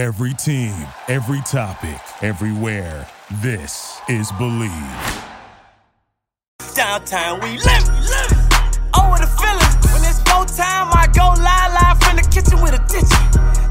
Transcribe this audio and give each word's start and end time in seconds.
Every 0.00 0.32
team, 0.32 0.72
every 1.08 1.42
topic, 1.42 2.00
everywhere. 2.22 3.06
This 3.42 4.00
is 4.08 4.32
Believe. 4.38 4.72
Downtown, 6.74 7.38
we 7.42 7.58
live, 7.58 7.86
live. 8.08 8.32
Oh, 8.94 9.10
what 9.10 9.22
a 9.22 9.26
feeling. 9.26 9.92
When 9.92 10.02
it's 10.08 10.22
go 10.22 10.46
time, 10.46 10.88
I 10.96 11.06
go 11.12 11.34
live, 11.36 11.74
live 11.76 12.00
from 12.02 12.16
the 12.16 12.22
kitchen 12.32 12.62
with 12.62 12.72
a 12.72 12.82
ditch. 12.88 13.12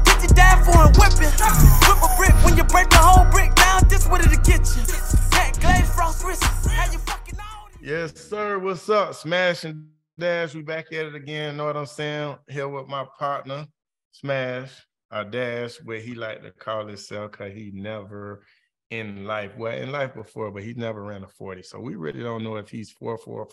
Get 0.04 0.22
you 0.22 0.28
down 0.28 0.62
for 0.62 0.86
and 0.86 0.96
whipping. 0.96 1.34
Whip 1.34 1.98
a 1.98 2.16
brick 2.16 2.44
when 2.44 2.56
you 2.56 2.62
break 2.62 2.90
the 2.90 2.98
whole 2.98 3.28
brick 3.32 3.52
down. 3.56 3.88
This 3.88 4.06
what 4.06 4.20
it'll 4.20 4.38
get 4.44 4.60
you. 4.76 4.86
That 5.34 5.58
glaze 5.60 5.92
frost 5.92 6.24
wrist. 6.24 6.44
How 6.44 6.92
you 6.92 6.98
fucking 6.98 7.40
on? 7.40 7.70
Yes, 7.82 8.14
sir. 8.14 8.56
What's 8.60 8.88
up? 8.88 9.16
Smash 9.16 9.64
and 9.64 9.88
Dash. 10.16 10.54
We 10.54 10.62
back 10.62 10.92
at 10.92 11.06
it 11.06 11.14
again. 11.16 11.56
Know 11.56 11.64
what 11.64 11.76
I'm 11.76 11.86
saying? 11.86 12.36
Here 12.48 12.68
with 12.68 12.86
my 12.86 13.04
partner, 13.18 13.66
Smash, 14.12 14.86
our 15.10 15.24
Dash, 15.24 15.76
where 15.84 16.00
he 16.00 16.14
like 16.14 16.42
to 16.42 16.50
call 16.50 16.86
himself 16.86 17.32
because 17.32 17.52
he 17.52 17.70
never 17.74 18.42
in 18.90 19.24
life, 19.24 19.52
well, 19.56 19.76
in 19.76 19.92
life 19.92 20.14
before, 20.14 20.50
but 20.50 20.62
he 20.62 20.74
never 20.74 21.02
ran 21.02 21.22
a 21.22 21.28
40. 21.28 21.62
So 21.62 21.80
we 21.80 21.94
really 21.94 22.22
don't 22.22 22.42
know 22.44 22.56
if 22.56 22.68
he's 22.68 22.90
4 22.90 23.18
4 23.18 23.46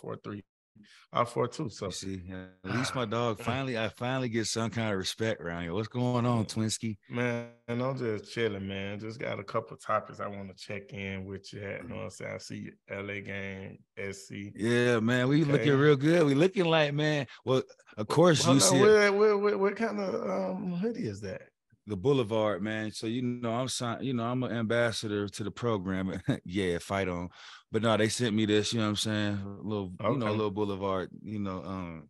4 1.12 1.20
3 1.20 1.20
or 1.20 1.26
4 1.26 1.48
2. 1.48 1.68
So 1.70 1.86
You 1.86 1.92
see, 1.92 2.22
at 2.64 2.70
least 2.70 2.94
my 2.94 3.04
dog 3.04 3.40
finally, 3.40 3.78
I 3.78 3.88
finally 3.88 4.28
get 4.28 4.46
some 4.46 4.70
kind 4.70 4.92
of 4.92 4.98
respect 4.98 5.40
around 5.40 5.62
here. 5.62 5.74
What's 5.74 5.88
going 5.88 6.26
on, 6.26 6.44
Twinsky? 6.44 6.96
Man, 7.08 7.48
I'm 7.68 7.96
just 7.96 8.32
chilling, 8.32 8.66
man. 8.66 8.98
Just 8.98 9.18
got 9.18 9.38
a 9.38 9.44
couple 9.44 9.76
topics 9.76 10.20
I 10.20 10.26
want 10.26 10.48
to 10.48 10.54
check 10.54 10.92
in 10.92 11.24
with 11.24 11.52
you 11.52 11.62
at. 11.62 11.82
You 11.82 11.88
know 11.88 11.96
what 11.96 12.02
I'm 12.04 12.10
saying? 12.10 12.34
I 12.34 12.38
see 12.38 12.70
LA 12.90 13.20
game, 13.20 13.78
SC. 14.12 14.52
Yeah, 14.54 15.00
man, 15.00 15.28
we 15.28 15.42
Okay. 15.42 15.52
looking 15.52 15.74
real 15.74 15.96
good. 15.96 16.26
We 16.26 16.34
looking 16.34 16.64
like, 16.66 16.92
man. 16.94 17.26
Well, 17.44 17.62
of 17.96 18.08
course 18.08 18.44
Hold 18.44 18.58
you 18.58 18.62
on, 18.62 18.68
see 18.70 18.80
what, 18.80 19.14
what, 19.14 19.40
what, 19.40 19.58
what 19.60 19.76
kind 19.76 20.00
of 20.00 20.14
um, 20.56 20.72
hoodie 20.74 21.06
is 21.08 21.20
that? 21.22 21.42
The 21.88 21.96
Boulevard, 21.96 22.62
man. 22.62 22.92
So 22.92 23.06
you 23.06 23.22
know, 23.22 23.52
I'm 23.52 23.68
signed. 23.68 24.04
You 24.04 24.12
know, 24.12 24.24
I'm 24.24 24.42
an 24.42 24.52
ambassador 24.52 25.28
to 25.28 25.44
the 25.44 25.50
program. 25.50 26.20
yeah, 26.44 26.78
fight 26.78 27.08
on. 27.08 27.30
But 27.72 27.82
no, 27.82 27.96
they 27.96 28.08
sent 28.08 28.36
me 28.36 28.46
this. 28.46 28.72
You 28.72 28.80
know 28.80 28.86
what 28.86 28.90
I'm 28.90 28.96
saying? 28.96 29.38
A 29.44 29.66
little, 29.66 29.92
you 30.00 30.16
know, 30.16 30.28
a 30.28 30.30
little 30.30 30.50
Boulevard. 30.50 31.10
You 31.22 31.38
know, 31.38 31.62
um, 31.64 32.08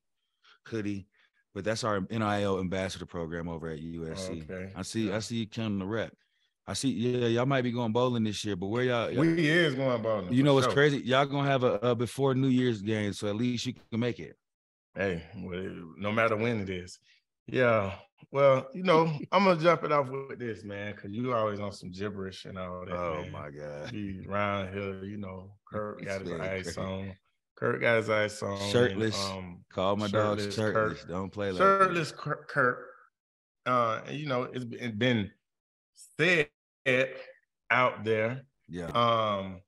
hoodie. 0.67 1.07
But 1.55 1.65
that's 1.65 1.85
our 1.85 2.01
NIL 2.11 2.61
ambassador 2.61 3.07
program 3.07 3.49
over 3.49 3.69
at 3.69 3.81
USC. 3.81 4.51
Okay. 4.51 4.73
I 4.77 4.83
see. 4.83 5.09
Yeah. 5.09 5.17
I 5.17 5.19
see 5.21 5.37
you 5.37 5.49
coming 5.49 5.81
to 5.81 5.87
rep. 5.87 6.13
I 6.67 6.75
see. 6.75 6.91
Yeah, 6.91 7.29
y'all 7.29 7.47
might 7.47 7.63
be 7.63 7.73
going 7.73 7.93
bowling 7.93 8.25
this 8.25 8.45
year, 8.45 8.57
but 8.57 8.67
where 8.67 8.85
y'all? 8.85 9.11
y'all- 9.11 9.23
We 9.23 9.49
is 9.49 9.75
going 9.75 10.03
bowling. 10.03 10.33
You 10.33 10.43
know 10.43 10.55
what's 10.55 10.67
sure. 10.67 10.75
crazy? 10.75 10.99
Y'all 10.99 11.25
gonna 11.25 11.49
have 11.49 11.65
a, 11.65 11.75
a 11.77 11.95
before 11.95 12.35
New 12.35 12.49
Year's 12.49 12.83
game, 12.83 13.13
so 13.13 13.29
at 13.29 13.37
least 13.37 13.65
you 13.65 13.75
can 13.91 14.01
make 14.01 14.19
it. 14.19 14.37
Hey, 14.95 15.23
no 15.97 16.11
matter 16.13 16.37
when 16.37 16.61
it 16.61 16.69
is. 16.69 16.99
Yeah. 17.49 17.95
Well, 18.31 18.69
you 18.75 18.83
know, 18.83 19.11
I'm 19.33 19.45
gonna 19.45 19.59
jump 19.61 19.85
it 19.85 19.93
off 19.93 20.09
with 20.11 20.39
this, 20.39 20.63
man, 20.63 20.95
because 20.95 21.11
you 21.13 21.33
always 21.33 21.61
on 21.61 21.73
some 21.73 21.91
gibberish 21.91 22.45
and 22.45 22.59
all 22.59 22.85
that. 22.85 22.95
Oh 22.95 23.23
man. 23.23 23.33
my 23.33 23.51
god! 23.51 23.91
Be 23.91 24.23
around 24.29 24.73
here, 24.75 25.03
you 25.05 25.17
know, 25.17 25.53
Kurt 25.71 26.05
got 26.05 26.21
his 26.21 26.31
crazy. 26.31 26.81
on. 26.81 27.15
Kurt 27.57 27.81
got 27.81 27.97
his 27.97 28.11
ice 28.11 28.43
on. 28.43 28.53
and, 28.61 28.71
Shirtless. 28.71 29.25
um, 29.31 29.65
Call 29.73 29.97
my 29.97 30.09
dog 30.09 30.41
shirtless. 30.53 31.05
Don't 31.09 31.31
play 31.33 31.51
like 31.53 31.59
shirtless 31.59 32.13
Kurt. 32.13 32.49
Kurt. 32.49 32.79
Uh, 33.65 34.01
you 34.11 34.27
know, 34.27 34.43
it's 34.43 34.65
been, 34.65 34.99
been 34.99 35.31
said 36.19 36.49
out 37.71 38.05
there 38.05 38.43
Yeah. 38.69 38.87
um 38.95 39.61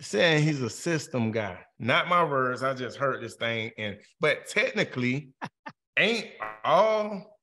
saying 0.00 0.42
he's 0.42 0.60
a 0.62 0.70
system 0.70 1.30
guy. 1.30 1.58
Not 1.78 2.08
my 2.08 2.24
words. 2.24 2.62
I 2.64 2.74
just 2.74 2.96
heard 2.96 3.22
this 3.22 3.36
thing, 3.36 3.70
and 3.78 3.98
but 4.20 4.46
technically, 4.48 5.30
ain't 5.96 6.26
all 6.64 7.38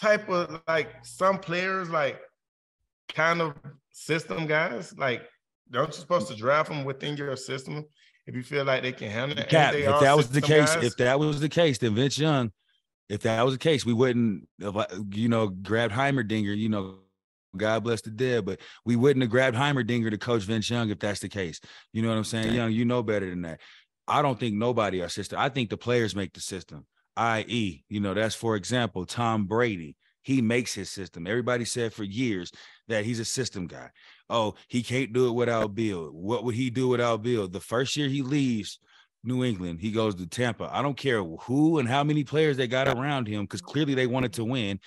type 0.00 0.28
of 0.28 0.60
like 0.68 1.04
some 1.04 1.38
players 1.38 1.90
like 1.90 2.20
kind 3.08 3.40
of 3.40 3.54
system 3.90 4.46
guys. 4.46 4.96
Like, 4.96 5.22
don't 5.70 5.88
you 5.88 5.94
supposed 5.94 6.28
to 6.28 6.36
draft 6.36 6.68
them 6.68 6.84
within 6.84 7.16
your 7.16 7.36
system 7.36 7.84
if 8.26 8.34
you 8.34 8.42
feel 8.42 8.64
like 8.64 8.82
they 8.82 8.92
can 8.92 9.10
handle 9.10 9.38
it? 9.38 9.48
Cap, 9.48 9.74
if 9.74 10.00
that 10.00 10.16
was 10.16 10.30
the 10.30 10.40
case, 10.40 10.74
guys? 10.74 10.84
if 10.84 10.96
that 10.96 11.18
was 11.18 11.40
the 11.40 11.48
case, 11.48 11.78
then 11.78 11.94
Vince 11.94 12.18
Young, 12.18 12.52
if 13.08 13.22
that 13.22 13.44
was 13.44 13.54
the 13.54 13.58
case, 13.58 13.84
we 13.84 13.92
wouldn't 13.92 14.48
have, 14.60 14.76
uh, 14.76 14.86
you 15.10 15.28
know, 15.28 15.48
grabbed 15.48 15.94
Heimerdinger, 15.94 16.56
you 16.56 16.68
know, 16.68 16.98
God 17.56 17.82
bless 17.82 18.02
the 18.02 18.10
dead, 18.10 18.44
but 18.44 18.60
we 18.84 18.94
wouldn't 18.94 19.22
have 19.22 19.30
grabbed 19.30 19.56
Heimerdinger 19.56 20.10
to 20.10 20.18
coach 20.18 20.42
Vince 20.42 20.68
Young 20.68 20.90
if 20.90 20.98
that's 20.98 21.20
the 21.20 21.28
case. 21.28 21.60
You 21.92 22.02
know 22.02 22.08
what 22.08 22.18
I'm 22.18 22.24
saying? 22.24 22.54
Young, 22.54 22.72
you 22.72 22.84
know 22.84 23.02
better 23.02 23.28
than 23.28 23.42
that. 23.42 23.60
I 24.06 24.22
don't 24.22 24.38
think 24.38 24.54
nobody 24.54 25.02
our 25.02 25.08
system. 25.08 25.38
I 25.38 25.48
think 25.48 25.70
the 25.70 25.76
players 25.76 26.14
make 26.14 26.32
the 26.32 26.40
system. 26.40 26.86
I.e., 27.18 27.84
you 27.88 28.00
know, 28.00 28.14
that's 28.14 28.34
for 28.34 28.56
example, 28.56 29.04
Tom 29.04 29.46
Brady. 29.46 29.96
He 30.22 30.42
makes 30.42 30.74
his 30.74 30.90
system. 30.90 31.26
Everybody 31.26 31.64
said 31.64 31.92
for 31.92 32.04
years 32.04 32.52
that 32.88 33.04
he's 33.04 33.18
a 33.18 33.24
system 33.24 33.66
guy. 33.66 33.90
Oh, 34.28 34.54
he 34.68 34.82
can't 34.82 35.12
do 35.12 35.28
it 35.28 35.32
without 35.32 35.74
Bill. 35.74 36.10
What 36.12 36.44
would 36.44 36.54
he 36.54 36.68
do 36.70 36.88
without 36.88 37.22
Bill? 37.22 37.48
The 37.48 37.60
first 37.60 37.96
year 37.96 38.08
he 38.08 38.22
leaves 38.22 38.78
New 39.24 39.42
England, 39.42 39.80
he 39.80 39.90
goes 39.90 40.14
to 40.16 40.26
Tampa. 40.26 40.68
I 40.72 40.82
don't 40.82 40.96
care 40.96 41.22
who 41.22 41.78
and 41.78 41.88
how 41.88 42.04
many 42.04 42.24
players 42.24 42.56
they 42.56 42.68
got 42.68 42.88
around 42.88 43.26
him 43.26 43.42
because 43.44 43.60
clearly 43.60 43.94
they 43.94 44.06
wanted 44.06 44.32
to 44.34 44.44
win. 44.44 44.78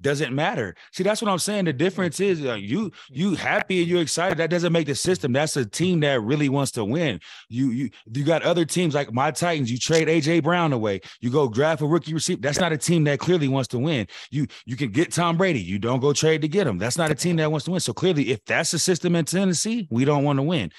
Doesn't 0.00 0.34
matter. 0.34 0.74
See, 0.92 1.02
that's 1.02 1.22
what 1.22 1.30
I'm 1.30 1.38
saying. 1.38 1.66
The 1.66 1.72
difference 1.72 2.20
is 2.20 2.44
uh, 2.44 2.54
you 2.54 2.90
you 3.10 3.34
happy 3.34 3.80
and 3.80 3.88
you're 3.88 4.02
excited. 4.02 4.38
That 4.38 4.50
doesn't 4.50 4.72
make 4.72 4.86
the 4.86 4.94
system. 4.94 5.32
That's 5.32 5.56
a 5.56 5.64
team 5.64 6.00
that 6.00 6.22
really 6.22 6.48
wants 6.48 6.72
to 6.72 6.84
win. 6.84 7.20
You 7.48 7.70
you 7.70 7.90
you 8.12 8.24
got 8.24 8.42
other 8.42 8.64
teams 8.64 8.94
like 8.94 9.12
my 9.12 9.30
Titans. 9.30 9.70
You 9.70 9.78
trade 9.78 10.08
AJ 10.08 10.42
Brown 10.42 10.72
away. 10.72 11.00
You 11.20 11.30
go 11.30 11.48
draft 11.48 11.82
a 11.82 11.86
rookie 11.86 12.14
receiver. 12.14 12.40
That's 12.40 12.60
not 12.60 12.72
a 12.72 12.78
team 12.78 13.04
that 13.04 13.18
clearly 13.18 13.48
wants 13.48 13.68
to 13.68 13.78
win. 13.78 14.06
You 14.30 14.46
you 14.66 14.76
can 14.76 14.90
get 14.90 15.12
Tom 15.12 15.36
Brady. 15.36 15.60
You 15.60 15.78
don't 15.78 16.00
go 16.00 16.12
trade 16.12 16.42
to 16.42 16.48
get 16.48 16.66
him. 16.66 16.78
That's 16.78 16.98
not 16.98 17.10
a 17.10 17.14
team 17.14 17.36
that 17.36 17.50
wants 17.50 17.64
to 17.66 17.72
win. 17.72 17.80
So 17.80 17.92
clearly, 17.92 18.30
if 18.30 18.44
that's 18.44 18.70
the 18.70 18.78
system 18.78 19.14
in 19.14 19.24
Tennessee, 19.24 19.88
we 19.90 20.04
don't 20.04 20.24
want 20.24 20.38
to 20.38 20.42
win. 20.42 20.70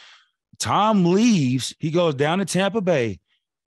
Tom 0.59 1.06
leaves. 1.06 1.73
He 1.79 1.91
goes 1.91 2.16
down 2.16 2.39
to 2.39 2.45
Tampa 2.45 2.81
Bay, 2.81 3.19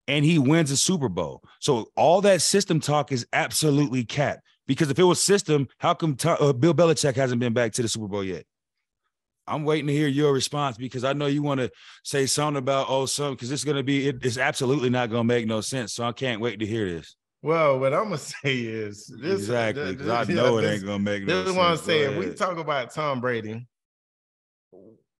and 0.06 0.24
he 0.24 0.38
wins 0.38 0.70
a 0.70 0.76
Super 0.76 1.08
Bowl. 1.08 1.42
So 1.60 1.86
all 1.96 2.20
that 2.22 2.42
system 2.42 2.80
talk 2.80 3.12
is 3.12 3.26
absolutely 3.32 4.04
capped. 4.04 4.42
Because 4.66 4.90
if 4.90 4.98
it 4.98 5.02
was 5.04 5.20
system, 5.20 5.68
how 5.78 5.94
come 5.94 6.14
Tom, 6.16 6.36
uh, 6.40 6.52
Bill 6.52 6.74
Belichick 6.74 7.16
hasn't 7.16 7.40
been 7.40 7.52
back 7.52 7.72
to 7.72 7.82
the 7.82 7.88
Super 7.88 8.08
Bowl 8.08 8.24
yet? 8.24 8.44
I'm 9.46 9.64
waiting 9.64 9.88
to 9.88 9.92
hear 9.92 10.06
your 10.06 10.32
response 10.32 10.76
because 10.76 11.02
I 11.02 11.14
know 11.14 11.26
you 11.26 11.42
want 11.42 11.60
to 11.60 11.70
say 12.04 12.26
something 12.26 12.58
about 12.58 12.86
oh 12.88 13.06
something 13.06 13.34
because 13.34 13.50
it's 13.50 13.64
going 13.64 13.76
to 13.76 13.82
be 13.82 14.06
it- 14.08 14.24
it's 14.24 14.38
absolutely 14.38 14.88
not 14.88 15.10
going 15.10 15.22
to 15.22 15.34
make 15.34 15.46
no 15.48 15.60
sense. 15.60 15.92
So 15.94 16.04
I 16.04 16.12
can't 16.12 16.40
wait 16.40 16.60
to 16.60 16.66
hear 16.66 16.88
this. 16.88 17.16
well, 17.42 17.80
what 17.80 17.92
I'm 17.92 18.04
gonna 18.04 18.18
say 18.18 18.54
is 18.60 19.12
this 19.20 19.40
exactly 19.40 19.92
because 19.96 20.08
I 20.08 20.22
this- 20.24 20.36
know 20.36 20.58
it 20.58 20.64
ain't 20.72 20.84
going 20.84 20.98
to 20.98 21.10
make 21.10 21.24
no 21.24 21.40
This 21.42 21.50
is 21.50 21.56
what 21.56 21.66
I'm 21.66 21.76
saying. 21.76 22.18
We 22.20 22.32
talk 22.34 22.56
about 22.56 22.94
Tom 22.94 23.20
Brady, 23.20 23.66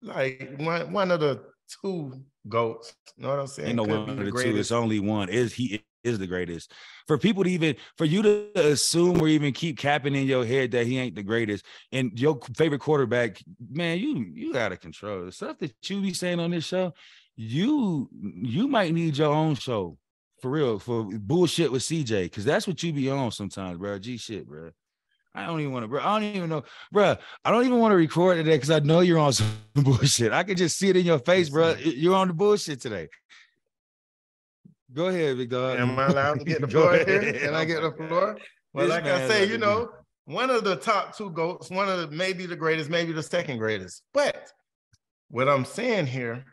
like 0.02 0.54
one 0.58 0.92
one 0.92 1.10
of 1.10 1.19
the 1.20 1.42
two 1.82 2.22
goats. 2.48 2.94
You 3.16 3.25
know 3.25 3.31
what 3.31 3.41
I'm 3.41 3.47
saying? 3.48 3.69
Ain't 3.70 3.76
no 3.76 3.82
one 3.84 4.08
of 4.08 4.16
the 4.19 4.25
the 4.25 4.31
two. 4.31 4.56
It's 4.56 4.70
only 4.72 5.00
one. 5.00 5.28
Is 5.28 5.52
he 5.52 5.82
is 6.04 6.18
the 6.18 6.26
greatest? 6.26 6.72
For 7.06 7.18
people 7.18 7.44
to 7.44 7.50
even 7.50 7.76
for 7.96 8.04
you 8.04 8.22
to 8.22 8.50
assume 8.54 9.20
or 9.20 9.28
even 9.28 9.52
keep 9.52 9.78
capping 9.78 10.14
in 10.14 10.26
your 10.26 10.44
head 10.44 10.70
that 10.72 10.86
he 10.86 10.98
ain't 10.98 11.14
the 11.14 11.22
greatest, 11.22 11.64
and 11.90 12.18
your 12.18 12.38
favorite 12.56 12.80
quarterback, 12.80 13.42
man, 13.70 13.98
you 13.98 14.26
you 14.34 14.56
out 14.56 14.72
of 14.72 14.80
control. 14.80 15.24
The 15.24 15.32
stuff 15.32 15.58
that 15.58 15.74
you 15.88 16.00
be 16.00 16.14
saying 16.14 16.40
on 16.40 16.50
this 16.50 16.64
show, 16.64 16.92
you 17.36 18.08
you 18.12 18.68
might 18.68 18.92
need 18.92 19.16
your 19.16 19.32
own 19.32 19.54
show 19.54 19.96
for 20.40 20.50
real 20.50 20.78
for 20.78 21.04
bullshit 21.04 21.70
with 21.70 21.82
CJ 21.82 22.24
because 22.24 22.44
that's 22.44 22.66
what 22.66 22.82
you 22.82 22.92
be 22.92 23.10
on 23.10 23.30
sometimes, 23.30 23.78
bro. 23.78 23.98
G 23.98 24.16
shit, 24.16 24.46
bro. 24.46 24.70
I 25.34 25.46
don't 25.46 25.60
even 25.60 25.72
want 25.72 25.84
to, 25.84 25.88
bro. 25.88 26.02
I 26.02 26.20
don't 26.20 26.24
even 26.24 26.50
know, 26.50 26.64
bro. 26.90 27.16
I 27.44 27.50
don't 27.50 27.64
even 27.64 27.78
want 27.78 27.92
to 27.92 27.96
record 27.96 28.36
today 28.36 28.56
because 28.56 28.70
I 28.70 28.80
know 28.80 29.00
you're 29.00 29.19
on 29.19 29.32
some 29.32 29.46
bullshit. 29.74 30.32
I 30.32 30.42
can 30.42 30.56
just 30.56 30.78
see 30.78 30.90
it 30.90 30.96
in 30.96 31.06
your 31.06 31.20
face, 31.20 31.48
bro. 31.48 31.74
You're 31.78 32.16
on 32.16 32.28
the 32.28 32.34
bullshit 32.34 32.80
today. 32.80 33.08
Go 34.92 35.06
ahead, 35.06 35.38
big 35.38 35.50
dog. 35.50 35.78
Am 35.78 35.98
I 35.98 36.06
allowed 36.06 36.41
to 36.41 36.44
get 36.44 36.60
the 36.60 36.69
floor 36.69 36.97
here? 36.97 37.32
Can 37.32 37.54
I 37.54 37.64
get 37.64 37.82
the 37.82 37.92
floor? 37.92 38.36
Well, 38.72 38.86
This 38.86 38.91
like 38.94 39.04
I 39.04 39.26
say, 39.28 39.48
you 39.48 39.58
know, 39.58 39.91
one 40.25 40.50
of 40.50 40.64
the 40.64 40.76
top 40.76 41.16
two 41.16 41.30
goats, 41.30 41.70
one 41.70 41.88
of 41.88 41.99
the 41.99 42.17
maybe 42.17 42.46
the 42.46 42.56
greatest, 42.56 42.90
maybe 42.90 43.12
the 43.12 43.22
second 43.22 43.58
greatest. 43.58 44.02
But 44.12 44.50
what 45.28 45.49
I'm 45.49 45.64
saying 45.64 46.06
here, 46.06 46.44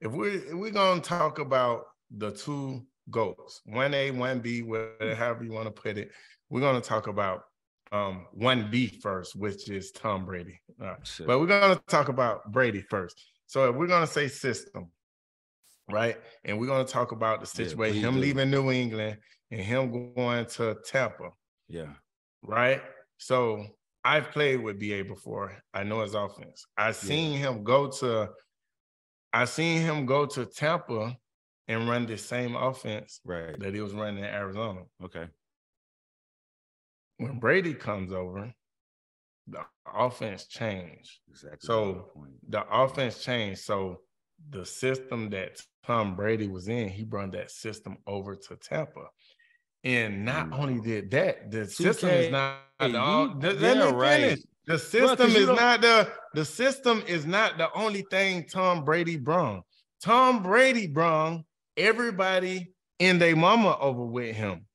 if 0.00 0.12
we 0.12 0.28
if 0.28 0.54
we're 0.54 0.70
gonna 0.70 1.00
talk 1.00 1.38
about 1.38 1.84
the 2.16 2.30
two 2.30 2.84
goats, 3.10 3.60
one 3.64 3.94
A, 3.94 4.10
one 4.10 4.40
B, 4.40 4.62
whatever 4.62 5.44
you 5.44 5.52
want 5.52 5.66
to 5.66 5.82
put 5.82 5.98
it, 5.98 6.10
we're 6.50 6.60
gonna 6.60 6.80
talk 6.80 7.06
about 7.06 7.42
um 7.90 8.26
one 8.32 8.70
B 8.70 8.86
first, 9.02 9.34
which 9.34 9.68
is 9.68 9.90
Tom 9.90 10.24
Brady. 10.24 10.60
Uh, 10.80 10.94
but 11.26 11.40
we're 11.40 11.46
gonna 11.46 11.80
talk 11.88 12.08
about 12.08 12.50
Brady 12.52 12.82
first. 12.82 13.20
So 13.46 13.68
if 13.70 13.76
we're 13.76 13.86
gonna 13.86 14.06
say 14.06 14.28
system, 14.28 14.90
right? 15.90 16.16
And 16.44 16.58
we're 16.58 16.66
gonna 16.66 16.84
talk 16.84 17.12
about 17.12 17.40
the 17.40 17.46
situation, 17.46 17.96
please 17.96 18.04
him 18.04 18.14
do. 18.14 18.20
leaving 18.20 18.50
New 18.50 18.70
England 18.70 19.18
and 19.50 19.60
him 19.60 20.14
going 20.14 20.46
to 20.46 20.76
Tampa, 20.86 21.30
yeah, 21.68 21.92
right? 22.42 22.82
So 23.18 23.64
I've 24.04 24.30
played 24.30 24.62
with 24.62 24.78
BA 24.78 25.04
before. 25.04 25.56
I 25.74 25.84
know 25.84 26.02
his 26.02 26.14
offense. 26.14 26.66
I 26.76 26.92
seen 26.92 27.38
him 27.38 27.64
go 27.64 27.88
to 27.88 28.30
I 29.32 29.44
seen 29.44 29.82
him 29.82 30.06
go 30.06 30.26
to 30.26 30.46
Tampa 30.46 31.16
and 31.66 31.88
run 31.88 32.06
the 32.06 32.16
same 32.16 32.56
offense 32.56 33.20
right. 33.24 33.58
that 33.60 33.74
he 33.74 33.80
was 33.80 33.92
running 33.92 34.18
in 34.18 34.24
Arizona. 34.24 34.82
Okay. 35.04 35.26
When 37.18 37.38
Brady 37.38 37.74
comes 37.74 38.12
over, 38.12 38.52
the 39.46 39.60
offense 39.92 40.46
changed. 40.46 41.18
Exactly. 41.28 41.58
So. 41.60 42.10
The 42.48 42.64
offense 42.70 43.22
changed. 43.22 43.60
So 43.60 44.00
the 44.50 44.64
system 44.64 45.30
that 45.30 45.60
Tom 45.86 46.16
Brady 46.16 46.48
was 46.48 46.68
in, 46.68 46.88
he 46.88 47.04
brought 47.04 47.32
that 47.32 47.50
system 47.50 47.96
over 48.06 48.34
to 48.36 48.56
Tampa. 48.56 49.06
And 49.84 50.24
not 50.24 50.48
Mm. 50.50 50.58
only 50.58 50.80
did 50.80 51.10
that, 51.12 51.50
the 51.50 51.66
system 51.66 52.08
is 52.10 52.30
not 52.32 52.58
hey, 52.80 52.92
the 52.92 52.98
all- 53.00 53.34
the- 53.34 53.54
yeah, 53.54 53.90
right. 53.90 54.38
The 54.66 54.78
system 54.78 55.30
you 55.30 55.36
is 55.38 55.46
don't- 55.46 55.80
the 55.80 56.12
the 56.34 56.44
system 56.44 57.02
is 57.06 57.24
not 57.24 57.56
the 57.58 57.72
only 57.74 58.04
thing 58.10 58.44
Tom 58.46 58.84
Brady 58.84 59.16
brung. 59.16 59.62
Tom 60.02 60.42
Brady 60.42 60.86
brung 60.88 61.44
everybody 61.76 62.68
and 63.00 63.20
they 63.20 63.34
mama 63.34 63.78
over 63.80 64.04
with 64.04 64.34
him. 64.36 64.66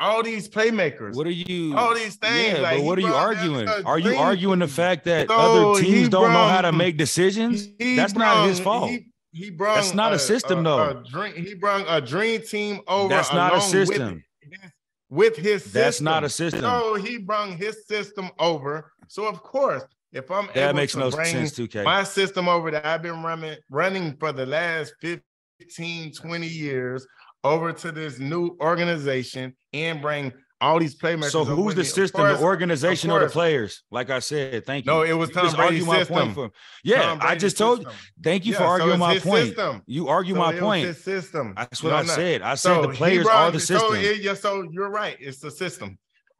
All 0.00 0.22
these 0.22 0.48
playmakers. 0.48 1.14
What 1.14 1.26
are 1.26 1.30
you? 1.30 1.76
all 1.76 1.94
these 1.94 2.16
things, 2.16 2.54
Yeah, 2.54 2.60
like, 2.62 2.78
but 2.78 2.84
what 2.84 2.98
are 2.98 3.02
you 3.02 3.14
arguing? 3.14 3.68
Are 3.68 3.98
you 3.98 4.16
arguing 4.16 4.58
the 4.60 4.68
fact 4.68 5.04
that 5.04 5.28
So 5.28 5.34
other 5.36 5.80
teams 5.82 6.08
don't 6.08 6.32
know 6.32 6.46
how 6.48 6.62
to 6.62 6.72
make 6.72 6.96
decisions? 6.96 7.68
That's 7.78 8.14
not 8.14 8.48
his 8.48 8.58
fault. 8.58 8.90
He, 8.90 9.11
he 9.32 9.50
brung 9.50 9.76
That's 9.76 9.94
not 9.94 10.12
a 10.12 10.18
system, 10.18 10.62
though. 10.62 10.90
A 10.90 11.04
dream, 11.10 11.34
he 11.34 11.54
brought 11.54 11.84
a 11.88 12.00
dream 12.00 12.42
team 12.42 12.80
over. 12.86 13.08
That's 13.08 13.32
not 13.32 13.52
a 13.52 13.56
along 13.56 13.70
with 13.72 13.88
system. 13.88 14.24
his- 14.40 14.60
With, 15.08 15.36
his 15.36 15.62
system. 15.64 15.80
That's 15.82 16.00
not 16.00 16.24
a 16.24 16.28
system. 16.28 16.60
So 16.62 16.94
he 16.94 17.18
brought 17.18 17.50
his 17.50 17.86
system 17.86 18.30
over. 18.38 18.92
So 19.08 19.26
of 19.26 19.42
course, 19.42 19.82
if 20.12 20.30
I'm 20.30 20.46
that 20.54 20.56
able 20.70 20.74
makes 20.76 20.92
to 20.92 21.00
no 21.00 21.10
bring 21.10 21.26
sense, 21.26 21.52
2K. 21.52 21.84
my 21.84 22.02
system 22.04 22.48
over 22.48 22.70
that 22.70 22.84
I've 22.86 23.02
been 23.02 23.22
running 23.22 23.56
running 23.70 24.16
for 24.18 24.32
the 24.32 24.46
last 24.46 24.94
15, 25.00 26.12
20 26.12 26.46
years 26.46 27.06
over 27.44 27.72
to 27.72 27.92
this 27.92 28.18
new 28.18 28.56
organization 28.60 29.54
and 29.72 30.00
bring 30.00 30.32
all 30.62 30.78
these 30.78 30.94
playmakers. 30.94 31.30
So 31.32 31.44
who's 31.44 31.74
the 31.74 31.84
system, 31.84 32.20
course- 32.20 32.38
the 32.38 32.44
organization, 32.44 33.10
or 33.10 33.20
the 33.20 33.28
players? 33.28 33.82
Like 33.90 34.10
I 34.10 34.20
said, 34.20 34.64
thank 34.64 34.86
you. 34.86 34.92
No, 34.92 35.02
it 35.02 35.12
was 35.12 35.28
You 35.30 35.34
Tom 35.34 35.54
Brady's 35.54 35.84
my 35.84 35.98
system. 35.98 36.16
point 36.16 36.34
for 36.34 36.50
yeah. 36.84 37.18
I 37.20 37.34
just 37.34 37.58
told 37.58 37.80
you. 37.80 37.84
system. 37.86 38.00
Thank 38.22 38.46
you 38.46 38.52
Yeah, 38.52 38.58
for 38.58 38.64
arguing 38.64 38.92
it's 38.92 39.00
my 39.00 39.18
point. 39.18 39.46
system. 39.48 39.82
You 39.86 40.08
argue 40.08 40.34
So 40.34 40.38
my 40.40 40.58
point. 40.58 40.96
system. 40.96 41.54
That's 41.56 41.82
what 41.82 41.90
No, 41.90 41.96
I 41.96 42.04
said. 42.04 42.42
I 42.42 42.54
said 42.54 42.74
So 42.74 42.82
the 42.82 42.88
players 42.94 43.24
brought- 43.24 43.36
are 43.48 43.50
the 43.50 43.60
system. 43.60 43.88
So, 43.90 43.94
it- 43.94 44.20
yeah, 44.22 44.34
so 44.34 44.62
you're 44.70 44.90
right. 44.90 45.16
It's 45.20 45.38
the 45.40 45.50
system. 45.50 45.98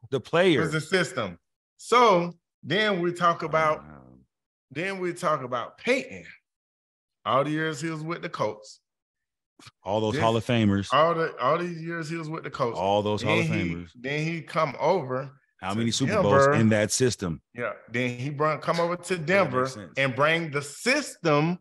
the 0.09 0.17
It's 0.17 0.29
players. 0.29 0.71
the 0.71 0.81
system. 0.81 1.37
So 1.77 2.33
then 2.63 3.01
we 3.01 3.11
talk 3.13 3.43
about 3.43 3.83
then 4.71 4.99
we 4.99 5.13
talk 5.13 5.43
about 5.43 5.77
Peyton. 5.77 6.25
All 7.25 7.43
the 7.43 7.51
years 7.51 7.79
he 7.81 7.89
was 7.89 8.01
with 8.03 8.21
the 8.21 8.29
Colts. 8.29 8.79
All 9.83 10.01
those 10.01 10.13
this- 10.13 10.21
Hall 10.21 10.35
of 10.35 10.45
Famers. 10.45 10.93
All 10.93 11.13
the 11.13 11.35
all 11.41 11.57
these 11.57 11.81
years 11.81 12.09
he 12.09 12.15
was 12.15 12.29
with 12.29 12.43
the 12.43 12.49
coach. 12.49 12.75
All 12.75 13.01
those 13.01 13.21
Hall 13.21 13.39
of 13.39 13.47
then 13.47 13.59
he, 13.59 13.75
Famers. 13.75 13.89
then 13.95 14.23
he 14.25 14.41
come 14.41 14.75
over. 14.79 15.31
How 15.61 15.73
many 15.73 15.91
Super 15.91 16.21
Bowls 16.21 16.47
in 16.57 16.69
that 16.69 16.91
system? 16.91 17.41
Yeah. 17.55 17.71
Then 17.89 18.17
he 18.17 18.29
brought 18.29 18.61
come 18.61 18.81
over 18.81 18.97
to 18.97 19.17
Denver 19.17 19.69
and 19.95 20.13
bring 20.13 20.51
the 20.51 20.61
system 20.61 21.59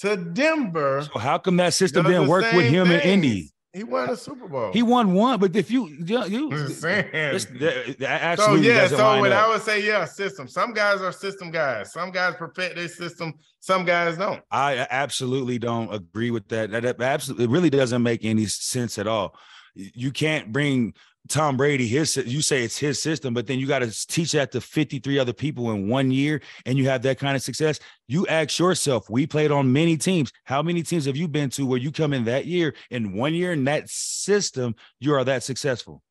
to 0.00 0.16
Denver. 0.16 1.02
So 1.12 1.18
how 1.18 1.38
come 1.38 1.56
that 1.56 1.74
system 1.74 2.06
didn't 2.06 2.28
work 2.28 2.44
with 2.52 2.66
him 2.66 2.90
and 2.90 3.02
things. 3.02 3.12
Indy? 3.12 3.50
He 3.72 3.84
won 3.84 4.10
a 4.10 4.16
Super 4.16 4.48
Bowl. 4.48 4.72
He 4.72 4.82
won 4.82 5.14
one, 5.14 5.38
but 5.38 5.54
if 5.54 5.70
you 5.70 5.86
you, 5.86 6.24
you 6.50 6.68
saying. 6.68 7.08
this, 7.12 7.44
that, 7.44 7.98
that 8.00 8.38
So 8.38 8.56
yeah, 8.56 8.88
so 8.88 9.20
what 9.20 9.30
up. 9.30 9.44
I 9.44 9.48
would 9.48 9.62
say, 9.62 9.86
yeah, 9.86 10.04
system. 10.06 10.48
Some 10.48 10.72
guys 10.72 11.00
are 11.00 11.12
system 11.12 11.52
guys. 11.52 11.92
Some 11.92 12.10
guys 12.10 12.34
perfect 12.34 12.74
their 12.74 12.88
system. 12.88 13.34
Some 13.60 13.84
guys 13.84 14.16
don't. 14.16 14.42
I 14.50 14.88
absolutely 14.90 15.60
don't 15.60 15.92
agree 15.94 16.32
with 16.32 16.48
that. 16.48 16.72
That, 16.72 16.82
that 16.82 17.00
absolutely 17.00 17.44
it 17.44 17.50
really 17.50 17.70
doesn't 17.70 18.02
make 18.02 18.24
any 18.24 18.46
sense 18.46 18.98
at 18.98 19.06
all. 19.06 19.36
You 19.74 20.10
can't 20.10 20.50
bring 20.50 20.94
Tom 21.28 21.56
Brady 21.56 21.86
his 21.86 22.16
you 22.16 22.42
say 22.42 22.64
it's 22.64 22.78
his 22.78 23.00
system, 23.00 23.34
but 23.34 23.46
then 23.46 23.58
you 23.58 23.66
got 23.66 23.80
to 23.80 24.06
teach 24.08 24.32
that 24.32 24.50
to 24.52 24.60
53 24.60 25.18
other 25.18 25.32
people 25.32 25.70
in 25.70 25.88
one 25.88 26.10
year 26.10 26.40
and 26.66 26.76
you 26.76 26.88
have 26.88 27.02
that 27.02 27.18
kind 27.18 27.36
of 27.36 27.42
success. 27.42 27.78
You 28.08 28.26
ask 28.26 28.58
yourself, 28.58 29.08
we 29.08 29.26
played 29.26 29.52
on 29.52 29.72
many 29.72 29.96
teams. 29.96 30.32
How 30.44 30.62
many 30.62 30.82
teams 30.82 31.04
have 31.04 31.16
you 31.16 31.28
been 31.28 31.50
to 31.50 31.66
where 31.66 31.78
you 31.78 31.92
come 31.92 32.12
in 32.12 32.24
that 32.24 32.46
year 32.46 32.74
in 32.90 33.12
one 33.12 33.34
year 33.34 33.52
in 33.52 33.64
that 33.64 33.88
system, 33.88 34.74
you 34.98 35.14
are 35.14 35.22
that 35.24 35.42
successful? 35.42 36.02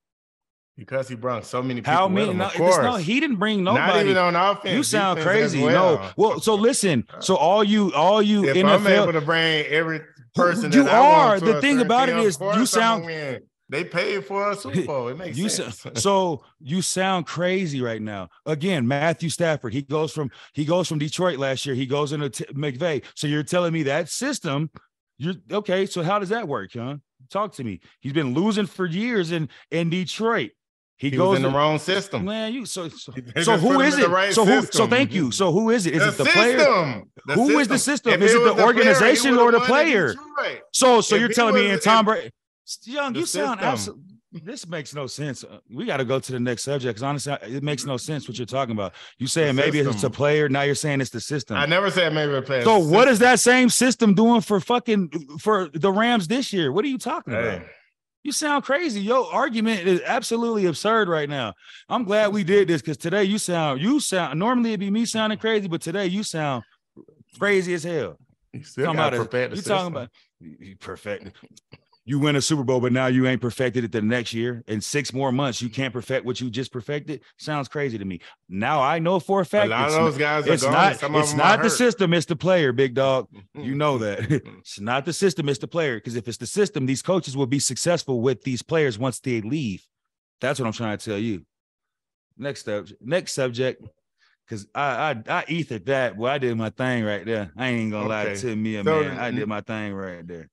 Because 0.78 1.10
he 1.10 1.16
brought 1.16 1.46
so 1.46 1.62
many 1.62 1.82
people. 1.82 1.92
How 1.92 2.08
many? 2.08 2.34
No, 2.34 2.46
of 2.46 2.54
course. 2.54 2.78
no, 2.78 2.96
he 2.96 3.20
didn't 3.20 3.36
bring 3.36 3.66
Not 3.66 3.76
nobody. 3.76 4.12
even 4.12 4.18
on 4.18 4.36
offense. 4.38 4.74
You 4.74 4.84
sound 4.84 5.18
defense 5.18 5.52
crazy. 5.52 5.62
Well. 5.62 5.98
No. 5.98 6.10
Well, 6.16 6.40
so 6.40 6.56
listen. 6.56 7.04
Uh, 7.14 7.20
so 7.20 7.36
all 7.36 7.66
you, 7.66 7.94
all 7.94 8.22
you 8.22 8.46
if 8.46 8.56
I'm 8.56 8.88
able 8.88 9.08
NFL, 9.08 9.12
to 9.12 9.22
bring 9.22 9.66
every 9.66 10.00
person, 10.36 10.72
You 10.72 10.84
that 10.84 10.94
I 10.94 11.02
want 11.02 11.44
are. 11.44 11.54
The 11.54 11.60
thing 11.60 11.82
about 11.82 12.08
it 12.08 12.16
of 12.16 12.58
you 12.58 12.66
sound-. 12.66 13.04
They 13.70 13.84
paid 13.84 14.26
for 14.26 14.50
a 14.52 14.56
Super 14.56 14.84
Bowl. 14.84 15.08
It 15.10 15.18
makes 15.18 15.38
you 15.38 15.48
sense. 15.48 15.80
so, 15.80 15.92
so 15.96 16.44
you 16.60 16.82
sound 16.82 17.28
crazy 17.28 17.82
right 17.82 18.02
now. 18.02 18.30
Again, 18.46 18.88
Matthew 18.88 19.30
Stafford. 19.30 19.74
He 19.74 19.84
goes 19.84 20.12
from 20.12 20.32
he 20.54 20.66
goes 20.66 20.88
from 20.88 20.98
Detroit 20.98 21.38
last 21.38 21.66
year. 21.66 21.76
He 21.76 21.86
goes 21.86 22.12
into 22.12 22.30
T- 22.30 22.46
McVay. 22.54 23.04
So 23.16 23.28
you're 23.28 23.44
telling 23.44 23.72
me 23.74 23.84
that 23.84 24.10
system? 24.10 24.72
You're 25.18 25.36
okay. 25.52 25.86
So 25.86 26.02
how 26.02 26.18
does 26.20 26.30
that 26.30 26.48
work, 26.48 26.72
huh? 26.74 26.96
Talk 27.30 27.54
to 27.56 27.64
me. 27.64 27.82
He's 28.00 28.14
been 28.14 28.34
losing 28.34 28.66
for 28.66 28.86
years 28.88 29.32
in 29.32 29.50
in 29.70 29.90
Detroit. 29.92 30.52
He, 30.98 31.12
he 31.12 31.16
goes 31.18 31.38
in 31.38 31.44
the 31.44 31.50
wrong 31.50 31.78
system. 31.80 32.26
Man, 32.26 32.52
you 32.52 32.66
so 32.66 32.90
so, 32.90 33.14
so 33.42 33.58
who 33.58 33.80
is 33.82 33.98
it? 33.98 34.10
right 34.10 34.34
so 34.34 34.46
who? 34.46 34.64
So 34.64 34.88
thank 34.88 35.14
you. 35.14 35.32
So 35.32 35.52
who 35.52 35.70
is 35.70 35.86
it? 35.86 35.94
Is 35.94 36.02
the 36.02 36.10
it 36.10 36.18
the 36.18 36.26
player? 36.26 36.58
system. 36.60 37.12
The 37.28 37.34
Who 37.36 37.60
is 37.60 37.68
the 37.68 37.78
system? 37.78 38.14
If 38.14 38.22
Is 38.22 38.34
it 38.34 38.42
it 38.42 38.44
the 38.46 38.54
player, 38.56 38.66
organization 38.66 39.32
would've 39.38 39.46
or 39.48 39.52
the 39.52 39.60
player? 39.62 40.16
So 40.74 41.00
so 41.02 41.16
If 41.16 41.22
you're 41.22 41.30
telling 41.30 41.56
me 41.56 41.70
in 41.70 41.80
Tom 41.80 42.06
Brady, 42.06 42.32
young, 42.84 43.14
the 43.14 43.20
you 43.20 43.26
sound 43.26 43.62
absolutely. 43.62 44.04
This 44.32 44.68
makes 44.68 44.94
no 44.94 45.08
sense. 45.08 45.44
Uh, 45.44 45.58
We 45.74 45.86
got 45.86 45.98
to 45.98 46.06
go 46.06 46.20
to 46.20 46.32
the 46.32 46.40
next 46.40 46.62
subject 46.64 46.90
because 46.90 47.02
honestly, 47.04 47.36
it 47.42 47.64
makes 47.64 47.84
no 47.86 47.98
sense 47.98 48.28
what 48.28 48.38
you're 48.38 48.46
talking 48.46 48.74
about. 48.74 48.94
You 49.18 49.26
saying 49.26 49.56
maybe 49.56 49.80
it's 49.80 50.04
a 50.04 50.10
player, 50.10 50.48
now 50.48 50.62
you're 50.62 50.76
saying 50.76 51.02
it's 51.02 51.10
the 51.10 51.20
system. 51.20 51.58
I 51.58 51.66
never 51.66 51.90
said 51.90 52.14
maybe 52.14 52.34
a 52.36 52.42
player. 52.44 52.62
so 52.62 52.78
what 52.78 53.08
is 53.08 53.18
that 53.20 53.40
same 53.40 53.70
system 53.70 54.14
doing 54.14 54.42
for 54.42 54.60
fucking 54.60 55.10
for 55.40 55.70
the 55.74 55.92
Rams 55.92 56.28
this 56.28 56.54
year? 56.54 56.72
What 56.72 56.86
are 56.86 56.90
you 56.90 57.00
talking 57.00 57.34
about? 57.34 57.64
You 58.22 58.32
sound 58.34 58.66
crazy. 58.66 59.02
Your 59.02 59.26
argument 59.34 59.88
is 59.88 60.02
absolutely 60.06 60.66
absurd 60.66 61.08
right 61.08 61.30
now. 61.30 61.54
I'm 61.88 62.04
glad 62.04 62.32
we 62.34 62.44
did 62.44 62.68
this 62.68 62.82
because 62.82 62.98
today 62.98 63.24
you 63.24 63.40
sound 63.40 63.82
you 63.82 64.00
sound 64.00 64.38
normally 64.38 64.72
it'd 64.72 64.82
be 64.82 64.92
me 64.92 65.06
sounding 65.06 65.40
crazy, 65.40 65.68
but 65.68 65.82
today 65.82 66.06
you 66.06 66.22
sound 66.22 66.64
crazy 67.40 67.74
as 67.74 67.84
hell. 67.84 68.18
you 68.54 68.62
still 68.64 68.86
Talking 68.86 69.00
about 69.00 69.14
perfect 69.14 69.52
the 69.52 69.56
You 69.56 69.62
talking 69.64 69.88
about 69.92 70.10
you 70.40 70.56
you 70.60 70.76
perfected. 70.76 71.34
You 72.10 72.18
win 72.18 72.36
a 72.36 72.42
Super 72.42 72.64
Bowl, 72.64 72.80
but 72.80 72.92
now 72.92 73.06
you 73.06 73.28
ain't 73.28 73.40
perfected 73.40 73.84
it 73.84 73.92
the 73.92 74.02
next 74.02 74.34
year. 74.34 74.64
In 74.66 74.82
six 74.82 75.14
more 75.14 75.32
months, 75.32 75.62
you 75.62 75.70
can't 75.70 75.94
perfect 75.94 76.26
what 76.26 76.42
you 76.42 76.50
just 76.50 76.72
perfected. 76.72 77.22
Sounds 77.38 77.68
crazy 77.68 78.00
to 78.00 78.04
me. 78.04 78.20
Now 78.50 78.82
I 78.82 78.98
know 78.98 79.20
for 79.20 79.42
a 79.42 79.46
fact. 79.46 79.68
A 79.68 79.70
lot 79.70 79.90
of 79.90 79.94
it's, 79.94 79.96
those 79.96 80.18
guys 80.18 80.48
are 80.48 80.54
it's 80.54 80.64
not. 80.64 80.94
It's 80.94 81.36
not 81.36 81.62
the 81.62 81.70
system. 81.70 82.16
It's 82.16 82.26
the 82.26 82.36
player, 82.36 82.72
big 82.72 82.96
dog. 82.96 83.28
You 83.54 83.76
know 83.76 84.00
that 84.00 84.22
it's 84.32 84.80
not 84.80 85.06
the 85.06 85.14
system. 85.14 85.50
It's 85.50 85.60
the 85.60 85.68
player. 85.68 85.98
Because 85.98 86.16
if 86.16 86.28
it's 86.28 86.40
the 86.40 86.48
system, 86.48 86.88
these 86.88 87.04
coaches 87.04 87.38
will 87.38 87.46
be 87.46 87.60
successful 87.60 88.22
with 88.22 88.42
these 88.42 88.64
players 88.64 88.98
once 88.98 89.20
they 89.20 89.42
leave. 89.42 89.86
That's 90.42 90.60
what 90.60 90.66
I'm 90.66 90.74
trying 90.74 90.98
to 90.98 91.06
tell 91.06 91.20
you. 91.20 91.46
Next 92.40 92.68
up, 92.68 92.88
next 93.02 93.34
subject. 93.34 93.88
Cause 94.50 94.66
I 94.74 95.12
I 95.30 95.42
I 95.42 95.46
ethered 95.48 95.86
that. 95.86 96.18
Well, 96.18 96.34
I 96.34 96.40
did 96.40 96.58
my 96.58 96.72
thing 96.72 97.04
right 97.04 97.24
there. 97.24 97.52
I 97.56 97.68
ain't 97.68 97.92
gonna 97.92 98.10
lie 98.10 98.34
to 98.34 98.56
me, 98.56 98.78
So 98.78 98.84
man. 98.84 99.20
I 99.20 99.30
did 99.30 99.48
my 99.48 99.62
thing 99.62 99.94
right 99.94 100.28
there. 100.28 100.50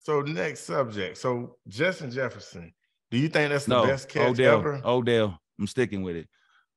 So 0.00 0.22
next 0.22 0.60
subject. 0.60 1.18
So 1.18 1.56
Justin 1.68 2.10
Jefferson. 2.10 2.72
Do 3.10 3.18
you 3.18 3.28
think 3.28 3.50
that's 3.50 3.64
the 3.66 3.74
No, 3.74 3.86
best 3.86 4.08
catch 4.08 4.30
Odell. 4.30 4.58
ever? 4.58 4.80
Odell. 4.84 5.38
I'm 5.58 5.66
sticking 5.66 6.02
with 6.02 6.16
it. 6.16 6.28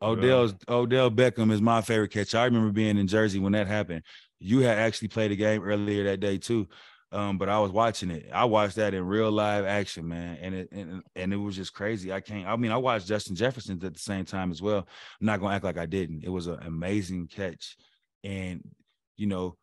Odell's 0.01 0.53
Odell 0.67 1.09
Beckham 1.09 1.51
is 1.51 1.61
my 1.61 1.81
favorite 1.81 2.11
catch. 2.11 2.35
I 2.35 2.43
remember 2.45 2.71
being 2.71 2.97
in 2.97 3.07
Jersey 3.07 3.39
when 3.39 3.53
that 3.53 3.67
happened. 3.67 4.03
You 4.39 4.59
had 4.59 4.77
actually 4.77 5.07
played 5.07 5.31
a 5.31 5.35
game 5.37 5.63
earlier 5.63 6.03
that 6.05 6.19
day 6.19 6.37
too. 6.37 6.67
Um, 7.13 7.37
but 7.37 7.47
I 7.47 7.59
was 7.59 7.71
watching 7.71 8.09
it. 8.09 8.27
I 8.33 8.45
watched 8.45 8.75
that 8.77 8.95
in 8.95 9.05
real 9.05 9.31
live 9.31 9.65
action, 9.65 10.07
man, 10.07 10.37
and 10.41 10.55
it 10.55 10.69
and, 10.71 11.03
and 11.15 11.31
it 11.31 11.37
was 11.37 11.55
just 11.55 11.71
crazy. 11.71 12.11
I 12.11 12.19
can't. 12.19 12.47
I 12.47 12.55
mean, 12.55 12.71
I 12.71 12.77
watched 12.77 13.07
Justin 13.07 13.35
Jefferson 13.35 13.79
at 13.83 13.93
the 13.93 13.99
same 13.99 14.25
time 14.25 14.49
as 14.49 14.61
well. 14.63 14.79
I'm 14.79 15.27
not 15.27 15.39
gonna 15.39 15.53
act 15.53 15.63
like 15.63 15.77
I 15.77 15.85
didn't. 15.85 16.23
It 16.23 16.29
was 16.29 16.47
an 16.47 16.57
amazing 16.63 17.27
catch, 17.27 17.77
and 18.23 18.67
you 19.15 19.27
know, 19.27 19.55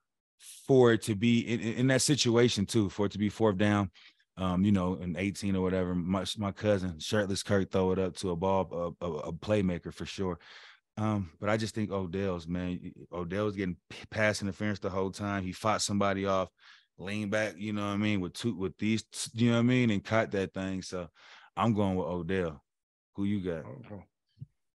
for 0.66 0.92
it 0.92 1.02
to 1.02 1.14
be 1.14 1.40
in, 1.40 1.60
in 1.60 1.86
that 1.88 2.02
situation 2.02 2.66
too, 2.66 2.88
for 2.88 3.06
it 3.06 3.12
to 3.12 3.18
be 3.18 3.28
fourth 3.28 3.58
down, 3.58 3.90
um, 4.36 4.64
you 4.64 4.72
know, 4.72 4.94
in 4.94 5.16
18 5.16 5.54
or 5.54 5.62
whatever, 5.62 5.94
my 5.94 6.24
my 6.38 6.52
cousin 6.52 6.98
shirtless 6.98 7.42
Kurt 7.42 7.70
throw 7.70 7.92
it 7.92 7.98
up 7.98 8.16
to 8.16 8.30
a 8.30 8.36
ball, 8.36 8.94
a, 9.00 9.04
a, 9.04 9.12
a 9.12 9.32
playmaker 9.32 9.92
for 9.92 10.06
sure. 10.06 10.38
Um, 10.96 11.30
but 11.40 11.48
I 11.48 11.56
just 11.56 11.74
think 11.74 11.90
Odell's 11.90 12.46
man, 12.46 12.92
Odell's 13.12 13.56
getting 13.56 13.76
pass 14.10 14.42
interference 14.42 14.78
the 14.78 14.90
whole 14.90 15.10
time. 15.10 15.44
He 15.44 15.52
fought 15.52 15.82
somebody 15.82 16.26
off, 16.26 16.48
lean 16.98 17.30
back, 17.30 17.54
you 17.56 17.72
know 17.72 17.86
what 17.86 17.94
I 17.94 17.96
mean, 17.96 18.20
with 18.20 18.34
two 18.34 18.54
with 18.54 18.76
these, 18.78 19.04
you 19.34 19.50
know 19.50 19.56
what 19.56 19.60
I 19.60 19.62
mean, 19.62 19.90
and 19.90 20.04
caught 20.04 20.30
that 20.32 20.54
thing. 20.54 20.82
So 20.82 21.08
I'm 21.56 21.74
going 21.74 21.96
with 21.96 22.06
Odell. 22.06 22.62
Who 23.14 23.24
you 23.24 23.40
got? 23.40 23.64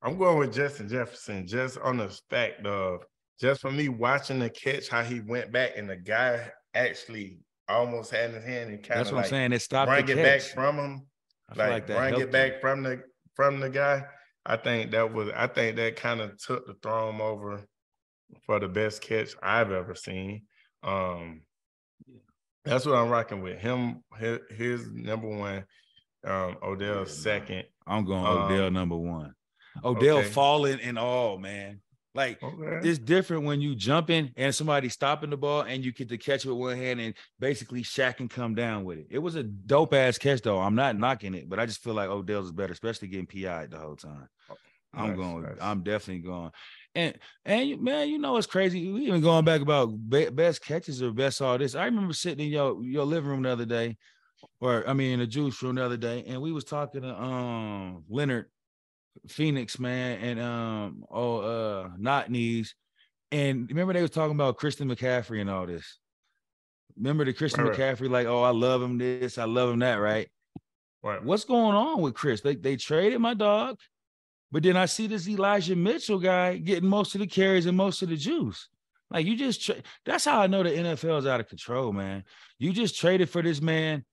I'm 0.02 0.18
going 0.18 0.38
with 0.38 0.54
Justin 0.54 0.88
Jefferson 0.88 1.48
just 1.48 1.80
on 1.80 1.98
the 1.98 2.10
fact 2.30 2.66
of 2.66 3.04
just 3.40 3.62
for 3.62 3.72
me 3.72 3.90
watching 3.90 4.40
the 4.40 4.50
catch, 4.50 4.88
how 4.88 5.04
he 5.04 5.20
went 5.20 5.52
back 5.52 5.72
and 5.76 5.90
the 5.90 5.96
guy 5.96 6.52
actually 6.74 7.40
almost 7.68 8.12
had 8.12 8.32
his 8.32 8.44
hand 8.44 8.70
and 8.70 8.84
kind 8.84 9.00
That's 9.00 9.10
of 9.10 9.16
what 9.16 9.20
I'm 9.20 9.24
like 9.24 9.30
saying. 9.30 9.54
It 9.54 9.62
stopped 9.62 9.90
bring 9.90 10.08
it 10.08 10.24
back 10.24 10.42
from 10.42 10.78
him, 10.78 11.08
I 11.50 11.56
like, 11.56 11.70
like 11.70 11.88
that 11.88 11.98
bring 11.98 12.22
it 12.22 12.32
back 12.32 12.62
from 12.62 12.84
the 12.84 13.04
from 13.36 13.60
the 13.60 13.70
guy. 13.70 14.06
I 14.46 14.58
think 14.58 14.92
that 14.92 15.14
was 15.14 15.30
I 15.36 15.48
think 15.48 15.76
that 15.78 15.96
kind 15.96 16.22
of 16.22 16.38
took 16.38 16.68
the 16.68 16.76
throne 16.82 17.20
over 17.20 17.62
for 18.46 18.60
the 18.60 18.68
best 18.68 19.02
catch 19.02 19.36
I've 19.42 19.72
ever 19.72 19.96
seen. 19.96 20.44
Um 20.84 21.42
that's 22.64 22.86
what 22.86 22.96
I'm 22.96 23.10
rocking 23.10 23.44
with 23.44 23.60
him. 23.60 24.04
His, 24.18 24.40
his 24.50 24.92
number 24.92 25.28
one, 25.28 25.66
um, 26.26 26.58
Odell 26.64 27.06
second. 27.06 27.66
I'm 27.86 28.06
going 28.06 28.26
Um, 28.26 28.38
Odell 28.52 28.72
number 28.72 28.98
one. 28.98 29.34
Odell 29.84 30.18
okay. 30.18 30.30
falling 30.30 30.80
and 30.82 30.98
all, 30.98 31.38
man. 31.38 31.82
Like 32.16 32.42
Okay. 32.42 32.88
it's 32.88 32.98
different 32.98 33.44
when 33.44 33.60
you 33.62 33.76
jumping 33.76 34.32
and 34.38 34.56
somebody 34.56 34.88
stopping 34.90 35.30
the 35.30 35.38
ball 35.38 35.62
and 35.64 35.84
you 35.84 35.92
get 35.92 36.08
to 36.10 36.18
catch 36.18 36.46
it 36.46 36.50
with 36.50 36.58
one 36.58 36.78
hand 36.78 37.02
and 37.02 37.14
basically 37.40 37.84
Shaq 37.84 38.18
can 38.18 38.30
come 38.30 38.56
down 38.56 38.86
with 38.86 39.00
it. 39.00 39.08
It 39.12 39.20
was 39.20 39.36
a 39.36 39.44
dope 39.44 39.94
ass 39.94 40.18
catch 40.18 40.42
though. 40.42 40.60
I'm 40.60 40.76
not 40.76 40.98
knocking 40.98 41.34
it, 41.36 41.50
but 41.50 41.60
I 41.60 41.66
just 41.66 41.84
feel 41.84 41.94
like 41.94 42.10
Odell's 42.10 42.46
is 42.48 42.52
better, 42.54 42.72
especially 42.74 43.10
getting 43.10 43.28
PI 43.28 43.68
the 43.68 43.78
whole 43.78 43.98
time. 43.98 44.30
I'm 44.94 45.10
Nice, 45.10 45.18
going. 45.18 45.42
nice. 45.44 45.58
I'm 45.60 45.84
definitely 45.84 46.24
going. 46.24 46.52
And 46.96 47.20
and 47.44 47.82
man, 47.82 48.08
you 48.08 48.18
know 48.18 48.38
it's 48.38 48.48
crazy. 48.48 48.90
We 48.90 49.02
even 49.08 49.22
going 49.22 49.44
back 49.44 49.60
about 49.60 49.88
be- 50.10 50.30
best 50.30 50.64
catches 50.64 51.04
or 51.04 51.12
best 51.12 51.42
all 51.42 51.58
this. 51.58 51.76
I 51.76 51.84
remember 51.84 52.14
sitting 52.14 52.46
in 52.46 52.52
your 52.52 52.82
your 52.82 53.04
living 53.04 53.30
room 53.30 53.42
the 53.42 53.50
other 53.50 53.66
day, 53.66 53.98
or 54.62 54.88
I 54.88 54.94
mean 54.94 55.12
in 55.16 55.20
the 55.20 55.28
juice 55.28 55.62
room 55.62 55.76
the 55.76 55.84
other 55.84 55.98
day, 55.98 56.24
and 56.28 56.42
we 56.42 56.54
was 56.54 56.64
talking 56.64 57.02
to 57.02 57.14
um 57.22 58.06
Leonard 58.08 58.46
Fournette 59.28 59.80
man 59.80 60.20
and 60.20 60.40
um 60.40 61.04
oh 61.10 61.38
uh 61.38 61.90
not 61.98 62.30
knees, 62.30 62.76
and 63.32 63.70
remember 63.70 63.94
they 63.94 64.02
was 64.02 64.12
talking 64.12 64.36
about 64.36 64.58
Christian 64.58 64.90
McCaffrey 64.90 65.42
and 65.42 65.50
all 65.50 65.66
this. 65.66 66.00
Remember 66.98 67.26
the 67.26 67.34
Christian 67.34 67.64
Right, 67.64 67.78
right. 67.78 67.98
McCaffrey 67.98 68.10
like 68.10 68.28
oh 68.28 68.44
I 68.44 68.52
love 68.52 68.82
him 68.82 68.98
this 68.98 69.38
I 69.38 69.46
love 69.46 69.70
him 69.70 69.80
that 69.80 69.96
right. 69.96 70.30
Right. 71.04 71.24
What's 71.24 71.44
going 71.44 71.76
on 71.76 72.02
with 72.02 72.16
Chris? 72.16 72.42
They 72.42 72.56
they 72.56 72.78
traded 72.78 73.20
my 73.20 73.34
dog, 73.34 73.78
but 74.52 74.64
then 74.64 74.76
I 74.78 74.86
see 74.86 75.08
this 75.08 75.28
Elijah 75.28 75.76
Mitchell 75.76 76.20
guy 76.20 76.58
getting 76.58 76.90
most 76.90 77.14
of 77.16 77.22
the 77.22 77.28
carries 77.28 77.66
and 77.68 77.78
most 77.78 78.02
of 78.02 78.10
the 78.10 78.18
juice. 78.18 78.70
Like 79.12 79.26
you 79.26 79.38
just 79.38 79.64
tra- 79.64 79.84
that's 80.06 80.26
how 80.26 80.42
I 80.42 80.48
know 80.48 80.64
the 80.64 80.72
NFL 80.72 81.20
is 81.20 81.26
out 81.28 81.40
of 81.40 81.48
control, 81.48 81.94
man. 81.94 82.24
You 82.58 82.74
just 82.74 83.00
traded 83.00 83.30
for 83.30 83.42
this 83.42 83.62
man. 83.62 84.04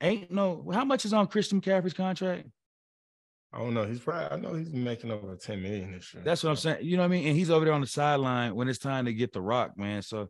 Ain't 0.00 0.30
no 0.30 0.68
how 0.72 0.84
much 0.84 1.04
is 1.04 1.12
on 1.12 1.26
Christian 1.28 1.60
McCaffrey's 1.60 1.94
contract? 1.94 2.48
I 3.52 3.58
don't 3.58 3.72
know. 3.74 3.84
He's 3.84 4.00
probably 4.00 4.26
I 4.30 4.36
know 4.40 4.54
he's 4.54 4.72
making 4.72 5.10
over 5.10 5.34
10 5.34 5.62
million 5.62 5.92
this 5.92 6.12
year. 6.12 6.22
That's 6.24 6.42
what 6.42 6.50
I'm 6.50 6.56
saying. 6.56 6.84
You 6.84 6.96
know 6.96 7.02
what 7.02 7.06
I 7.06 7.16
mean? 7.16 7.28
And 7.28 7.36
he's 7.36 7.50
over 7.50 7.64
there 7.64 7.74
on 7.74 7.80
the 7.80 7.86
sideline 7.86 8.54
when 8.54 8.68
it's 8.68 8.78
time 8.78 9.06
to 9.06 9.14
get 9.14 9.32
the 9.32 9.40
rock, 9.40 9.78
man. 9.78 10.02
So 10.02 10.28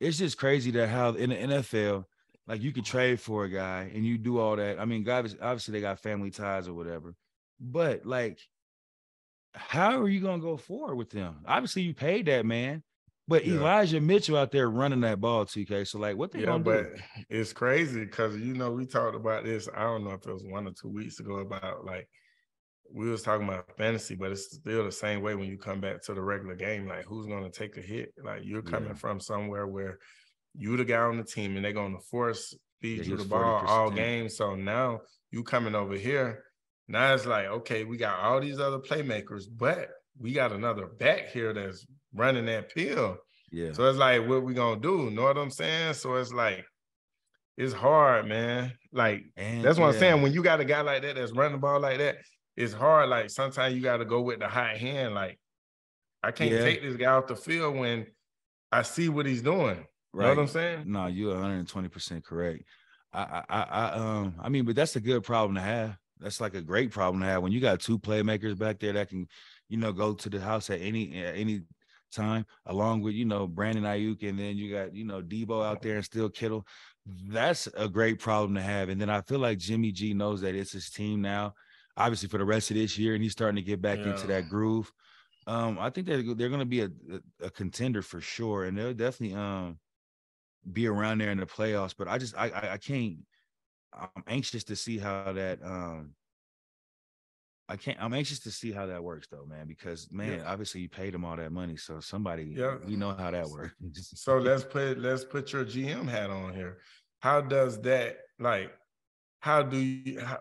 it's 0.00 0.18
just 0.18 0.36
crazy 0.36 0.70
that 0.72 0.88
how 0.88 1.10
in 1.10 1.30
the 1.30 1.36
NFL, 1.36 2.04
like 2.46 2.62
you 2.62 2.72
could 2.72 2.84
trade 2.84 3.20
for 3.20 3.44
a 3.44 3.48
guy 3.48 3.90
and 3.94 4.04
you 4.04 4.18
do 4.18 4.38
all 4.38 4.56
that. 4.56 4.78
I 4.78 4.84
mean, 4.84 5.02
guys, 5.02 5.34
obviously 5.40 5.72
they 5.72 5.80
got 5.80 6.00
family 6.00 6.30
ties 6.30 6.68
or 6.68 6.74
whatever, 6.74 7.14
but 7.58 8.04
like, 8.04 8.38
how 9.54 10.00
are 10.02 10.08
you 10.08 10.20
gonna 10.20 10.42
go 10.42 10.56
forward 10.56 10.96
with 10.96 11.10
them? 11.10 11.36
Obviously, 11.46 11.82
you 11.82 11.94
paid 11.94 12.26
that 12.26 12.44
man, 12.44 12.82
but 13.26 13.44
Yeah. 13.46 13.54
Elijah 13.54 14.00
Mitchell 14.00 14.36
out 14.36 14.52
there 14.52 14.68
running 14.70 15.00
that 15.00 15.20
ball, 15.20 15.46
TK. 15.46 15.86
So 15.86 15.98
like, 15.98 16.16
what 16.16 16.32
they 16.32 16.40
Yeah, 16.40 16.46
gonna 16.46 16.64
but 16.64 16.94
do? 16.96 17.02
it's 17.30 17.52
crazy 17.52 18.04
because 18.04 18.36
you 18.36 18.54
know 18.54 18.70
we 18.70 18.84
talked 18.86 19.16
about 19.16 19.44
this. 19.44 19.68
I 19.74 19.82
don't 19.84 20.04
know 20.04 20.12
if 20.12 20.26
it 20.26 20.32
was 20.32 20.44
one 20.44 20.68
or 20.68 20.72
two 20.72 20.88
weeks 20.90 21.18
ago 21.18 21.36
about 21.36 21.84
like 21.84 22.08
we 22.92 23.08
was 23.10 23.22
talking 23.22 23.46
about 23.46 23.76
fantasy, 23.76 24.14
but 24.14 24.30
it's 24.32 24.56
still 24.56 24.84
the 24.84 24.92
same 24.92 25.20
way 25.22 25.34
when 25.34 25.48
you 25.48 25.58
come 25.58 25.80
back 25.80 26.02
to 26.02 26.14
the 26.14 26.22
regular 26.22 26.54
game. 26.54 26.86
Like 26.86 27.04
who's 27.04 27.26
gonna 27.26 27.50
take 27.50 27.76
a 27.76 27.80
hit? 27.82 28.12
Like 28.22 28.42
you're 28.44 28.62
coming 28.62 28.90
Yeah. 28.90 28.94
from 28.96 29.20
somewhere 29.20 29.66
where 29.66 29.98
you 30.54 30.76
the 30.76 30.84
guy 30.84 30.98
on 31.00 31.18
the 31.18 31.24
team 31.24 31.56
and 31.56 31.64
they're 31.64 31.72
gonna 31.72 32.00
force 32.00 32.54
feed 32.80 32.98
Yeah, 33.04 33.10
you 33.10 33.16
the 33.16 33.24
ball 33.24 33.64
all 33.66 33.90
40%. 33.90 33.94
game. 33.94 34.28
So 34.28 34.54
now 34.54 35.00
you 35.30 35.42
coming 35.42 35.74
over 35.74 35.94
here. 35.94 36.44
Now 36.88 37.12
it's 37.14 37.26
like, 37.26 37.46
okay, 37.46 37.84
we 37.84 37.96
got 37.98 38.20
all 38.20 38.40
these 38.40 38.58
other 38.58 38.78
playmakers, 38.78 39.44
but 39.54 39.90
we 40.18 40.32
got 40.32 40.52
another 40.52 40.86
back 40.86 41.28
here 41.28 41.52
that's 41.52 41.86
running 42.14 42.46
that 42.46 42.72
pill. 42.74 43.18
Yeah, 43.50 43.72
So 43.72 43.84
it's 43.88 43.98
like, 43.98 44.26
what 44.26 44.42
we 44.42 44.54
gonna 44.54 44.80
do? 44.80 45.10
Know 45.10 45.22
what 45.24 45.36
I'm 45.38 45.50
saying? 45.50 45.94
So 45.94 46.16
it's 46.16 46.32
like, 46.32 46.64
it's 47.56 47.72
hard, 47.74 48.26
man. 48.26 48.72
Like 48.92 49.24
and 49.36 49.62
that's 49.64 49.78
what 49.78 49.88
I'm 49.92 49.98
saying. 49.98 50.22
When 50.22 50.32
you 50.32 50.42
got 50.42 50.60
a 50.60 50.64
guy 50.64 50.80
like 50.80 51.02
that 51.02 51.16
that's 51.16 51.32
running 51.32 51.52
the 51.52 51.58
ball 51.58 51.80
like 51.80 51.98
that, 51.98 52.16
it's 52.58 52.72
hard. 52.72 53.08
Like 53.08 53.30
sometimes 53.30 53.74
you 53.74 53.80
got 53.80 53.98
to 53.98 54.04
go 54.04 54.20
with 54.20 54.40
the 54.40 54.48
hot 54.48 54.76
hand. 54.76 55.14
Like 55.14 55.38
I 56.22 56.32
can't 56.32 56.50
Yeah. 56.50 56.64
take 56.64 56.82
this 56.82 56.96
guy 56.96 57.12
off 57.12 57.28
the 57.28 57.36
field 57.36 57.76
when 57.76 58.06
I 58.72 58.82
see 58.82 59.08
what 59.08 59.26
he's 59.26 59.42
doing. 59.42 59.86
You 60.12 60.20
know 60.20 60.28
what 60.30 60.38
I'm 60.38 60.48
saying? 60.48 60.84
No, 60.86 61.06
you're 61.06 61.30
120 61.34 61.88
percent 61.88 62.24
correct. 62.24 62.64
I, 63.12 63.20
I, 63.20 63.44
I, 63.48 63.62
I, 63.62 63.92
um, 63.94 64.34
I 64.40 64.48
mean, 64.48 64.64
but 64.64 64.74
that's 64.74 64.96
a 64.96 65.00
good 65.00 65.22
problem 65.22 65.54
to 65.54 65.60
have. 65.60 65.96
That's 66.18 66.40
like 66.40 66.54
a 66.54 66.60
great 66.60 66.90
problem 66.90 67.20
to 67.20 67.26
have 67.28 67.42
when 67.42 67.52
you 67.52 67.60
got 67.60 67.80
two 67.80 67.98
playmakers 67.98 68.58
back 68.58 68.80
there 68.80 68.92
that 68.92 69.08
can, 69.08 69.28
you 69.68 69.76
know, 69.76 69.92
go 69.92 70.12
to 70.14 70.28
the 70.28 70.40
house 70.40 70.68
at 70.68 70.80
any 70.80 71.22
at 71.22 71.36
any 71.36 71.62
time, 72.10 72.44
along 72.66 73.02
with 73.02 73.14
you 73.14 73.24
know 73.24 73.46
Brandon 73.46 73.84
Aiyuk, 73.84 74.28
and 74.28 74.36
then 74.36 74.56
you 74.56 74.72
got 74.72 74.94
you 74.94 75.04
know 75.04 75.22
Deebo 75.22 75.64
out 75.64 75.80
there 75.80 75.96
and 75.96 76.04
still 76.04 76.28
Kittle. 76.28 76.66
That's 77.06 77.68
a 77.76 77.88
great 77.88 78.18
problem 78.18 78.54
to 78.56 78.62
have. 78.62 78.88
And 78.88 79.00
then 79.00 79.10
I 79.10 79.20
feel 79.20 79.38
like 79.38 79.58
Jimmy 79.58 79.92
G 79.92 80.12
knows 80.12 80.40
that 80.40 80.56
it's 80.56 80.72
his 80.72 80.90
team 80.90 81.22
now, 81.22 81.54
obviously 81.98 82.28
for 82.28 82.38
the 82.38 82.44
rest 82.44 82.70
of 82.70 82.76
this 82.76 82.96
year, 82.96 83.14
and 83.14 83.22
he's 83.22 83.32
starting 83.32 83.56
to 83.56 83.62
get 83.62 83.82
back 83.82 83.98
into 83.98 84.26
that 84.28 84.48
groove. 84.48 84.90
Um, 85.46 85.78
I 85.78 85.90
think 85.90 86.06
that 86.06 86.34
they're 86.38 86.48
going 86.48 86.60
to 86.60 86.66
be 86.66 86.80
a, 86.82 86.90
a, 87.42 87.46
a 87.46 87.50
contender 87.50 88.02
for 88.02 88.20
sure, 88.20 88.64
and 88.64 88.76
they'll 88.78 88.94
definitely 88.94 89.36
um 89.36 89.78
be 90.72 90.86
around 90.86 91.18
there 91.20 91.30
in 91.30 91.38
the 91.38 91.46
playoffs. 91.46 91.94
But 91.96 92.08
I 92.08 92.18
just 92.18 92.36
I 92.36 92.48
I, 92.50 92.72
I 92.74 92.78
can't. 92.78 93.16
I'm 93.92 94.22
anxious 94.26 94.64
to 94.64 94.76
see 94.76 94.98
how 94.98 95.32
that 95.32 95.58
um. 95.62 96.14
I 97.70 97.76
can't. 97.76 98.02
I'm 98.02 98.14
anxious 98.14 98.38
to 98.40 98.50
see 98.50 98.72
how 98.72 98.86
that 98.86 99.04
works, 99.04 99.26
though, 99.30 99.44
man. 99.44 99.66
Because 99.66 100.08
man, 100.10 100.42
obviously 100.46 100.80
you 100.80 100.88
paid 100.88 101.14
him 101.14 101.24
all 101.24 101.36
that 101.36 101.52
money, 101.52 101.76
so 101.76 102.00
somebody, 102.00 102.44
Yeah. 102.56 102.76
we 102.86 102.96
know 102.96 103.12
how 103.12 103.30
that 103.30 103.46
works. 103.46 103.74
So 104.14 104.38
let's 104.38 104.64
put 104.64 104.98
let's 104.98 105.24
put 105.24 105.52
your 105.52 105.64
GM 105.66 106.08
hat 106.08 106.30
on 106.30 106.54
here. 106.54 106.78
How 107.20 107.40
does 107.42 107.80
that 107.82 108.18
like? 108.38 108.72
How 109.40 109.62
do 109.62 109.76
you 109.78 110.20
how, 110.20 110.38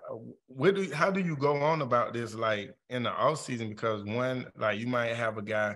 what 0.47 0.75
do 0.75 0.91
how 0.91 1.11
do 1.11 1.19
you 1.19 1.35
go 1.37 1.57
on 1.57 1.81
about 1.81 2.13
this 2.13 2.33
like 2.33 2.73
in 2.89 3.03
the 3.03 3.11
off 3.11 3.39
season? 3.41 3.69
Because 3.69 4.03
one 4.03 4.47
like 4.57 4.79
you 4.79 4.87
might 4.87 5.15
have 5.15 5.37
a 5.37 5.41
guy 5.43 5.75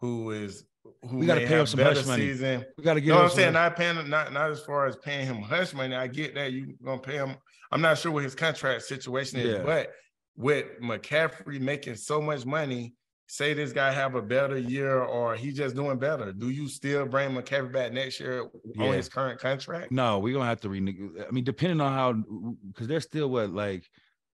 who 0.00 0.30
is 0.32 0.64
who 1.08 1.18
We 1.18 1.26
gotta 1.26 1.40
may 1.40 1.46
pay 1.46 1.60
him 1.60 1.66
some 1.66 1.78
better 1.78 1.94
hush 2.00 2.06
money. 2.06 2.26
season. 2.26 2.64
we 2.76 2.84
got 2.84 2.94
to 2.94 3.00
get. 3.00 3.10
No, 3.10 3.22
I'm 3.22 3.30
saying 3.30 3.46
one- 3.48 3.54
not 3.54 3.76
paying 3.76 4.08
not 4.10 4.32
not 4.32 4.50
as 4.50 4.60
far 4.64 4.86
as 4.86 4.96
paying 4.96 5.26
him 5.26 5.40
hush 5.42 5.72
money. 5.72 5.94
I 5.94 6.06
get 6.08 6.34
that 6.34 6.52
you 6.52 6.74
gonna 6.84 7.00
pay 7.00 7.14
him. 7.16 7.36
I'm 7.72 7.80
not 7.80 7.98
sure 7.98 8.12
what 8.12 8.24
his 8.24 8.34
contract 8.34 8.82
situation 8.82 9.40
is, 9.40 9.56
Yeah. 9.58 9.62
but 9.62 9.90
with 10.36 10.66
McCaffrey 10.82 11.60
making 11.60 11.96
so 11.96 12.20
much 12.20 12.44
money, 12.46 12.94
say 13.28 13.52
this 13.52 13.72
guy 13.72 13.92
have 13.92 14.14
a 14.14 14.22
better 14.22 14.58
year 14.58 15.00
or 15.00 15.34
he 15.36 15.52
just 15.52 15.76
doing 15.76 15.98
better. 15.98 16.32
Do 16.32 16.48
you 16.48 16.66
still 16.66 17.06
bring 17.06 17.30
McCaffrey 17.30 17.72
back 17.72 17.92
next 17.92 18.18
year 18.20 18.48
Yeah. 18.74 18.86
on 18.86 18.94
his 18.94 19.08
current 19.08 19.38
contract? 19.38 19.92
No, 19.92 20.18
we're 20.18 20.32
gonna 20.32 20.46
have 20.46 20.62
to 20.62 20.68
renegotiate. 20.68 21.28
I 21.28 21.30
mean, 21.30 21.44
depending 21.44 21.80
on 21.80 21.92
how, 21.92 22.12
because 22.68 22.88
there's 22.88 23.04
still 23.04 23.28
what 23.28 23.50
like, 23.50 23.84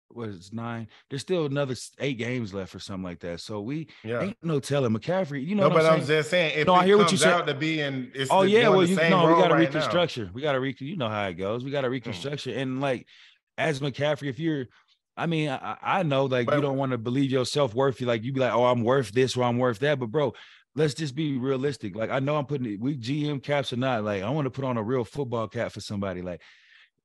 what 0.09 0.29
is 0.29 0.53
nine? 0.53 0.87
There's 1.11 1.23
still 1.23 1.47
another 1.47 1.75
eight 1.99 2.19
games 2.19 2.55
left 2.55 2.73
or 2.73 2.79
something 2.79 3.03
like 3.03 3.19
that. 3.21 3.41
So 3.41 3.61
we 3.61 3.89
Yeah. 4.05 4.23
ain't 4.23 4.37
no 4.43 4.61
telling 4.61 4.93
McCaffrey. 4.93 5.45
You 5.45 5.57
know 5.57 5.69
no, 5.69 5.75
but 5.75 5.87
I'm 5.87 6.01
I'm, 6.01 6.07
just 6.07 6.31
saying 6.31 6.57
if 6.57 6.69
No, 6.69 6.75
I 6.75 6.87
hear 6.87 6.97
what 6.97 7.11
you 7.11 7.19
said. 7.19 7.47
to 7.47 7.55
be 7.55 7.81
in 7.81 8.13
it's 8.15 8.31
Oh 8.31 8.43
the- 8.43 8.51
yeah, 8.51 8.69
well 8.69 8.85
you 8.85 8.95
know 8.95 9.27
we 9.27 9.43
got 9.43 9.49
to 9.49 9.55
right 9.55 9.75
now. 9.75 10.31
We 10.33 10.43
got 10.43 10.53
to 10.53 10.61
re. 10.61 10.77
You 10.79 10.97
know 10.97 11.09
how 11.09 11.27
it 11.27 11.35
goes. 11.35 11.65
We 11.65 11.73
got 11.73 11.81
to 11.81 11.89
hmm. 11.89 11.95
reconstructure. 11.95 12.57
And 12.57 12.81
like, 12.81 13.09
as 13.59 13.81
McCaffrey, 13.81 14.29
if 14.29 14.39
you're, 14.39 14.67
I 15.17 15.27
mean, 15.27 15.49
I, 15.49 15.77
I 15.83 16.03
know 16.03 16.25
like 16.25 16.47
But- 16.47 16.57
you 16.57 16.63
don't 16.63 16.77
want 16.77 16.93
to 16.93 16.99
believe 16.99 17.31
your 17.31 17.45
self 17.47 17.75
worth. 17.75 18.01
You 18.01 18.07
like 18.07 18.25
you 18.25 18.33
be 18.33 18.41
like, 18.41 18.53
oh, 18.53 18.65
I'm 18.67 18.83
worth 18.83 19.13
this 19.13 19.37
or 19.37 19.45
I'm 19.45 19.59
worth 19.59 19.79
that. 19.81 19.99
But 19.99 20.11
bro, 20.11 20.35
let's 20.75 20.95
just 20.95 21.15
be 21.15 21.39
realistic. 21.39 21.95
Like 21.97 22.11
I 22.11 22.19
know 22.19 22.37
I'm 22.37 22.47
putting 22.47 22.67
it. 22.73 22.81
We 22.81 22.97
GM 22.97 23.43
caps 23.43 23.73
or 23.73 23.77
not. 23.77 24.05
Like 24.05 24.23
I 24.23 24.31
want 24.31 24.47
to 24.47 24.51
put 24.51 24.65
on 24.65 24.77
a 24.77 24.83
real 24.83 25.05
football 25.05 25.49
cap 25.49 25.73
for 25.73 25.81
somebody. 25.81 26.23
Like. 26.23 26.41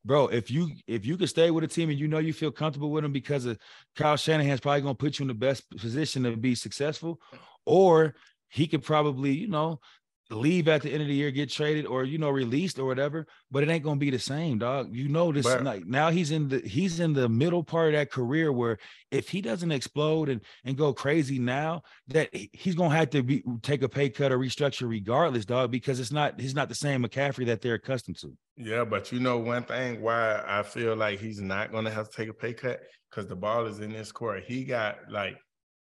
Bro, 0.05 0.29
if 0.29 0.49
you 0.49 0.71
if 0.87 1.05
you 1.05 1.17
can 1.17 1.27
stay 1.27 1.51
with 1.51 1.65
a 1.65 1.67
team 1.67 1.89
and 1.89 1.99
you 1.99 2.07
know 2.07 2.19
you 2.19 2.31
feel 2.31 2.51
comfortable 2.51 2.89
with 2.89 3.03
them 3.03 3.11
because 3.11 3.43
of 3.43 3.59
Kyle 3.97 4.15
Shanahan's 4.15 4.61
probably 4.61 4.79
gonna 4.79 4.95
put 4.95 5.19
you 5.19 5.23
in 5.23 5.27
the 5.27 5.33
best 5.33 5.69
position 5.77 6.23
to 6.23 6.37
be 6.37 6.55
successful, 6.55 7.19
or 7.65 8.15
he 8.47 8.65
could 8.65 8.81
probably, 8.81 9.33
you 9.33 9.49
know, 9.49 9.81
leave 10.29 10.67
at 10.67 10.81
the 10.81 10.91
end 10.91 11.01
of 11.01 11.07
the 11.07 11.13
year, 11.13 11.31
get 11.31 11.49
traded, 11.49 11.85
or 11.85 12.03
you 12.03 12.17
know, 12.17 12.29
released 12.29 12.79
or 12.79 12.85
whatever. 12.85 13.25
But 13.51 13.63
it 13.63 13.69
ain't 13.69 13.83
gonna 13.83 13.97
be 13.97 14.09
the 14.09 14.19
same, 14.19 14.59
dog. 14.59 14.95
You 14.95 15.07
know 15.07 15.31
this. 15.31 15.45
Like 15.45 15.85
now 15.85 16.09
he's 16.09 16.31
in 16.31 16.47
the 16.49 16.59
he's 16.59 16.99
in 16.99 17.13
the 17.13 17.27
middle 17.27 17.63
part 17.63 17.87
of 17.87 17.93
that 17.93 18.11
career 18.11 18.51
where 18.51 18.77
if 19.11 19.29
he 19.29 19.41
doesn't 19.41 19.71
explode 19.71 20.29
and 20.29 20.41
and 20.65 20.77
go 20.77 20.93
crazy 20.93 21.39
now, 21.39 21.81
that 22.07 22.29
he's 22.53 22.75
gonna 22.75 22.95
have 22.95 23.09
to 23.11 23.23
be 23.23 23.43
take 23.61 23.81
a 23.81 23.89
pay 23.89 24.09
cut 24.09 24.31
or 24.31 24.37
restructure 24.37 24.87
regardless, 24.87 25.45
dog, 25.45 25.71
because 25.71 25.99
it's 25.99 26.11
not 26.11 26.39
he's 26.39 26.55
not 26.55 26.69
the 26.69 26.75
same 26.75 27.03
McCaffrey 27.03 27.45
that 27.47 27.61
they're 27.61 27.75
accustomed 27.75 28.17
to. 28.19 28.35
Yeah, 28.57 28.83
but 28.83 29.11
you 29.11 29.19
know 29.19 29.37
one 29.37 29.63
thing 29.63 30.01
why 30.01 30.43
I 30.45 30.63
feel 30.63 30.95
like 30.95 31.19
he's 31.19 31.41
not 31.41 31.71
gonna 31.71 31.91
have 31.91 32.09
to 32.09 32.15
take 32.15 32.29
a 32.29 32.33
pay 32.33 32.53
cut 32.53 32.81
because 33.09 33.27
the 33.27 33.35
ball 33.35 33.65
is 33.65 33.79
in 33.79 33.91
his 33.91 34.11
court. 34.11 34.43
He 34.45 34.63
got 34.63 34.97
like 35.09 35.37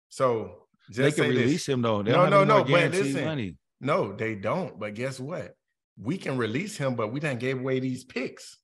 so 0.08 0.64
just 0.90 0.98
they 0.98 1.10
can 1.10 1.30
say 1.30 1.36
this. 1.36 1.44
release 1.44 1.68
him 1.68 1.82
though. 1.82 2.02
They 2.02 2.12
No, 2.12 2.28
no, 2.28 2.44
no, 2.44 2.64
but 2.64 2.90
listen, 2.90 3.24
money. 3.24 3.56
No, 3.84 4.12
they 4.12 4.34
don't. 4.34 4.78
But 4.78 4.94
guess 4.94 5.20
what? 5.20 5.54
We 6.00 6.18
can 6.18 6.36
release 6.36 6.76
him, 6.76 6.96
but 6.96 7.12
we 7.12 7.20
done 7.20 7.38
gave 7.38 7.60
away 7.60 7.78
these 7.78 8.04
picks. 8.04 8.58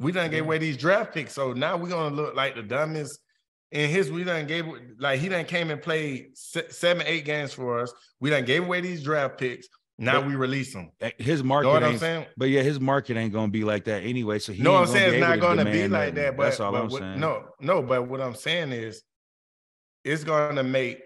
We 0.00 0.12
done 0.12 0.30
gave 0.30 0.44
away 0.44 0.58
these 0.58 0.76
draft 0.76 1.12
picks. 1.12 1.34
So 1.34 1.52
now 1.52 1.76
we're 1.76 1.90
gonna 1.90 2.14
look 2.14 2.34
like 2.34 2.54
the 2.54 2.62
dumbest 2.62 3.18
in 3.74 3.90
his 3.90 4.10
we 4.10 4.24
done 4.24 4.46
gave 4.46 4.66
like 4.98 5.20
he 5.20 5.28
done 5.28 5.44
came 5.44 5.70
and 5.70 5.82
played 5.82 6.30
seven, 6.34 7.04
eight 7.06 7.24
games 7.24 7.52
for 7.52 7.80
us. 7.80 7.92
We 8.20 8.30
done 8.30 8.44
gave 8.44 8.64
away 8.64 8.80
these 8.80 9.02
draft 9.02 9.38
picks. 9.38 9.68
Now 9.98 10.20
but 10.20 10.28
we 10.28 10.36
release 10.36 10.74
him. 10.74 10.90
Eh, 11.00 11.10
his 11.18 11.44
market, 11.44 11.68
know 11.68 11.74
what 11.74 11.84
I'm 11.84 11.98
saying? 11.98 12.26
But 12.36 12.48
yeah, 12.48 12.62
his 12.62 12.80
market 12.80 13.16
ain't 13.16 13.32
gonna 13.32 13.50
be 13.50 13.64
like 13.64 13.84
that 13.84 14.02
anyway. 14.02 14.38
So 14.38 14.52
he 14.52 14.62
no, 14.62 14.76
I'm 14.76 14.86
saying 14.86 15.14
it's 15.14 15.20
not 15.20 15.40
gonna 15.40 15.64
be 15.64 15.86
like 15.88 16.14
that. 16.14 16.36
But 16.36 16.44
that's 16.44 16.60
all 16.60 16.72
but 16.72 16.82
I'm 16.82 16.88
what, 16.88 17.00
saying. 17.00 17.20
No, 17.20 17.44
no, 17.60 17.82
but 17.82 18.08
what 18.08 18.20
I'm 18.20 18.34
saying 18.34 18.72
is, 18.72 19.02
it's 20.04 20.24
gonna 20.24 20.62
make. 20.62 21.00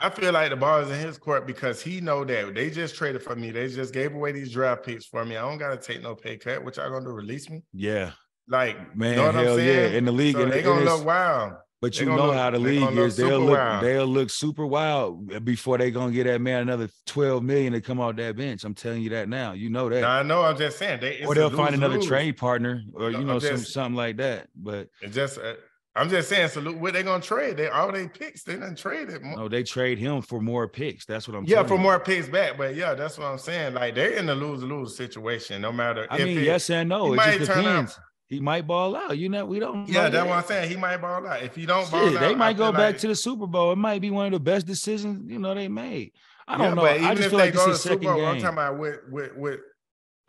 I 0.00 0.10
feel 0.10 0.32
like 0.32 0.50
the 0.50 0.56
ball 0.56 0.80
is 0.80 0.90
in 0.90 0.98
his 1.00 1.18
court 1.18 1.46
because 1.46 1.82
he 1.82 2.00
know 2.00 2.24
that 2.24 2.54
they 2.54 2.70
just 2.70 2.94
traded 2.94 3.22
for 3.22 3.34
me. 3.34 3.50
They 3.50 3.68
just 3.68 3.92
gave 3.92 4.14
away 4.14 4.30
these 4.30 4.52
draft 4.52 4.84
picks 4.84 5.04
for 5.04 5.24
me. 5.24 5.36
I 5.36 5.40
don't 5.40 5.58
gotta 5.58 5.76
take 5.76 6.02
no 6.02 6.14
pay 6.14 6.36
cut. 6.36 6.64
What 6.64 6.76
y'all 6.76 6.90
gonna 6.90 7.04
do? 7.04 7.10
Release 7.10 7.50
me? 7.50 7.62
Yeah. 7.72 8.12
Like 8.46 8.96
man, 8.96 9.10
you 9.10 9.16
know 9.16 9.32
hell 9.32 9.60
yeah! 9.60 9.88
In 9.88 10.04
the 10.06 10.12
league, 10.12 10.36
so 10.36 10.46
they 10.46 10.62
gonna 10.62 10.84
look 10.84 11.04
wild. 11.04 11.54
But 11.80 12.00
you 12.00 12.06
know 12.06 12.28
look, 12.28 12.34
how 12.34 12.50
the 12.50 12.58
league 12.58 12.96
is. 12.96 13.16
They'll 13.16 13.40
look 13.40 13.56
wild. 13.56 13.84
they'll 13.84 14.06
look 14.06 14.30
super 14.30 14.66
wild 14.66 15.44
before 15.44 15.78
they 15.78 15.90
gonna 15.90 16.12
get 16.12 16.24
that 16.24 16.40
man 16.40 16.62
another 16.62 16.88
12 17.06 17.42
million 17.42 17.72
to 17.74 17.80
come 17.80 18.00
off 18.00 18.16
that 18.16 18.36
bench. 18.36 18.64
I'm 18.64 18.74
telling 18.74 19.02
you 19.02 19.10
that 19.10 19.28
now. 19.28 19.52
You 19.52 19.70
know 19.70 19.88
that. 19.88 20.00
Now, 20.00 20.18
I 20.18 20.22
know. 20.22 20.42
I'm 20.42 20.56
just 20.56 20.78
saying. 20.78 21.00
They, 21.00 21.24
or 21.24 21.34
they'll 21.34 21.50
find 21.50 21.74
another 21.74 22.00
trade 22.00 22.36
partner, 22.36 22.82
or 22.94 23.10
you 23.10 23.22
know, 23.22 23.38
just, 23.38 23.64
some, 23.64 23.64
something 23.64 23.96
like 23.96 24.16
that. 24.16 24.48
But 24.56 24.88
it 25.02 25.12
just. 25.12 25.38
Uh, 25.38 25.54
I'm 25.98 26.08
just 26.08 26.28
saying, 26.28 26.48
so 26.48 26.60
what 26.72 26.92
they 26.94 27.02
gonna 27.02 27.22
trade? 27.22 27.56
They 27.56 27.68
all 27.68 27.90
they 27.90 28.08
picks, 28.08 28.42
they 28.44 28.54
didn't 28.54 28.76
trade 28.76 29.08
it. 29.08 29.22
No, 29.22 29.48
they 29.48 29.62
trade 29.62 29.98
him 29.98 30.22
for 30.22 30.40
more 30.40 30.68
picks. 30.68 31.04
That's 31.04 31.26
what 31.26 31.36
I'm. 31.36 31.46
Saying. 31.46 31.58
Yeah, 31.58 31.66
for 31.66 31.74
you. 31.74 31.80
more 31.80 31.98
picks 31.98 32.28
back. 32.28 32.56
But 32.56 32.76
yeah, 32.76 32.94
that's 32.94 33.18
what 33.18 33.26
I'm 33.26 33.38
saying. 33.38 33.74
Like 33.74 33.94
they're 33.94 34.10
in 34.10 34.28
a 34.28 34.34
lose 34.34 34.62
lose 34.62 34.96
situation. 34.96 35.60
No 35.62 35.72
matter. 35.72 36.06
I 36.10 36.18
mean, 36.18 36.38
it, 36.38 36.44
yes 36.44 36.70
and 36.70 36.88
no. 36.88 37.12
It 37.12 37.16
just 37.16 37.50
depends. 37.50 37.92
Out, 37.92 38.04
he 38.28 38.40
might 38.40 38.66
ball 38.66 38.94
out. 38.94 39.16
You 39.16 39.28
know, 39.28 39.46
we 39.46 39.58
don't. 39.58 39.88
Yeah, 39.88 40.08
that's 40.08 40.26
what 40.26 40.36
I'm 40.36 40.44
saying. 40.44 40.70
He 40.70 40.76
might 40.76 40.98
ball 40.98 41.26
out. 41.26 41.42
If 41.42 41.56
he 41.56 41.66
don't 41.66 41.84
Shit, 41.84 41.92
ball 41.92 42.16
out, 42.16 42.20
they 42.20 42.34
might 42.34 42.56
go 42.56 42.70
back 42.70 42.92
like... 42.92 42.98
to 42.98 43.08
the 43.08 43.16
Super 43.16 43.46
Bowl. 43.46 43.72
It 43.72 43.76
might 43.76 44.00
be 44.00 44.10
one 44.10 44.26
of 44.26 44.32
the 44.32 44.40
best 44.40 44.66
decisions 44.66 45.30
you 45.30 45.38
know 45.38 45.54
they 45.54 45.68
made. 45.68 46.12
I 46.46 46.56
don't 46.56 46.76
yeah, 46.76 46.98
know. 46.98 47.08
I 47.08 47.14
just 47.14 47.30
feel 47.30 47.38
like 47.38 47.54
this 47.54 47.66
is 47.66 47.82
second 47.82 48.02
Bowl, 48.02 48.16
game. 48.16 48.26
I'm 48.26 48.34
talking 48.36 48.48
about 48.48 48.78
with 48.78 49.00
with 49.10 49.36
with 49.36 49.60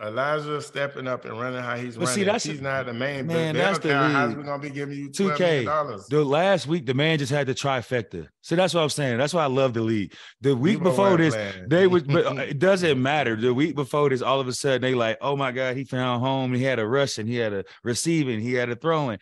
Elijah 0.01 0.61
stepping 0.61 1.07
up 1.07 1.25
and 1.25 1.37
running 1.39 1.61
how 1.61 1.75
he's 1.75 1.95
but 1.95 2.05
running. 2.05 2.15
See, 2.15 2.23
that's 2.23 2.43
he's 2.45 2.59
a, 2.59 2.63
not 2.63 2.85
the 2.85 2.93
main 2.93 3.27
man. 3.27 3.55
That's 3.55 3.79
the 3.79 3.89
league. 3.89 3.95
How's 3.95 4.35
we 4.35 4.43
gonna 4.43 4.61
be 4.61 4.69
giving 4.69 4.97
you 4.97 5.09
two 5.09 5.33
K 5.35 5.65
dollars? 5.65 6.07
The 6.07 6.23
last 6.23 6.67
week, 6.67 6.85
the 6.85 6.93
man 6.93 7.19
just 7.19 7.31
had 7.31 7.47
the 7.47 7.53
trifecta. 7.53 8.27
So 8.41 8.55
that's 8.55 8.73
what 8.73 8.81
I'm 8.81 8.89
saying. 8.89 9.17
That's 9.17 9.33
why 9.33 9.43
I 9.43 9.47
love 9.47 9.73
the 9.73 9.81
league. 9.81 10.13
The 10.39 10.55
week 10.55 10.81
before 10.81 11.17
this, 11.17 11.35
playing. 11.35 11.67
they 11.67 11.87
would, 11.87 12.07
but 12.07 12.25
uh, 12.25 12.33
it 12.41 12.59
doesn't 12.59 13.01
matter. 13.01 13.35
The 13.35 13.53
week 13.53 13.75
before 13.75 14.09
this, 14.09 14.21
all 14.21 14.39
of 14.39 14.47
a 14.47 14.53
sudden 14.53 14.81
they 14.81 14.95
like, 14.95 15.17
oh 15.19 15.35
my 15.35 15.51
god, 15.51 15.75
he 15.75 15.83
found 15.83 16.23
home. 16.23 16.53
He 16.53 16.63
had 16.63 16.79
a 16.79 16.87
rushing, 16.87 17.27
he 17.27 17.35
had 17.35 17.53
a 17.53 17.65
receiving, 17.83 18.39
he 18.39 18.53
had 18.53 18.69
a 18.69 18.75
throwing. 18.75 19.19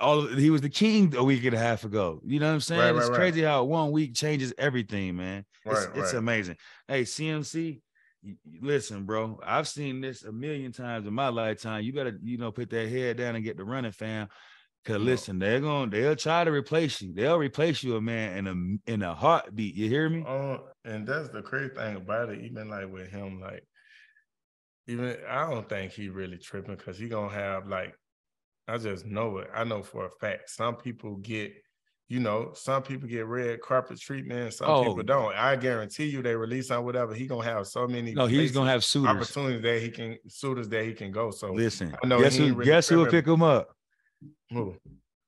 All 0.00 0.20
of, 0.20 0.38
he 0.38 0.50
was 0.50 0.62
the 0.62 0.70
king 0.70 1.14
a 1.16 1.22
week 1.22 1.44
and 1.44 1.54
a 1.54 1.58
half 1.58 1.84
ago. 1.84 2.20
You 2.24 2.40
know 2.40 2.48
what 2.48 2.54
I'm 2.54 2.60
saying? 2.60 2.80
Right, 2.80 2.96
it's 2.96 3.10
right, 3.10 3.16
crazy 3.16 3.42
right. 3.42 3.50
how 3.50 3.64
one 3.64 3.92
week 3.92 4.14
changes 4.14 4.52
everything, 4.58 5.16
man. 5.16 5.44
It's, 5.66 5.86
it's 5.94 6.12
amazing. 6.12 6.56
Hey, 6.88 7.02
CMC, 7.02 7.80
listen, 8.60 9.04
bro, 9.04 9.40
I've 9.44 9.68
seen 9.68 10.00
this 10.00 10.24
a 10.24 10.32
million 10.32 10.72
times 10.72 11.06
in 11.06 11.14
my 11.14 11.28
lifetime. 11.28 11.84
You 11.84 11.92
better, 11.92 12.18
you 12.22 12.38
know, 12.38 12.52
put 12.52 12.70
that 12.70 12.88
head 12.88 13.18
down 13.18 13.36
and 13.36 13.44
get 13.44 13.56
the 13.56 13.64
running, 13.64 13.92
fam. 13.92 14.28
Cause 14.84 14.98
listen, 14.98 15.38
they're 15.38 15.60
going 15.60 15.90
to 15.90 15.96
they'll 15.96 16.16
try 16.16 16.44
to 16.44 16.52
replace 16.52 17.00
you. 17.00 17.14
They'll 17.14 17.38
replace 17.38 17.82
you, 17.82 17.96
a 17.96 18.02
man, 18.02 18.36
in 18.36 18.46
a 18.46 18.92
in 18.92 19.02
a 19.02 19.14
heartbeat. 19.14 19.74
You 19.74 19.88
hear 19.88 20.10
me? 20.10 20.22
Oh, 20.26 20.60
and 20.84 21.06
that's 21.06 21.30
the 21.30 21.40
crazy 21.40 21.74
thing 21.74 21.96
about 21.96 22.28
it. 22.28 22.44
Even 22.44 22.68
like 22.68 22.92
with 22.92 23.08
him, 23.08 23.40
like 23.40 23.64
even 24.86 25.16
I 25.26 25.48
don't 25.50 25.66
think 25.66 25.92
he 25.92 26.10
really 26.10 26.36
tripping 26.36 26.76
because 26.76 26.98
he 26.98 27.08
gonna 27.08 27.32
have 27.32 27.66
like 27.66 27.94
I 28.68 28.76
just 28.76 29.06
know 29.06 29.38
it. 29.38 29.48
I 29.54 29.64
know 29.64 29.82
for 29.82 30.04
a 30.04 30.10
fact. 30.10 30.50
Some 30.50 30.76
people 30.76 31.16
get 31.16 31.54
you 32.08 32.20
know, 32.20 32.52
some 32.54 32.82
people 32.82 33.08
get 33.08 33.26
red 33.26 33.60
carpet 33.60 33.98
treatment, 33.98 34.52
some 34.54 34.68
oh. 34.68 34.84
people 34.84 35.02
don't. 35.02 35.34
I 35.34 35.56
guarantee 35.56 36.06
you, 36.06 36.22
they 36.22 36.36
release 36.36 36.70
on 36.70 36.84
whatever. 36.84 37.14
He 37.14 37.26
gonna 37.26 37.44
have 37.44 37.66
so 37.66 37.86
many. 37.86 38.12
No, 38.12 38.26
he's 38.26 38.52
gonna 38.52 38.70
have 38.70 38.84
suitors. 38.84 39.08
opportunities 39.08 39.62
that 39.62 39.80
he 39.80 39.90
can 39.90 40.18
suitors 40.28 40.68
that 40.68 40.84
he 40.84 40.92
can 40.92 41.10
go. 41.10 41.30
So 41.30 41.52
listen, 41.52 41.96
I 42.02 42.06
know 42.06 42.20
guess 42.20 42.36
who? 42.36 42.52
Really 42.52 42.64
guess 42.64 42.88
who 42.88 42.98
will 42.98 43.06
pick 43.06 43.26
him 43.26 43.42
up? 43.42 43.68
Who? 44.50 44.76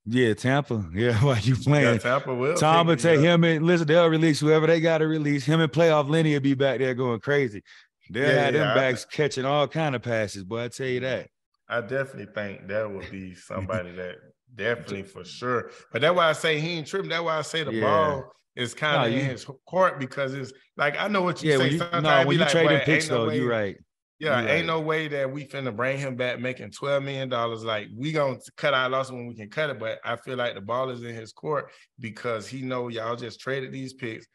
Yeah, 0.05 0.35
Tampa. 0.35 0.85
Yeah, 0.95 1.23
why 1.25 1.41
you 1.43 1.57
playing? 1.57 1.95
Yeah, 1.95 1.99
Tampa 1.99 2.35
will. 2.35 2.57
Tom 2.57 2.87
will 2.87 2.97
take 2.97 3.21
him 3.21 3.43
and 3.45 3.65
listen. 3.65 3.87
They'll 3.87 4.09
release 4.09 4.39
whoever 4.39 4.67
they 4.67 4.81
got 4.81 4.99
to 4.99 5.07
release. 5.07 5.45
Him 5.45 5.61
and 5.61 5.73
playoff 5.73 6.09
Lenny 6.09 6.35
will 6.35 6.41
be 6.41 6.55
back 6.55 6.79
there 6.79 6.95
going 6.95 7.21
crazy. 7.21 7.63
They'll 8.11 8.29
yeah, 8.29 8.45
have 8.45 8.53
them 8.53 8.69
yeah, 8.69 8.75
backs 8.75 9.07
I, 9.11 9.17
catching 9.17 9.45
all 9.45 9.67
kind 9.67 9.97
of 9.97 10.03
passes. 10.03 10.45
But 10.45 10.61
I 10.61 10.69
tell 10.69 10.87
you 10.87 11.01
that. 11.01 11.29
I 11.69 11.81
definitely 11.81 12.33
think 12.33 12.69
that 12.69 12.89
would 12.89 13.11
be 13.11 13.35
somebody 13.35 13.91
that 13.93 14.17
Definitely 14.55 15.03
for 15.03 15.25
sure. 15.25 15.71
But 15.93 16.03
that's 16.03 16.15
why 16.15 16.29
I 16.29 16.33
say 16.33 16.61
he 16.61 16.71
ain't 16.71 16.87
tripping. 16.87 17.11
That's 17.11 17.23
why 17.23 17.39
I 17.39 17.43
say 17.43 17.65
the 17.65 17.75
yeah. 17.75 17.81
ball 17.83 18.33
is 18.55 18.75
kind 18.75 19.07
of 19.07 19.13
no, 19.13 19.19
in 19.19 19.27
his 19.27 19.47
court 19.67 20.01
because 20.01 20.35
it's 20.35 20.53
like 20.77 20.99
I 20.99 21.09
know 21.09 21.23
what 21.23 21.43
you 21.43 21.51
yeah, 21.51 21.59
say. 21.59 21.71
You, 21.71 21.79
Sometimes 21.79 22.03
no, 22.03 22.27
when 22.27 22.39
you 22.39 22.41
like, 22.41 22.51
trade 22.51 22.83
picks 22.85 23.09
no 23.09 23.27
though, 23.27 23.33
you're 23.33 23.49
right. 23.49 23.77
Yeah, 24.19 24.41
you're 24.41 24.49
ain't 24.49 24.61
right. 24.61 24.67
no 24.67 24.81
way 24.81 25.09
that 25.09 25.31
we 25.31 25.45
finna 25.45 25.77
bring 25.77 25.99
him 25.99 26.17
back 26.17 26.41
making 26.41 26.71
$12 26.71 27.05
million. 27.05 27.29
Like 27.29 27.89
we 27.95 28.13
gonna 28.13 28.39
cut 28.57 28.73
our 28.73 28.89
loss 28.89 29.11
when 29.11 29.27
we 29.27 29.35
can 29.35 29.51
cut 29.51 29.69
it. 29.69 29.79
But 29.79 29.99
I 30.05 30.17
feel 30.17 30.37
like 30.37 30.55
the 30.55 30.63
ball 30.63 30.89
is 30.89 31.03
in 31.03 31.15
his 31.15 31.33
court 31.33 31.71
because 32.01 32.49
he 32.49 32.63
know 32.63 32.89
y'all 32.89 33.17
just 33.17 33.41
traded 33.41 33.73
these 33.73 33.93
picks. 33.93 34.27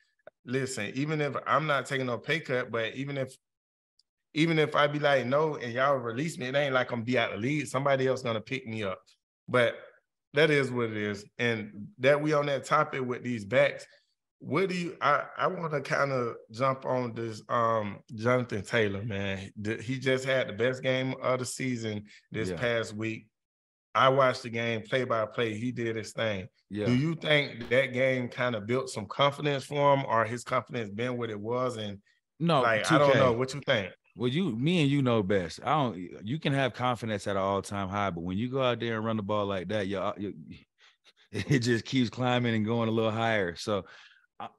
Listen, 0.45 0.91
even 0.93 1.19
if 1.19 1.36
I'm 1.47 1.65
not 1.65 1.88
taking 1.88 2.06
no 2.06 2.19
pay 2.19 2.39
cut, 2.39 2.71
but 2.71 2.93
even 2.93 3.17
if 3.17 3.36
even 4.34 4.60
if 4.60 4.76
I 4.76 4.88
be 4.88 5.00
like 5.00 5.26
no 5.26 5.56
and 5.56 5.74
y'all 5.74 5.97
release 5.97 6.38
me, 6.38 6.45
it 6.45 6.56
ain't 6.56 6.74
like 6.74 6.91
I'm 6.91 7.04
be 7.04 7.17
out 7.17 7.32
the 7.32 7.38
lead. 7.38 7.67
Somebody 7.67 8.08
else 8.08 8.21
gonna 8.21 8.39
pick 8.41 8.67
me 8.67 8.84
up. 8.84 9.00
But 9.47 9.76
that 10.34 10.50
is 10.50 10.72
what 10.72 10.89
it 10.89 10.98
is. 10.98 11.26
And 11.39 11.88
that 12.00 12.22
we 12.22 12.34
on 12.34 12.46
that 12.48 12.65
topic 12.65 13.06
with 13.06 13.24
these 13.24 13.46
backs, 13.46 13.86
what 14.39 14.70
do 14.70 14.76
you 14.76 14.98
I, 15.02 15.24
I 15.38 15.48
want 15.48 15.72
to 15.72 15.82
kind 15.82 16.12
of 16.12 16.36
jump 16.52 16.86
on 16.86 17.13
this 17.13 17.41
um 17.48 18.00
Jonathan 18.15 18.63
Taylor, 18.63 19.04
man. 19.04 19.52
He 19.82 20.00
just 20.00 20.26
had 20.26 20.50
the 20.50 20.54
best 20.54 20.82
game 20.82 21.13
of 21.22 21.39
the 21.39 21.46
season 21.46 22.06
this 22.32 22.50
yeah. 22.50 22.58
past 22.58 22.96
week. 22.96 23.28
I 23.94 24.10
watched 24.10 24.44
the 24.44 24.50
game 24.50 24.82
play 24.82 25.04
by 25.04 25.26
play. 25.26 25.54
He 25.54 25.72
did 25.72 25.96
his 25.96 26.13
thing. 26.13 26.48
Yeah. 26.70 26.86
Do 26.86 26.96
you 26.96 27.15
think 27.15 27.70
that 27.70 27.94
game 27.94 28.30
kind 28.30 28.56
of 28.56 28.65
built 28.65 28.89
some 28.89 29.06
confidence 29.06 29.65
for 29.65 29.94
him, 29.94 30.06
or 30.08 30.24
his 30.24 30.44
confidence 30.44 30.89
been 30.89 31.17
what 31.17 31.30
it 31.30 31.39
was? 31.39 31.78
And 31.78 32.00
no, 32.39 32.62
like 32.62 32.84
2K. 32.84 32.91
I 32.91 32.98
don't 32.98 33.15
know. 33.15 33.34
What 33.34 33.54
you 33.54 33.62
think? 33.65 33.91
Well, 34.15 34.30
you, 34.30 34.52
me, 34.56 34.82
and 34.82 34.89
you 34.91 35.02
know 35.02 35.24
best. 35.24 35.60
I 35.63 35.71
don't. 35.71 35.97
You 36.24 36.39
can 36.39 36.54
have 36.54 36.74
confidence 36.74 37.28
at 37.28 37.38
an 37.38 37.41
all-time 37.41 37.88
high, 37.88 38.10
but 38.10 38.24
when 38.24 38.38
you 38.38 38.50
go 38.50 38.62
out 38.62 38.80
there 38.80 38.97
and 38.97 39.06
run 39.06 39.17
the 39.17 39.24
ball 39.24 39.45
like 39.45 39.69
that, 39.69 39.88
you, 39.88 40.12
you 40.17 40.34
it 41.32 41.60
just 41.60 41.86
keeps 41.86 42.10
climbing 42.10 42.56
and 42.56 42.65
going 42.65 42.89
a 42.89 42.91
little 42.91 43.12
higher. 43.12 43.56
So, 43.56 43.86
uh, 44.39 44.50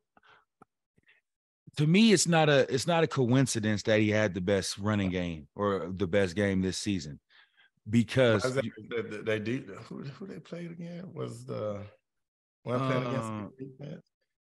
to 1.76 1.86
me, 1.86 2.12
it's 2.12 2.26
not 2.26 2.48
a 2.48 2.72
it's 2.72 2.86
not 2.86 3.04
a 3.04 3.06
coincidence 3.06 3.82
that 3.84 4.00
he 4.00 4.08
had 4.08 4.32
the 4.32 4.40
best 4.40 4.78
running 4.78 5.10
game 5.10 5.48
or 5.54 5.92
the 5.94 6.06
best 6.06 6.34
game 6.34 6.62
this 6.62 6.78
season, 6.78 7.20
because 7.88 8.42
that, 8.54 8.64
they, 9.10 9.18
they 9.18 9.38
did. 9.38 9.68
Who, 9.88 10.02
who 10.02 10.26
they 10.26 10.38
played 10.38 10.70
again? 10.70 11.10
Was 11.12 11.44
the 11.44 11.82
one 12.62 12.78
playing 12.78 13.06
uh, 13.06 13.10
against 13.10 13.78
the? 13.78 14.02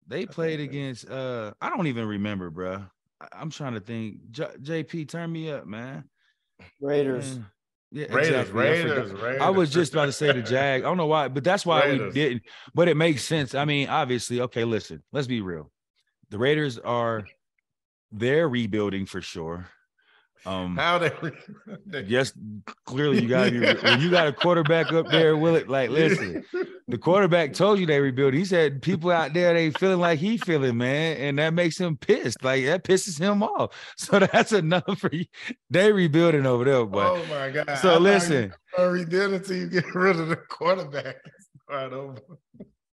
They 0.07 0.25
played 0.25 0.59
against. 0.59 1.09
uh 1.09 1.53
I 1.61 1.69
don't 1.69 1.87
even 1.87 2.07
remember, 2.07 2.49
bro. 2.49 2.85
I'm 3.33 3.49
trying 3.49 3.73
to 3.73 3.79
think. 3.79 4.31
J- 4.31 4.55
JP, 4.61 5.09
turn 5.09 5.31
me 5.31 5.51
up, 5.51 5.65
man. 5.65 6.05
Raiders. 6.81 7.37
Man. 7.37 7.45
Yeah, 7.91 8.05
Raiders, 8.09 8.27
exactly. 8.27 8.59
Raiders, 8.59 9.11
I, 9.11 9.25
Raiders. 9.25 9.41
I 9.41 9.49
was 9.49 9.69
just 9.69 9.93
about 9.93 10.07
to 10.07 10.11
say 10.11 10.31
the 10.31 10.41
Jag. 10.41 10.81
I 10.81 10.83
don't 10.83 10.97
know 10.97 11.05
why, 11.05 11.27
but 11.27 11.43
that's 11.43 11.65
why 11.65 11.85
Raiders. 11.85 12.13
we 12.13 12.21
didn't. 12.21 12.43
But 12.73 12.87
it 12.89 12.97
makes 12.97 13.23
sense. 13.23 13.55
I 13.55 13.65
mean, 13.65 13.87
obviously, 13.87 14.41
okay. 14.41 14.65
Listen, 14.65 15.01
let's 15.13 15.27
be 15.27 15.41
real. 15.41 15.71
The 16.29 16.37
Raiders 16.37 16.77
are 16.79 17.25
they're 18.11 18.49
rebuilding 18.49 19.05
for 19.05 19.21
sure. 19.21 19.67
Um, 20.45 20.75
How 20.75 20.97
they? 20.99 21.11
yes, 22.05 22.33
clearly 22.85 23.21
you 23.21 23.29
got 23.29 23.51
when 23.51 24.01
you 24.01 24.11
got 24.11 24.27
a 24.27 24.33
quarterback 24.33 24.91
up 24.91 25.07
there. 25.09 25.37
Will 25.37 25.55
it 25.55 25.69
like 25.69 25.89
listen? 25.89 26.43
The 26.87 26.97
quarterback 26.99 27.53
told 27.53 27.79
you 27.79 27.85
they 27.85 27.99
rebuild. 27.99 28.35
He 28.35 28.45
said 28.45 28.81
people 28.81 29.09
out 29.09 29.33
there 29.33 29.53
they 29.53 29.71
feeling 29.71 29.99
like 29.99 30.19
he 30.19 30.37
feeling, 30.37 30.77
man, 30.77 31.17
and 31.17 31.39
that 31.39 31.53
makes 31.53 31.79
him 31.79 31.97
pissed. 31.97 32.43
Like 32.43 32.65
that 32.65 32.83
pisses 32.83 33.19
him 33.19 33.41
off. 33.41 33.71
So 33.97 34.19
that's 34.19 34.51
enough 34.51 34.99
for 34.99 35.09
you. 35.11 35.25
They 35.69 35.91
rebuilding 35.91 36.45
over 36.45 36.63
there, 36.63 36.85
but 36.85 37.11
oh 37.11 37.25
my 37.29 37.49
god. 37.49 37.79
So 37.79 37.95
I 37.95 37.97
listen, 37.97 38.53
rebuilding 38.77 39.37
until 39.37 39.57
you 39.57 39.67
get 39.67 39.95
rid 39.95 40.19
of 40.19 40.27
the 40.27 40.35
quarterback. 40.35 41.15
Right 41.67 41.91
over. 41.91 42.19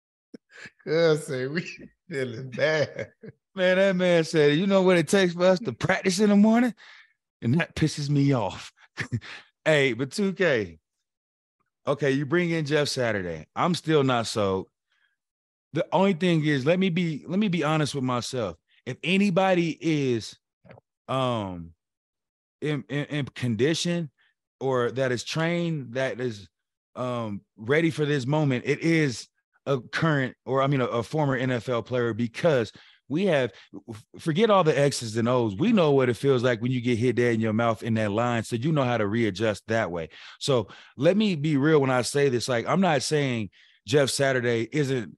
Cause 0.87 1.27
say 1.27 1.47
we 1.47 1.67
feeling 2.09 2.51
bad. 2.51 3.09
Man, 3.55 3.77
that 3.77 3.95
man 3.95 4.23
said, 4.23 4.57
you 4.57 4.67
know 4.67 4.83
what 4.83 4.97
it 4.97 5.09
takes 5.09 5.33
for 5.33 5.43
us 5.43 5.59
to 5.59 5.73
practice 5.73 6.19
in 6.19 6.29
the 6.29 6.35
morning? 6.37 6.73
and 7.41 7.59
that 7.59 7.75
pisses 7.75 8.09
me 8.09 8.33
off. 8.33 8.71
hey, 9.65 9.93
but 9.93 10.09
2K, 10.09 10.77
okay, 11.87 12.11
you 12.11 12.25
bring 12.25 12.51
in 12.51 12.65
Jeff 12.65 12.87
Saturday. 12.87 13.45
I'm 13.55 13.75
still 13.75 14.03
not 14.03 14.27
sold. 14.27 14.67
The 15.73 15.85
only 15.91 16.13
thing 16.13 16.45
is, 16.45 16.65
let 16.65 16.79
me 16.79 16.89
be 16.89 17.23
let 17.27 17.39
me 17.39 17.47
be 17.47 17.63
honest 17.63 17.95
with 17.95 18.03
myself. 18.03 18.57
If 18.85 18.97
anybody 19.03 19.77
is 19.79 20.37
um 21.07 21.73
in, 22.61 22.83
in, 22.89 23.05
in 23.05 23.25
condition 23.25 24.09
or 24.59 24.91
that 24.91 25.11
is 25.11 25.23
trained, 25.23 25.93
that 25.93 26.19
is 26.19 26.49
um 26.95 27.41
ready 27.55 27.89
for 27.89 28.05
this 28.05 28.25
moment, 28.25 28.65
it 28.65 28.79
is 28.79 29.27
a 29.65 29.79
current 29.79 30.35
or 30.45 30.61
I 30.61 30.67
mean 30.67 30.81
a, 30.81 30.85
a 30.87 31.03
former 31.03 31.39
NFL 31.39 31.85
player 31.85 32.13
because 32.13 32.71
we 33.11 33.25
have 33.25 33.51
forget 34.17 34.49
all 34.49 34.63
the 34.63 34.77
X's 34.77 35.17
and 35.17 35.27
O's. 35.27 35.55
We 35.55 35.73
know 35.73 35.91
what 35.91 36.09
it 36.09 36.15
feels 36.15 36.43
like 36.43 36.61
when 36.61 36.71
you 36.71 36.79
get 36.81 36.97
hit 36.97 37.17
dead 37.17 37.33
in 37.35 37.41
your 37.41 37.53
mouth 37.53 37.83
in 37.83 37.93
that 37.95 38.11
line. 38.11 38.43
So 38.43 38.55
you 38.55 38.71
know 38.71 38.83
how 38.83 38.97
to 38.97 39.05
readjust 39.05 39.67
that 39.67 39.91
way. 39.91 40.09
So 40.39 40.69
let 40.95 41.17
me 41.17 41.35
be 41.35 41.57
real 41.57 41.79
when 41.79 41.91
I 41.91 42.03
say 42.03 42.29
this. 42.29 42.47
Like, 42.47 42.65
I'm 42.67 42.79
not 42.79 43.03
saying 43.03 43.49
Jeff 43.85 44.09
Saturday 44.09 44.67
isn't 44.71 45.17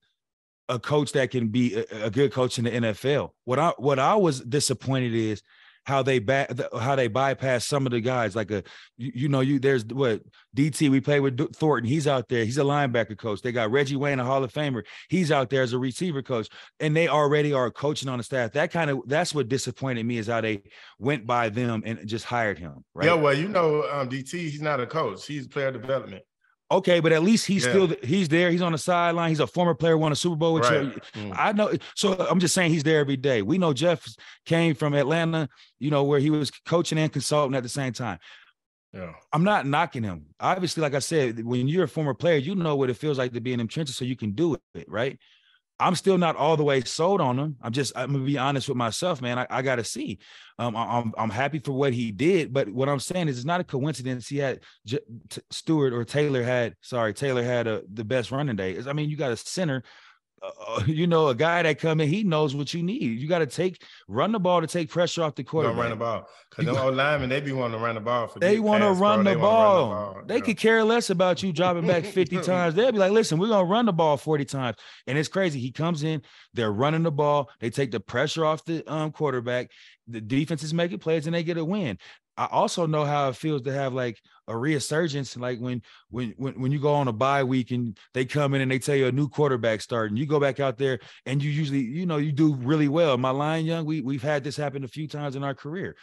a 0.69 0.79
coach 0.79 1.11
that 1.11 1.29
can 1.29 1.49
be 1.49 1.75
a, 1.75 2.05
a 2.05 2.09
good 2.09 2.33
coach 2.33 2.57
in 2.57 2.65
the 2.65 2.71
NFL. 2.71 3.29
What 3.45 3.59
I 3.59 3.73
what 3.77 3.99
I 3.99 4.15
was 4.15 4.39
disappointed 4.39 5.13
is 5.13 5.43
how 5.85 6.01
they 6.01 6.19
back 6.19 6.49
how 6.79 6.95
they 6.95 7.07
bypass 7.07 7.65
some 7.65 7.85
of 7.85 7.91
the 7.91 7.99
guys 7.99 8.35
like 8.35 8.51
a 8.51 8.63
you, 8.97 9.11
you, 9.13 9.29
know 9.29 9.41
you 9.41 9.59
there's 9.59 9.85
what 9.85 10.21
DT 10.55 10.89
we 10.89 11.01
play 11.01 11.19
with 11.19 11.55
Thornton 11.55 11.89
he's 11.89 12.07
out 12.07 12.29
there 12.29 12.45
he's 12.45 12.57
a 12.57 12.63
linebacker 12.63 13.17
coach. 13.17 13.41
They 13.41 13.51
got 13.51 13.71
Reggie 13.71 13.95
Wayne 13.95 14.19
a 14.19 14.25
Hall 14.25 14.43
of 14.43 14.53
Famer 14.53 14.83
he's 15.09 15.31
out 15.31 15.49
there 15.49 15.61
as 15.61 15.73
a 15.73 15.79
receiver 15.79 16.21
coach 16.21 16.47
and 16.79 16.95
they 16.95 17.07
already 17.07 17.53
are 17.53 17.69
coaching 17.71 18.09
on 18.09 18.17
the 18.17 18.23
staff. 18.23 18.53
That 18.53 18.71
kind 18.71 18.89
of 18.89 19.01
that's 19.07 19.35
what 19.35 19.49
disappointed 19.49 20.05
me 20.05 20.17
is 20.17 20.27
how 20.27 20.41
they 20.41 20.63
went 20.99 21.25
by 21.25 21.49
them 21.49 21.83
and 21.85 22.07
just 22.07 22.25
hired 22.25 22.59
him 22.59 22.83
right? 22.93 23.07
Yeah 23.07 23.15
well 23.15 23.33
you 23.33 23.47
know 23.47 23.83
um, 23.91 24.09
DT 24.09 24.31
he's 24.31 24.61
not 24.61 24.79
a 24.79 24.87
coach 24.87 25.25
he's 25.25 25.47
player 25.47 25.71
development 25.71 26.23
Okay, 26.73 26.99
but 26.99 27.11
at 27.11 27.21
least 27.21 27.45
he's 27.45 27.65
yeah. 27.65 27.71
still 27.71 27.95
he's 28.03 28.27
there. 28.29 28.49
He's 28.49 28.63
on 28.63 28.71
the 28.71 28.77
sideline. 28.79 29.29
He's 29.29 29.39
a 29.39 29.45
former 29.45 29.75
player, 29.75 29.95
won 29.95 30.11
a 30.11 30.15
Super 30.15 30.35
Bowl 30.35 30.55
with 30.55 30.63
right. 30.63 30.83
you. 30.83 31.01
Mm. 31.13 31.35
I 31.37 31.51
know. 31.51 31.71
So 31.95 32.13
I'm 32.29 32.39
just 32.39 32.55
saying 32.55 32.71
he's 32.71 32.83
there 32.83 32.99
every 32.99 33.15
day. 33.15 33.43
We 33.43 33.59
know 33.59 33.73
Jeff 33.73 34.07
came 34.45 34.73
from 34.73 34.95
Atlanta, 34.95 35.49
you 35.79 35.91
know, 35.91 36.03
where 36.03 36.19
he 36.19 36.31
was 36.31 36.49
coaching 36.65 36.97
and 36.97 37.13
consulting 37.13 37.55
at 37.55 37.61
the 37.61 37.69
same 37.69 37.93
time. 37.93 38.17
Yeah. 38.91 39.13
I'm 39.31 39.43
not 39.43 39.67
knocking 39.67 40.03
him. 40.03 40.25
Obviously, 40.39 40.81
like 40.81 40.95
I 40.95 40.99
said, 40.99 41.43
when 41.43 41.67
you're 41.67 41.85
a 41.85 41.87
former 41.87 42.13
player, 42.13 42.37
you 42.37 42.55
know 42.55 42.75
what 42.75 42.89
it 42.89 42.95
feels 42.95 43.17
like 43.17 43.33
to 43.33 43.41
be 43.41 43.53
in 43.53 43.59
them 43.59 43.67
trenches, 43.67 43.95
so 43.95 44.05
you 44.05 44.15
can 44.15 44.31
do 44.31 44.57
it, 44.75 44.85
right? 44.87 45.19
I'm 45.79 45.95
still 45.95 46.17
not 46.17 46.35
all 46.35 46.55
the 46.55 46.63
way 46.63 46.81
sold 46.81 47.19
on 47.19 47.37
him. 47.37 47.57
I'm 47.61 47.71
just 47.71 47.93
I'm 47.95 48.13
gonna 48.13 48.23
be 48.23 48.37
honest 48.37 48.67
with 48.67 48.77
myself, 48.77 49.21
man. 49.21 49.39
I, 49.39 49.47
I 49.49 49.61
gotta 49.61 49.83
see. 49.83 50.19
Um, 50.59 50.75
I, 50.75 50.99
am 50.99 51.13
I'm 51.17 51.29
happy 51.29 51.59
for 51.59 51.71
what 51.71 51.93
he 51.93 52.11
did, 52.11 52.53
but 52.53 52.69
what 52.69 52.87
I'm 52.87 52.99
saying 52.99 53.27
is 53.27 53.37
it's 53.37 53.45
not 53.45 53.59
a 53.59 53.63
coincidence 53.63 54.27
he 54.27 54.37
had 54.37 54.59
J- 54.85 54.99
T- 55.29 55.41
Stewart 55.49 55.93
or 55.93 56.05
Taylor 56.05 56.43
had 56.43 56.75
sorry 56.81 57.13
Taylor 57.13 57.43
had 57.43 57.67
a, 57.67 57.81
the 57.91 58.03
best 58.03 58.31
running 58.31 58.55
day. 58.55 58.79
I 58.87 58.93
mean, 58.93 59.09
you 59.09 59.17
got 59.17 59.31
a 59.31 59.37
center 59.37 59.83
uh, 60.43 60.83
you 60.87 61.07
know, 61.07 61.27
a 61.27 61.35
guy 61.35 61.63
that 61.63 61.79
come 61.79 62.01
in, 62.01 62.09
he 62.09 62.23
knows 62.23 62.55
what 62.55 62.73
you 62.73 62.83
need. 62.83 63.19
You 63.19 63.27
got 63.27 63.39
to 63.39 63.47
take 63.47 63.81
run 64.07 64.31
the 64.31 64.39
ball 64.39 64.61
to 64.61 64.67
take 64.67 64.89
pressure 64.89 65.23
off 65.23 65.35
the 65.35 65.43
quarterback. 65.43 65.77
Run 65.77 65.89
the 65.91 65.95
ball 65.95 66.27
because 66.49 66.65
them 66.65 66.75
old 66.75 66.95
linemen 66.95 67.29
they 67.29 67.41
be 67.41 67.51
wanting 67.51 67.79
to 67.79 67.83
run 67.83 67.95
the 67.95 68.01
ball. 68.01 68.27
For 68.27 68.39
they 68.39 68.59
want 68.59 68.83
to 68.83 68.91
run, 68.91 69.23
the 69.23 69.35
ball. 69.35 70.21
They 70.25 70.41
could 70.41 70.57
care 70.57 70.83
less 70.83 71.09
about 71.09 71.41
you 71.41 71.53
dropping 71.53 71.87
back 71.87 72.05
fifty 72.05 72.39
times. 72.39 72.75
They'll 72.75 72.91
be 72.91 72.97
like, 72.97 73.11
"Listen, 73.11 73.39
we're 73.39 73.47
gonna 73.47 73.67
run 73.67 73.85
the 73.85 73.93
ball 73.93 74.17
forty 74.17 74.45
times." 74.45 74.77
And 75.07 75.17
it's 75.17 75.29
crazy. 75.29 75.59
He 75.59 75.71
comes 75.71 76.03
in, 76.03 76.21
they're 76.53 76.71
running 76.71 77.03
the 77.03 77.11
ball. 77.11 77.49
They 77.59 77.69
take 77.69 77.91
the 77.91 77.99
pressure 77.99 78.45
off 78.45 78.65
the 78.65 78.83
um, 78.91 79.11
quarterback. 79.11 79.71
The 80.07 80.19
defense 80.21 80.63
is 80.63 80.73
making 80.73 80.99
plays, 80.99 81.27
and 81.27 81.35
they 81.35 81.43
get 81.43 81.57
a 81.57 81.63
win. 81.63 81.97
I 82.37 82.47
also 82.51 82.85
know 82.85 83.05
how 83.05 83.29
it 83.29 83.35
feels 83.35 83.61
to 83.63 83.73
have 83.73 83.93
like 83.93 84.19
a 84.47 84.57
resurgence, 84.57 85.37
like 85.37 85.59
when 85.59 85.81
when 86.09 86.33
when 86.37 86.59
when 86.59 86.71
you 86.71 86.79
go 86.79 86.93
on 86.93 87.07
a 87.07 87.13
bye 87.13 87.43
week 87.43 87.71
and 87.71 87.97
they 88.13 88.25
come 88.25 88.53
in 88.53 88.61
and 88.61 88.71
they 88.71 88.79
tell 88.79 88.95
you 88.95 89.07
a 89.07 89.11
new 89.11 89.29
quarterback 89.29 89.81
start, 89.81 90.09
and 90.09 90.17
you 90.17 90.25
go 90.25 90.39
back 90.39 90.59
out 90.59 90.77
there 90.77 90.99
and 91.25 91.43
you 91.43 91.51
usually, 91.51 91.81
you 91.81 92.05
know, 92.05 92.17
you 92.17 92.31
do 92.31 92.55
really 92.55 92.87
well. 92.87 93.17
My 93.17 93.29
line 93.29 93.65
young, 93.65 93.85
we 93.85 94.01
we've 94.01 94.23
had 94.23 94.43
this 94.43 94.57
happen 94.57 94.83
a 94.83 94.87
few 94.87 95.07
times 95.07 95.35
in 95.35 95.43
our 95.43 95.53
career. 95.53 95.95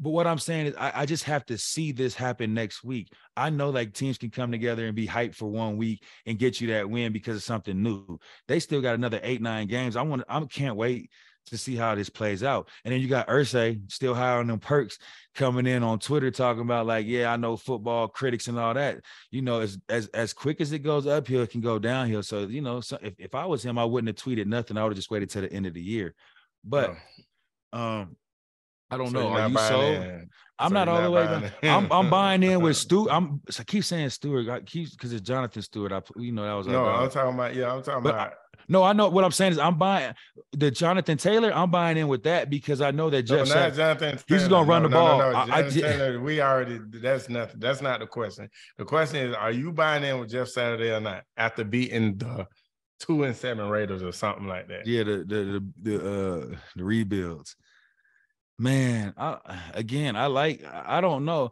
But 0.00 0.10
what 0.10 0.26
I'm 0.26 0.38
saying 0.38 0.66
is, 0.66 0.74
I, 0.76 0.92
I, 1.02 1.06
just 1.06 1.22
have 1.24 1.46
to 1.46 1.56
see 1.56 1.92
this 1.92 2.14
happen 2.14 2.54
next 2.54 2.82
week. 2.82 3.12
I 3.36 3.50
know 3.50 3.70
like 3.70 3.92
teams 3.92 4.18
can 4.18 4.30
come 4.30 4.50
together 4.50 4.86
and 4.86 4.96
be 4.96 5.06
hyped 5.06 5.36
for 5.36 5.48
one 5.48 5.76
week 5.76 6.02
and 6.26 6.40
get 6.40 6.60
you 6.60 6.68
that 6.68 6.90
win 6.90 7.12
because 7.12 7.36
of 7.36 7.44
something 7.44 7.80
new. 7.80 8.18
They 8.48 8.58
still 8.58 8.80
got 8.80 8.96
another 8.96 9.20
eight, 9.22 9.40
nine 9.40 9.68
games. 9.68 9.94
I 9.94 10.02
want, 10.02 10.24
I 10.28 10.40
can't 10.46 10.74
wait 10.74 11.08
to 11.46 11.58
see 11.58 11.76
how 11.76 11.94
this 11.94 12.08
plays 12.08 12.42
out. 12.42 12.68
And 12.84 12.92
then 12.92 13.00
you 13.00 13.08
got 13.08 13.28
Irsay 13.28 13.90
still 13.90 14.14
high 14.14 14.36
on 14.36 14.46
them 14.46 14.58
perks 14.58 14.98
coming 15.34 15.66
in 15.66 15.82
on 15.82 15.98
Twitter 15.98 16.30
talking 16.30 16.62
about 16.62 16.86
like, 16.86 17.06
yeah, 17.06 17.32
I 17.32 17.36
know 17.36 17.56
football 17.56 18.08
critics 18.08 18.48
and 18.48 18.58
all 18.58 18.74
that. 18.74 19.00
You 19.30 19.42
know, 19.42 19.60
as 19.60 19.78
as 19.88 20.08
as 20.08 20.32
quick 20.32 20.60
as 20.60 20.72
it 20.72 20.80
goes 20.80 21.06
uphill, 21.06 21.42
it 21.42 21.50
can 21.50 21.60
go 21.60 21.78
downhill. 21.78 22.22
So 22.22 22.40
you 22.40 22.62
know, 22.62 22.80
so 22.80 22.98
if, 23.02 23.14
if 23.18 23.34
I 23.34 23.46
was 23.46 23.64
him, 23.64 23.78
I 23.78 23.84
wouldn't 23.84 24.08
have 24.08 24.24
tweeted 24.24 24.46
nothing. 24.46 24.76
I 24.76 24.82
would 24.82 24.90
have 24.90 24.98
just 24.98 25.10
waited 25.10 25.30
till 25.30 25.42
the 25.42 25.52
end 25.52 25.66
of 25.66 25.74
the 25.74 25.82
year. 25.82 26.14
But 26.64 26.96
um, 27.72 28.16
I 28.90 28.96
don't 28.96 29.10
so 29.10 29.20
know. 29.20 29.28
Are 29.28 29.48
you 29.48 29.56
so? 29.56 30.20
I'm 30.58 30.68
so 30.68 30.74
not 30.74 30.88
all 30.88 31.02
the 31.02 31.10
way. 31.10 31.50
I'm 31.62 31.90
I'm 31.90 32.10
buying 32.10 32.42
in 32.42 32.60
with 32.60 32.76
Stu. 32.78 33.10
I'm 33.10 33.40
I 33.58 33.64
keep 33.64 33.84
saying 33.84 34.10
Stewart. 34.10 34.48
I 34.48 34.60
keep 34.60 34.90
because 34.90 35.12
it's 35.12 35.26
Jonathan 35.26 35.62
Stewart. 35.62 35.92
I 35.92 36.02
you 36.16 36.32
know 36.32 36.44
that 36.44 36.52
was 36.52 36.66
no. 36.66 36.84
I'm 36.84 37.10
talking 37.10 37.34
about 37.34 37.54
yeah. 37.54 37.72
I'm 37.72 37.82
talking 37.82 38.02
but 38.02 38.14
about. 38.14 38.34
No, 38.68 38.82
I 38.82 38.92
know 38.92 39.08
what 39.08 39.24
I'm 39.24 39.30
saying 39.32 39.52
is 39.52 39.58
I'm 39.58 39.78
buying 39.78 40.14
the 40.52 40.70
Jonathan 40.70 41.18
Taylor. 41.18 41.52
I'm 41.52 41.70
buying 41.70 41.96
in 41.96 42.08
with 42.08 42.22
that 42.24 42.50
because 42.50 42.80
I 42.80 42.90
know 42.90 43.10
that 43.10 43.24
Jeff. 43.24 43.48
No, 43.48 43.54
not 43.54 43.74
Jonathan. 43.74 44.18
Taylor. 44.18 44.40
He's 44.40 44.48
gonna 44.48 44.66
run 44.66 44.82
no, 44.82 44.88
the 44.88 44.94
ball. 44.94 45.18
No, 45.18 45.30
no, 45.30 45.36
I, 45.36 45.58
I, 45.58 45.68
Taylor, 45.68 46.20
we 46.20 46.40
already. 46.40 46.80
That's 47.00 47.28
nothing. 47.28 47.60
That's 47.60 47.80
not 47.80 48.00
the 48.00 48.06
question. 48.06 48.48
The 48.78 48.84
question 48.84 49.28
is, 49.28 49.34
are 49.34 49.50
you 49.50 49.72
buying 49.72 50.04
in 50.04 50.18
with 50.18 50.30
Jeff 50.30 50.48
Saturday 50.48 50.92
or 50.92 51.00
not 51.00 51.24
after 51.36 51.64
beating 51.64 52.16
the 52.16 52.46
two 53.00 53.24
and 53.24 53.36
seven 53.36 53.68
Raiders 53.68 54.02
or 54.02 54.12
something 54.12 54.46
like 54.46 54.68
that? 54.68 54.86
Yeah, 54.86 55.04
the 55.04 55.24
the 55.26 55.44
the, 55.44 55.72
the 55.82 55.96
uh 55.96 56.56
the 56.76 56.84
rebuilds. 56.84 57.56
Man, 58.58 59.14
I, 59.16 59.38
again, 59.74 60.14
I 60.14 60.26
like. 60.26 60.64
I 60.64 61.00
don't 61.00 61.24
know. 61.24 61.50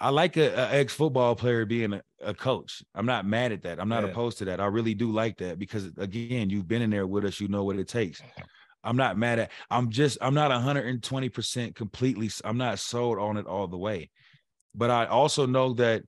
I 0.00 0.08
like 0.08 0.36
a, 0.36 0.52
a 0.54 0.72
ex 0.72 0.94
football 0.94 1.36
player 1.36 1.66
being 1.66 1.92
a, 1.92 2.02
a, 2.22 2.32
coach. 2.32 2.82
I'm 2.94 3.04
not 3.04 3.26
mad 3.26 3.52
at 3.52 3.62
that. 3.62 3.78
I'm 3.78 3.88
not 3.88 4.02
yeah. 4.02 4.10
opposed 4.10 4.38
to 4.38 4.46
that. 4.46 4.60
I 4.60 4.66
really 4.66 4.94
do 4.94 5.10
like 5.10 5.36
that 5.38 5.58
because 5.58 5.90
again, 5.98 6.48
you've 6.48 6.66
been 6.66 6.82
in 6.82 6.90
there 6.90 7.06
with 7.06 7.24
us. 7.24 7.40
You 7.40 7.48
know 7.48 7.64
what 7.64 7.78
it 7.78 7.88
takes. 7.88 8.22
I'm 8.82 8.96
not 8.96 9.18
mad 9.18 9.38
at. 9.38 9.50
I'm 9.70 9.90
just. 9.90 10.16
I'm 10.22 10.32
not 10.32 10.50
120 10.50 11.28
percent 11.28 11.74
completely. 11.74 12.30
I'm 12.44 12.56
not 12.56 12.78
sold 12.78 13.18
on 13.18 13.36
it 13.36 13.46
all 13.46 13.68
the 13.68 13.76
way, 13.76 14.10
but 14.74 14.90
I 14.90 15.04
also 15.06 15.44
know 15.44 15.74
that 15.74 16.02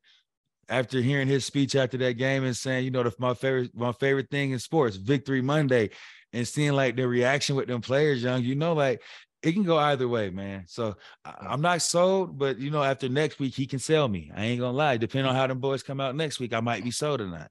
after 0.69 1.03
hearing 1.03 1.29
his 1.29 1.45
speech 1.45 1.77
after 1.77 1.99
that 1.99 2.15
game 2.15 2.45
and 2.45 2.57
saying, 2.57 2.85
you 2.85 2.91
know, 2.91 3.03
the, 3.03 3.15
my 3.19 3.35
favorite 3.35 3.77
my 3.77 3.93
favorite 3.93 4.31
thing 4.31 4.53
in 4.53 4.59
sports, 4.59 4.97
Victory 4.97 5.43
Monday, 5.43 5.91
and 6.33 6.49
seeing 6.49 6.73
like 6.73 6.97
the 6.97 7.07
reaction 7.07 7.57
with 7.57 7.69
them 7.69 7.83
players, 7.83 8.23
young, 8.23 8.43
you 8.43 8.55
know, 8.55 8.73
like 8.73 9.03
it 9.43 9.53
can 9.53 9.65
go 9.65 9.77
either 9.77 10.07
way, 10.07 10.31
man. 10.31 10.65
So 10.69 10.97
I'm 11.25 11.61
not 11.61 11.83
sold, 11.83 12.39
but 12.39 12.59
you 12.59 12.71
know, 12.71 12.83
after 12.83 13.09
next 13.09 13.39
week, 13.39 13.55
he 13.55 13.67
can 13.67 13.79
sell 13.79 14.09
me. 14.09 14.31
I 14.35 14.45
ain't 14.45 14.61
gonna 14.61 14.77
lie. 14.77 14.97
Depending 14.97 15.29
on 15.29 15.37
how 15.37 15.47
them 15.47 15.59
boys 15.59 15.83
come 15.83 16.01
out 16.01 16.15
next 16.15 16.39
week, 16.39 16.53
I 16.53 16.61
might 16.61 16.85
be 16.85 16.91
sold 16.91 17.21
or 17.21 17.27
not. 17.27 17.51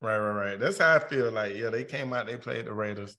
Right, 0.00 0.18
right, 0.18 0.32
right. 0.32 0.60
That's 0.60 0.78
how 0.78 0.96
I 0.96 0.98
feel. 0.98 1.30
Like, 1.30 1.54
yeah, 1.56 1.70
they 1.70 1.84
came 1.84 2.12
out, 2.12 2.26
they 2.26 2.36
played 2.36 2.66
the 2.66 2.72
Raiders 2.72 3.16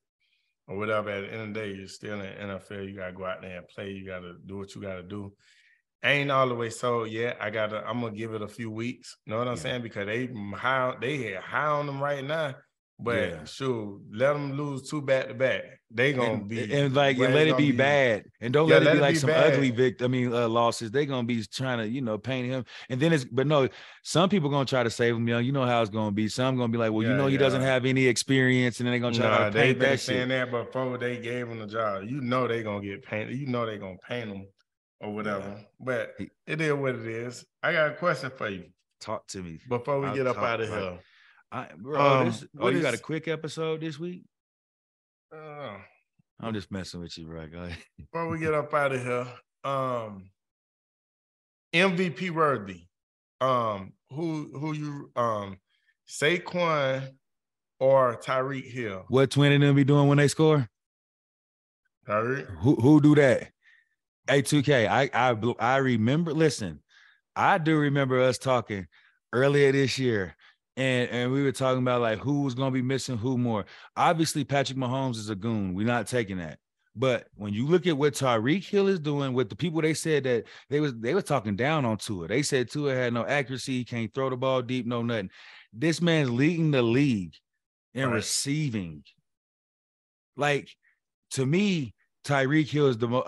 or 0.68 0.78
whatever. 0.78 1.10
At 1.10 1.22
the 1.22 1.34
end 1.34 1.42
of 1.42 1.54
the 1.54 1.60
day, 1.60 1.74
you're 1.74 1.88
still 1.88 2.20
in 2.20 2.20
the 2.20 2.60
NFL. 2.60 2.88
You 2.88 2.96
gotta 2.96 3.14
go 3.14 3.26
out 3.26 3.42
there 3.42 3.58
and 3.58 3.68
play. 3.68 3.92
You 3.92 4.06
gotta 4.06 4.34
do 4.46 4.58
what 4.58 4.74
you 4.76 4.82
gotta 4.82 5.04
do. 5.04 5.34
ain't 6.04 6.32
all 6.32 6.48
the 6.48 6.56
way 6.56 6.70
sold 6.70 7.10
yet. 7.10 7.38
I 7.42 7.50
gotta. 7.50 7.86
I'm 7.88 8.02
gonna 8.02 8.16
give 8.16 8.34
it 8.34 8.42
a 8.42 8.48
few 8.48 8.72
weeks. 8.72 9.18
You 9.26 9.32
know 9.32 9.40
what 9.40 9.48
I'm 9.48 9.56
yeah. 9.56 9.62
saying? 9.62 9.82
Because 9.82 10.06
they 10.06 10.30
high, 10.56 10.96
they 11.00 11.34
high 11.34 11.68
on 11.68 11.88
them 11.88 12.02
right 12.02 12.24
now. 12.24 12.56
But 13.04 13.30
yeah. 13.30 13.44
sure, 13.44 14.00
let 14.13 14.32
them 14.34 14.54
lose 14.54 14.89
two 14.89 15.02
back 15.02 15.28
to 15.28 15.34
back. 15.34 15.63
They 15.92 16.13
gonna 16.13 16.34
and, 16.36 16.48
be 16.48 16.74
and 16.74 16.96
like 16.96 17.18
and 17.18 17.34
let 17.34 17.48
it 17.48 17.58
be, 17.58 17.72
be, 17.72 17.78
bad, 17.78 18.24
and 18.39 18.54
don't 18.54 18.70
yeah, 18.70 18.78
let 18.78 18.88
it 18.88 18.94
be 18.94 19.00
like 19.00 19.13
be 19.16 19.20
some 19.20 19.30
bad. 19.30 19.54
ugly 19.54 19.72
victim. 19.72 20.06
I 20.06 20.08
mean, 20.08 20.34
uh, 20.34 20.48
losses. 20.48 20.89
They 20.89 21.06
gonna 21.06 21.28
be 21.28 21.44
trying 21.44 21.80
to 21.80 21.88
you 21.88 22.02
know 22.02 22.18
paint 22.18 22.48
him, 22.48 22.63
and 22.89 23.02
then 23.02 23.12
it's 23.12 23.26
but 23.26 23.46
no, 23.46 23.68
some 24.04 24.30
people 24.30 24.50
gonna 24.50 24.66
try 24.66 24.84
to 24.84 24.89
save 24.89 25.18
him. 25.18 25.28
You 25.28 25.34
know, 25.34 25.39
you 25.39 25.52
know 25.52 25.66
how 25.66 25.82
it's 25.82 25.92
gonna 25.92 26.13
be. 26.13 26.30
Some 26.30 26.56
gonna 26.56 26.72
be 26.72 26.78
like, 26.78 26.94
well, 26.94 27.04
yeah, 27.04 27.10
you 27.10 27.18
know, 27.18 27.28
he 27.28 27.36
doesn't 27.36 27.62
have 27.62 27.86
any 27.86 28.06
experience, 28.06 28.80
and 28.80 28.88
then 28.88 28.94
they 28.94 29.00
gonna 29.00 29.16
try 29.16 29.28
nah, 29.28 29.38
to 29.38 29.52
paint 29.52 29.80
they 29.80 29.89
that 29.89 30.00
saying 30.00 30.30
shit. 30.30 30.30
that 30.30 30.52
before 30.52 30.98
they 30.98 31.18
gave 31.18 31.50
him 31.50 31.60
the 31.60 31.68
job. 31.68 32.06
You 32.06 32.22
know 32.22 32.48
they 32.48 32.63
gonna 32.63 32.82
get 32.82 33.04
painted. 33.04 33.38
You 33.38 33.48
know 33.48 33.66
they 33.66 33.78
gonna 33.78 33.98
paint 34.08 34.30
him 34.30 34.48
or 35.02 35.13
whatever. 35.13 35.60
But 35.78 36.16
it 36.48 36.62
is 36.62 36.74
what 36.74 36.96
it 36.96 37.06
is. 37.06 37.46
I 37.62 37.74
got 37.74 37.92
a 37.92 37.96
question 37.96 38.32
for 38.36 38.50
you. 38.50 38.66
Talk 39.02 39.28
to 39.28 39.44
me 39.44 39.60
before 39.68 40.00
we 40.00 40.08
I'll 40.08 40.16
get 40.16 40.28
up 40.28 40.38
out 40.38 40.62
of 40.62 40.70
here. 40.70 41.00
I, 41.54 41.68
bro, 41.78 42.02
um, 42.02 42.26
this, 42.26 42.46
oh, 42.60 42.70
you 42.70 42.78
is, 42.78 42.84
got 42.84 42.96
a 42.96 42.98
quick 42.98 43.28
episode 43.28 43.82
this 43.82 44.00
week? 44.00 44.24
Uh, 45.32 45.76
I'm 46.39 46.52
just 46.52 46.72
messing 46.72 47.00
with 47.00 47.16
you, 47.16 47.28
bro. 47.28 47.46
Go. 47.48 47.70
Before 47.98 48.28
we 48.28 48.39
get 48.39 48.56
up 48.56 48.74
out 48.74 48.92
of 48.92 49.04
here, 49.04 49.28
um, 49.63 50.32
MVP 51.72 52.32
worthy. 52.32 52.82
Um, 53.39 53.94
who 54.10 54.50
who 54.58 54.74
you 54.74 55.12
um 55.16 55.58
Saquon 56.10 57.12
or 57.80 58.16
Tyreek 58.16 58.72
Hill? 58.72 59.06
What 59.10 59.30
twin 59.30 59.54
of 59.54 59.62
them 59.62 59.76
be 59.76 59.84
doing 59.84 60.08
when 60.08 60.18
they 60.18 60.30
score? 60.30 60.68
Tyreek. 62.08 62.48
Who 62.62 62.76
who 62.76 63.00
do 63.00 63.13
that? 63.16 63.52
A2K. 64.28 64.88
I 64.88 65.10
I 65.13 65.36
I 65.60 65.78
remember. 65.78 66.34
Listen, 66.34 66.80
I 67.36 67.60
do 67.60 67.78
remember 67.78 68.20
us 68.20 68.39
talking 68.39 68.88
earlier 69.34 69.72
this 69.72 70.00
year 70.00 70.36
and 70.78 71.10
and 71.10 71.32
we 71.32 71.44
were 71.44 71.52
talking 71.52 71.82
about 71.82 72.02
like 72.02 72.20
who 72.20 72.42
was 72.42 72.56
going 72.56 72.72
to 72.72 72.74
be 72.74 72.82
missing 72.82 73.18
who 73.18 73.38
more. 73.38 73.66
Obviously, 73.96 74.44
Patrick 74.44 74.78
Mahomes 74.78 75.18
is 75.18 75.30
a 75.30 75.36
goon. 75.36 75.74
We're 75.74 75.86
not 75.86 76.08
taking 76.08 76.38
that. 76.38 76.60
But 76.96 77.28
when 77.36 77.54
you 77.54 77.66
look 77.66 77.88
at 77.88 77.98
what 77.98 78.14
Tyreek 78.14 78.64
Hill 78.64 78.88
is 78.88 79.00
doing 79.00 79.34
with 79.34 79.50
the 79.50 79.56
people, 79.56 79.82
they 79.82 79.96
said 79.96 80.24
that 80.26 80.46
they 80.70 80.80
was 80.80 80.94
they 80.96 81.14
were 81.16 81.22
talking 81.22 81.56
down 81.56 81.86
on 81.86 81.98
Tua. 81.98 82.28
They 82.28 82.44
said 82.44 82.70
Tua 82.70 82.94
had 82.94 83.14
no 83.14 83.26
accuracy, 83.26 83.80
he 83.80 83.86
can't 83.86 84.14
throw 84.14 84.30
the 84.30 84.38
ball 84.38 84.62
deep, 84.62 84.86
no 84.86 85.02
nothing. 85.02 85.30
This 85.72 86.02
man's 86.02 86.30
leading 86.30 86.72
the 86.72 86.84
league 86.84 87.34
in 87.94 88.08
Right. 88.10 88.16
receiving. 88.16 89.04
Like 90.36 90.70
to 91.32 91.46
me, 91.46 91.94
Tyreek 92.26 92.70
Hill 92.70 92.88
is 92.88 92.98
the 92.98 93.08
most. 93.08 93.28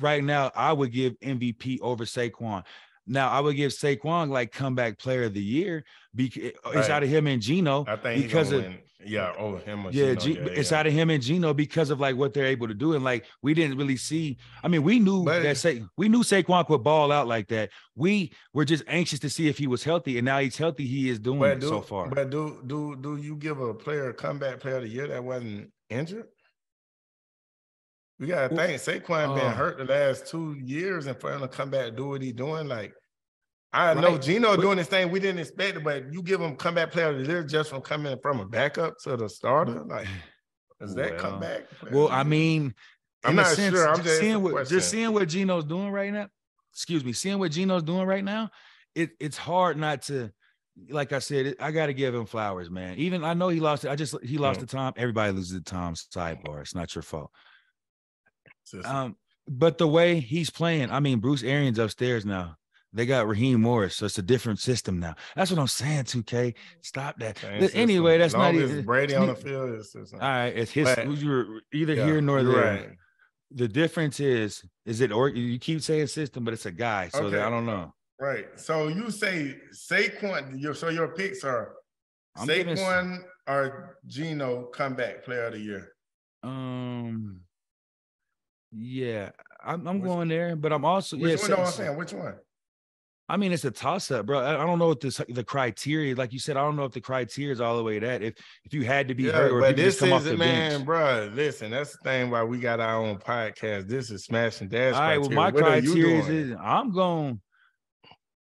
Right 0.00 0.22
now, 0.22 0.50
I 0.54 0.72
would 0.72 0.92
give 0.92 1.18
MVP 1.20 1.80
over 1.80 2.04
Saquon. 2.04 2.64
Now, 3.06 3.30
I 3.30 3.40
would 3.40 3.56
give 3.56 3.72
Saquon 3.72 4.30
like 4.30 4.52
comeback 4.52 4.98
player 4.98 5.24
of 5.24 5.34
the 5.34 5.42
year 5.42 5.84
because 6.14 6.42
it's 6.42 6.58
Right. 6.74 6.90
out 6.90 7.02
of 7.02 7.08
him 7.08 7.26
and 7.26 7.40
Geno. 7.40 7.84
I 7.86 7.96
think 7.96 8.22
because 8.22 8.50
of 8.52 8.62
win. 8.62 8.78
yeah, 9.04 9.32
oh 9.38 9.56
him 9.58 9.86
or 9.86 9.90
yeah, 9.92 10.14
Geno, 10.14 10.20
G, 10.20 10.32
yeah, 10.34 10.58
it's 10.60 10.70
yeah. 10.72 10.78
out 10.80 10.86
of 10.88 10.92
him 10.92 11.10
and 11.10 11.22
Geno 11.22 11.54
because 11.54 11.90
of 11.90 12.00
like 12.00 12.16
what 12.16 12.34
they're 12.34 12.46
able 12.46 12.66
to 12.66 12.74
do, 12.74 12.94
and 12.94 13.04
like 13.04 13.24
we 13.42 13.54
didn't 13.54 13.78
really 13.78 13.96
see. 13.96 14.38
I 14.64 14.68
mean, 14.68 14.82
we 14.82 14.98
knew 14.98 15.24
But- 15.24 15.42
that 15.44 15.56
Sa- 15.56 15.72
we 15.96 16.08
knew 16.08 16.22
Saquon 16.24 16.66
could 16.66 16.82
ball 16.82 17.12
out 17.12 17.28
like 17.28 17.46
that. 17.48 17.70
We 17.94 18.32
were 18.52 18.64
just 18.64 18.82
anxious 18.88 19.20
to 19.20 19.30
see 19.30 19.46
if 19.48 19.56
he 19.58 19.66
was 19.68 19.84
healthy, 19.84 20.18
and 20.18 20.24
now 20.24 20.38
he's 20.40 20.56
healthy. 20.56 20.86
He 20.86 21.08
is 21.08 21.18
doing 21.20 21.60
do, 21.60 21.68
so 21.68 21.80
far. 21.82 22.08
but 22.08 22.30
do 22.30 22.60
do 22.66 22.96
do 23.00 23.16
you 23.16 23.36
give 23.36 23.60
a 23.60 23.72
player 23.74 24.08
a 24.08 24.14
comeback 24.14 24.58
player 24.60 24.76
of 24.78 24.82
the 24.82 24.88
year 24.88 25.06
that 25.06 25.22
wasn't 25.22 25.70
injured? 25.90 26.26
We 28.18 28.28
gotta 28.28 28.54
think 28.54 28.80
Saquon 28.80 29.34
been 29.36 29.44
uh, 29.46 29.52
hurt 29.54 29.76
the 29.78 29.84
last 29.84 30.26
two 30.26 30.56
years, 30.62 31.06
and 31.06 31.18
for 31.20 31.32
him 31.32 31.40
to 31.40 31.48
come 31.48 31.70
back 31.70 31.88
and 31.88 31.96
do 31.96 32.08
what 32.08 32.22
he 32.22 32.32
doing, 32.32 32.66
like 32.66 32.94
I 33.72 33.92
know 33.94 34.12
Right, 34.12 34.22
Geno 34.22 34.56
but- 34.56 34.62
doing 34.62 34.78
this 34.78 34.86
thing 34.88 35.10
we 35.10 35.20
didn't 35.20 35.40
expect 35.40 35.76
it, 35.76 35.84
but 35.84 36.10
you 36.12 36.22
give 36.22 36.40
him 36.40 36.56
comeback 36.56 36.92
player 36.92 37.10
of 37.10 37.18
the 37.18 37.24
year 37.26 37.42
just 37.44 37.70
from 37.70 37.82
coming 37.82 38.16
from 38.22 38.40
a 38.40 38.46
backup 38.46 38.94
to 39.04 39.16
the 39.16 39.28
starter, 39.28 39.84
like 39.84 40.06
is 40.80 40.94
that 40.94 41.12
Well, 41.12 41.20
comeback? 41.20 41.70
player 41.70 41.94
Well, 41.94 42.08
I 42.08 42.22
mean, 42.22 42.74
I'm 43.24 43.32
in 43.32 43.38
a 43.38 43.42
not 43.42 43.50
sense, 43.52 43.74
sure. 43.74 43.88
I'm 43.88 44.02
just 44.02 44.20
seeing 44.20 44.42
what 44.42 44.66
just 44.68 44.90
seeing 44.90 45.12
what 45.12 45.28
Geno's 45.28 45.64
doing 45.64 45.90
right 45.90 46.12
now. 46.12 46.28
Excuse 46.72 47.04
me, 47.04 47.12
seeing 47.12 47.38
what 47.38 47.50
Geno's 47.52 47.82
doing 47.82 48.06
right 48.06 48.24
now. 48.24 48.50
It 48.94 49.10
it's 49.20 49.36
hard 49.36 49.76
not 49.76 50.02
to, 50.02 50.30
like 50.88 51.12
I 51.12 51.18
said, 51.18 51.56
I 51.60 51.70
got 51.70 51.86
to 51.86 51.92
give 51.94 52.14
him 52.14 52.24
flowers, 52.24 52.70
man. 52.70 52.96
Even 52.96 53.24
I 53.24 53.34
know 53.34 53.48
he 53.48 53.60
lost. 53.60 53.84
it. 53.84 53.90
I 53.90 53.94
just 53.96 54.14
he 54.22 54.38
lost 54.38 54.58
Yeah. 54.58 54.60
the 54.62 54.66
time. 54.68 54.92
Everybody 54.96 55.32
loses 55.32 55.52
the 55.52 55.60
time. 55.60 55.94
Sidebar. 55.94 56.62
It's 56.62 56.74
not 56.74 56.94
your 56.94 57.02
fault. 57.02 57.30
Um, 58.84 59.16
but 59.48 59.78
the 59.78 59.88
way 59.88 60.20
he's 60.20 60.50
playing, 60.50 60.90
I 60.90 61.00
mean, 61.00 61.18
Bruce 61.18 61.42
Arians 61.42 61.78
upstairs 61.78 62.24
now. 62.24 62.56
They 62.92 63.04
got 63.04 63.28
Raheem 63.28 63.60
Morris, 63.60 63.96
so 63.96 64.06
it's 64.06 64.16
a 64.16 64.22
different 64.22 64.58
system 64.58 64.98
now. 64.98 65.16
That's 65.34 65.50
what 65.50 65.60
I'm 65.60 65.66
saying. 65.66 66.04
2K, 66.04 66.54
stop 66.80 67.18
that. 67.18 67.36
same 67.38 67.68
anyway, 67.74 68.12
system. 68.12 68.20
that's 68.20 68.34
Long 68.34 68.42
not 68.42 68.54
even 68.54 68.84
Brady 68.86 69.14
on 69.14 69.26
the 69.26 69.34
field. 69.34 69.84
All 70.14 70.18
right, 70.18 70.46
it's 70.46 70.70
his. 70.70 70.86
But- 70.86 71.18
You're 71.18 71.60
either 71.74 71.92
yeah, 71.94 72.06
here 72.06 72.20
nor 72.22 72.42
there. 72.42 72.56
right. 72.56 72.88
The 73.50 73.68
difference 73.68 74.18
is, 74.18 74.64
is 74.86 75.02
it 75.02 75.12
or 75.12 75.28
you 75.28 75.58
keep 75.58 75.82
saying 75.82 76.06
system, 76.06 76.42
but 76.44 76.54
it's 76.54 76.66
a 76.66 76.72
guy. 76.72 77.08
So 77.08 77.28
that, 77.28 77.46
I 77.46 77.50
don't 77.50 77.66
know. 77.66 77.92
Right. 78.18 78.46
So 78.56 78.88
you 78.88 79.10
say 79.10 79.56
Saquon, 79.74 80.58
your 80.60 80.74
so 80.74 80.88
your 80.88 81.08
picks 81.08 81.44
are 81.44 81.74
I'm 82.34 82.46
giving 82.46 82.76
Saquon 82.76 83.18
or 83.46 83.98
Geno 84.06 84.64
comeback 84.64 85.22
player 85.24 85.46
of 85.46 85.52
the 85.52 85.60
year. 85.60 85.92
Um, 86.42 87.40
yeah, 88.76 89.30
I'm, 89.64 89.86
I'm 89.86 90.00
Which- 90.00 90.08
going 90.08 90.28
there, 90.28 90.56
but 90.56 90.72
I'm 90.72 90.84
also 90.84 91.16
Which 91.16 91.40
yeah. 91.40 91.48
one 91.48 91.50
know 91.50 91.64
I'm 91.64 91.72
saying? 91.72 91.96
Which 91.96 92.12
one? 92.12 92.34
I 93.28 93.36
mean, 93.36 93.50
it's 93.50 93.64
a 93.64 93.72
toss 93.72 94.08
up, 94.12 94.26
bro. 94.26 94.38
I, 94.38 94.62
I 94.62 94.66
don't 94.66 94.78
know 94.78 94.86
what 94.86 95.00
this 95.00 95.20
the 95.28 95.42
criteria, 95.42 96.14
like 96.14 96.32
you 96.32 96.38
said, 96.38 96.56
I 96.56 96.60
don't 96.60 96.76
know 96.76 96.84
if 96.84 96.92
the 96.92 97.00
criteria 97.00 97.52
is 97.52 97.60
all 97.60 97.76
the 97.76 97.82
way 97.82 97.98
that 97.98 98.22
if 98.22 98.34
if 98.64 98.72
you 98.72 98.84
had 98.84 99.08
to 99.08 99.14
be 99.16 99.24
Yeah, 99.24 99.32
hurt 99.32 99.50
or 99.52 99.58
if 99.58 99.62
but 99.62 99.76
you 99.78 99.84
this 99.84 99.94
just 99.94 100.00
come 100.00 100.12
off 100.12 100.20
is 100.22 100.26
it, 100.28 100.38
man, 100.38 100.70
bench. 100.70 100.84
bro. 100.86 101.30
Listen, 101.34 101.72
that's 101.72 101.90
the 101.92 101.98
thing 102.04 102.30
why 102.30 102.44
we 102.44 102.60
got 102.60 102.78
our 102.78 103.02
own 103.04 103.18
podcast. 103.18 103.88
This 103.88 104.12
is 104.12 104.24
smashing 104.24 104.68
dash. 104.68 104.94
All 104.94 105.00
right, 105.00 105.18
well, 105.20 105.30
my 105.30 105.50
criteria. 105.50 106.16
What 106.16 106.24
criteria 106.24 106.52
is 106.52 106.56
I'm 106.62 106.92
going. 106.92 107.40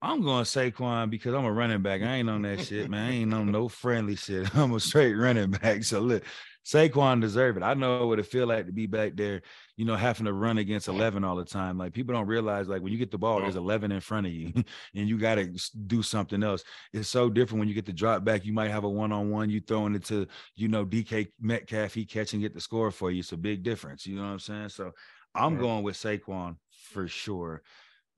I'm 0.02 0.22
going 0.22 0.44
Saquon 0.44 1.08
because 1.08 1.32
I'm 1.32 1.46
a 1.46 1.52
running 1.52 1.80
back. 1.80 2.02
I 2.02 2.16
ain't 2.16 2.28
on 2.28 2.42
that 2.42 2.60
shit, 2.60 2.90
man. 2.90 3.08
I 3.08 3.12
ain't 3.12 3.32
on 3.32 3.50
no 3.50 3.68
friendly 3.70 4.16
shit. 4.16 4.54
I'm 4.54 4.74
a 4.74 4.80
straight 4.80 5.14
running 5.14 5.50
back. 5.52 5.82
So 5.82 6.00
look, 6.00 6.22
Saquon 6.64 7.20
deserve 7.20 7.56
it. 7.58 7.62
I 7.62 7.74
know 7.74 8.06
what 8.06 8.18
it 8.18 8.26
feel 8.26 8.46
like 8.46 8.66
to 8.66 8.72
be 8.72 8.86
back 8.86 9.16
there, 9.16 9.42
you 9.76 9.84
know, 9.84 9.96
having 9.96 10.24
to 10.26 10.32
run 10.32 10.56
against 10.58 10.88
11 10.88 11.22
all 11.22 11.36
the 11.36 11.44
time. 11.44 11.76
Like 11.76 11.92
people 11.92 12.14
don't 12.14 12.26
realize, 12.26 12.68
like 12.68 12.80
when 12.80 12.92
you 12.92 12.98
get 12.98 13.10
the 13.10 13.18
ball, 13.18 13.40
there's 13.42 13.56
11 13.56 13.92
in 13.92 14.00
front 14.00 14.26
of 14.26 14.32
you, 14.32 14.52
and 14.94 15.08
you 15.08 15.18
got 15.18 15.34
to 15.34 15.46
do 15.86 16.02
something 16.02 16.42
else. 16.42 16.64
It's 16.92 17.08
so 17.08 17.28
different 17.28 17.60
when 17.60 17.68
you 17.68 17.74
get 17.74 17.84
the 17.86 17.92
drop 17.92 18.24
back. 18.24 18.44
You 18.44 18.52
might 18.54 18.70
have 18.70 18.84
a 18.84 18.88
one-on-one. 18.88 19.50
You 19.50 19.60
throwing 19.60 19.94
it 19.94 20.04
to, 20.06 20.26
you 20.56 20.68
know, 20.68 20.86
DK 20.86 21.28
Metcalf. 21.40 21.92
He 21.92 22.06
catch 22.06 22.32
and 22.32 22.40
get 22.42 22.54
the 22.54 22.60
score 22.60 22.90
for 22.90 23.10
you. 23.10 23.20
It's 23.20 23.32
a 23.32 23.36
big 23.36 23.62
difference. 23.62 24.06
You 24.06 24.16
know 24.16 24.22
what 24.22 24.28
I'm 24.28 24.38
saying? 24.38 24.68
So 24.70 24.92
I'm 25.34 25.54
Right. 25.54 25.60
going 25.60 25.82
with 25.84 25.96
Saquon 25.96 26.56
for 26.70 27.08
sure. 27.08 27.62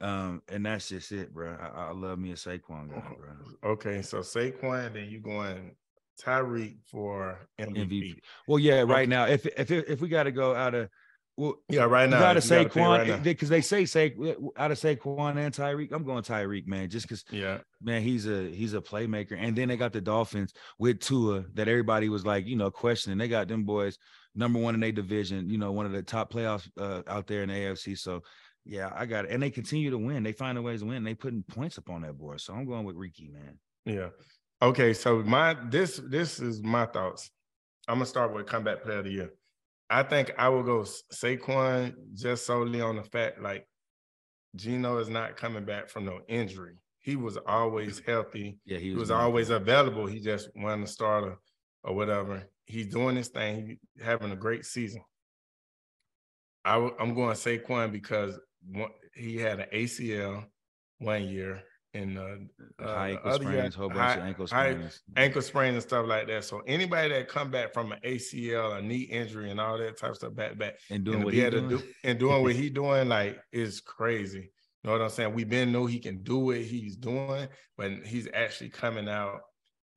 Um, 0.00 0.42
and 0.48 0.64
that's 0.66 0.90
just 0.90 1.10
it, 1.10 1.32
bro. 1.32 1.56
I, 1.58 1.86
I 1.88 1.92
love 1.92 2.18
me 2.18 2.30
a 2.30 2.34
Saquon 2.34 2.90
guy, 2.90 3.02
bro. 3.18 3.70
Okay, 3.72 4.02
so 4.02 4.18
Saquon, 4.18 4.92
then 4.92 5.08
you 5.08 5.20
going 5.20 5.74
Tyreek 6.24 6.78
for 6.90 7.48
MVP. 7.58 7.76
MVP. 7.88 8.18
Well, 8.48 8.58
yeah, 8.58 8.82
right 8.82 9.08
now, 9.08 9.26
if 9.26 9.46
if 9.46 9.70
if 9.70 10.00
we 10.00 10.08
got 10.08 10.24
to 10.24 10.32
go 10.32 10.54
out 10.54 10.74
of 10.74 10.88
well, 11.36 11.56
Yeah, 11.68 11.84
right 11.84 12.08
now. 12.08 12.18
got 12.18 12.40
to 12.40 12.42
you 12.42 12.64
gotta 12.64 12.68
Saquon 12.70 13.08
right 13.10 13.22
because 13.22 13.50
they 13.50 13.60
say 13.60 13.84
Sa- 13.84 14.08
out 14.56 14.70
of 14.70 14.78
Saquon 14.78 15.36
and 15.36 15.54
Tyreek. 15.54 15.92
I'm 15.92 16.04
going 16.04 16.22
Tyreek, 16.22 16.66
man, 16.66 16.88
just 16.88 17.06
because 17.06 17.24
Yeah, 17.30 17.58
man, 17.82 18.00
he's 18.02 18.26
a 18.26 18.48
he's 18.50 18.72
a 18.72 18.80
playmaker. 18.80 19.36
And 19.38 19.54
then 19.54 19.68
they 19.68 19.76
got 19.76 19.92
the 19.92 20.00
Dolphins 20.00 20.54
with 20.78 21.00
Tua 21.00 21.44
that 21.54 21.68
everybody 21.68 22.08
was 22.08 22.24
like, 22.24 22.46
you 22.46 22.56
know, 22.56 22.70
questioning. 22.70 23.18
They 23.18 23.28
got 23.28 23.48
them 23.48 23.64
boys 23.64 23.98
number 24.34 24.58
one 24.58 24.74
in 24.74 24.80
their 24.80 24.92
division, 24.92 25.48
you 25.50 25.58
know, 25.58 25.72
one 25.72 25.84
of 25.86 25.92
the 25.92 26.02
top 26.02 26.32
playoffs 26.32 26.68
uh, 26.80 27.02
out 27.06 27.26
there 27.26 27.42
in 27.42 27.48
the 27.50 27.54
AFC. 27.54 27.98
So 27.98 28.22
yeah, 28.64 28.90
I 28.94 29.04
got 29.06 29.26
it. 29.26 29.30
And 29.30 29.42
they 29.42 29.50
continue 29.50 29.90
to 29.90 29.98
win. 29.98 30.22
They 30.22 30.32
find 30.32 30.56
a 30.56 30.62
ways 30.62 30.80
to 30.80 30.86
win. 30.86 31.04
They 31.04 31.14
putting 31.14 31.42
points 31.42 31.76
up 31.78 31.88
on 31.90 32.00
that 32.02 32.16
board. 32.18 32.40
So 32.40 32.54
I'm 32.54 32.64
going 32.64 32.84
with 32.84 32.96
Ricky, 32.96 33.28
man. 33.28 33.58
yeah. 33.84 34.08
Okay, 34.62 34.94
so 34.94 35.22
my 35.22 35.54
this 35.68 36.00
this 36.08 36.40
is 36.40 36.62
my 36.62 36.86
thoughts. 36.86 37.30
I'm 37.88 37.96
gonna 37.96 38.06
start 38.06 38.32
with 38.32 38.46
comeback 38.46 38.82
player 38.82 38.98
of 38.98 39.04
the 39.04 39.10
year. 39.10 39.30
I 39.90 40.02
think 40.02 40.32
I 40.38 40.48
will 40.48 40.62
go 40.62 40.84
Saquon 41.12 41.94
just 42.14 42.46
solely 42.46 42.80
on 42.80 42.96
the 42.96 43.02
fact 43.02 43.40
like 43.40 43.68
Geno 44.56 44.98
is 44.98 45.08
not 45.10 45.36
coming 45.36 45.64
back 45.64 45.90
from 45.90 46.06
no 46.06 46.20
injury. 46.26 46.76
He 47.00 47.16
was 47.16 47.36
always 47.36 48.00
healthy. 48.00 48.58
Yeah, 48.64 48.78
he 48.78 48.86
He 48.86 48.92
was, 48.92 49.02
was 49.02 49.10
always 49.10 49.50
available. 49.50 50.06
He 50.06 50.20
just 50.20 50.48
won 50.56 50.80
the 50.80 50.86
starter 50.86 51.36
or 51.84 51.94
whatever. 51.94 52.42
He's 52.64 52.88
doing 52.88 53.14
his 53.14 53.28
thing, 53.28 53.78
he 53.96 54.02
having 54.02 54.32
a 54.32 54.36
great 54.36 54.64
season. 54.64 55.02
I, 56.64 56.76
I'm 56.98 57.14
going 57.14 57.36
Saquon 57.36 57.92
because 57.92 58.40
one, 58.66 58.90
he 59.14 59.36
had 59.36 59.60
an 59.60 59.68
ACL 59.72 60.46
one 60.98 61.24
year 61.24 61.62
and 61.96 62.18
uh, 62.18 62.84
uh, 62.84 62.94
high 62.94 63.08
ankle 63.10 63.32
sprains, 63.32 63.74
whole 63.74 63.88
bunch 63.88 64.00
high- 64.00 64.14
of 64.16 64.22
ankle 64.24 64.46
sprains. 64.46 65.00
ankle 65.16 65.42
sprain 65.42 65.74
and 65.74 65.82
stuff 65.82 66.06
like 66.06 66.26
that. 66.28 66.44
So 66.44 66.60
anybody 66.66 67.08
that 67.14 67.28
come 67.28 67.50
back 67.50 67.72
from 67.72 67.92
an 67.92 67.98
ACL, 68.04 68.78
a 68.78 68.82
knee 68.82 69.02
injury, 69.02 69.50
and 69.50 69.60
all 69.60 69.78
that 69.78 69.96
type 69.96 70.10
of 70.10 70.16
stuff 70.16 70.34
back 70.34 70.58
back, 70.58 70.74
and 70.90 71.04
doing 71.04 71.16
and 71.16 71.24
what 71.24 71.34
he 71.34 71.48
doing. 71.50 71.68
do 71.68 71.82
and 72.04 72.18
doing 72.18 72.42
what 72.42 72.54
he 72.62 72.70
doing 72.70 73.08
like 73.08 73.38
is 73.52 73.80
crazy. 73.80 74.50
You 74.84 74.90
know 74.90 74.92
what 74.92 75.02
I'm 75.02 75.08
saying? 75.10 75.34
We've 75.34 75.48
been 75.48 75.72
know 75.72 75.86
he 75.86 75.98
can 75.98 76.22
do 76.22 76.38
what 76.38 76.58
he's 76.58 76.96
doing, 76.96 77.48
but 77.76 77.90
he's 78.04 78.28
actually 78.32 78.70
coming 78.70 79.08
out 79.08 79.40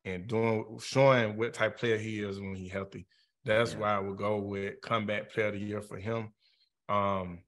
and 0.05 0.25
doing 0.27 0.79
showing 0.81 1.38
what 1.38 1.53
type 1.53 1.75
of 1.75 1.79
player 1.79 1.97
he 1.97 2.21
is 2.21 2.39
when 2.39 2.55
he's 2.55 2.71
healthy. 2.71 3.05
That's 3.45 3.73
Yeah. 3.73 3.79
why 3.79 3.95
I 3.95 3.99
would 3.99 4.17
go 4.17 4.38
with 4.38 4.81
comeback 4.81 5.31
player 5.31 5.47
of 5.47 5.53
the 5.53 5.59
year 5.59 5.81
for 5.81 5.97
him. 5.97 6.29
Um, 6.88 7.39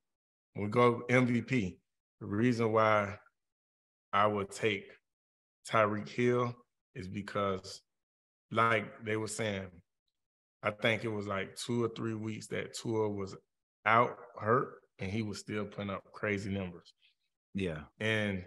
we 0.56 0.68
go 0.68 1.04
MVP. 1.10 1.78
The 2.20 2.26
reason 2.28 2.72
why 2.72 3.18
I 4.14 4.28
would 4.28 4.52
take 4.52 4.86
Tyreek 5.70 6.10
Hill 6.10 6.54
is 6.96 7.08
because, 7.08 7.82
like 8.52 9.04
they 9.06 9.16
were 9.18 9.28
saying, 9.28 9.68
I 10.64 10.72
think 10.72 11.04
it 11.04 11.10
was 11.10 11.28
like 11.28 11.56
two 11.56 11.84
or 11.84 11.90
three 11.96 12.14
weeks 12.14 12.48
that 12.48 12.74
Tua 12.76 13.10
was 13.10 13.36
out 13.86 14.18
hurt 14.38 14.74
and 15.00 15.10
he 15.12 15.22
was 15.24 15.40
still 15.40 15.66
putting 15.66 15.90
up 15.90 16.04
crazy 16.12 16.52
numbers. 16.52 16.94
yeah, 17.56 17.80
And 18.00 18.46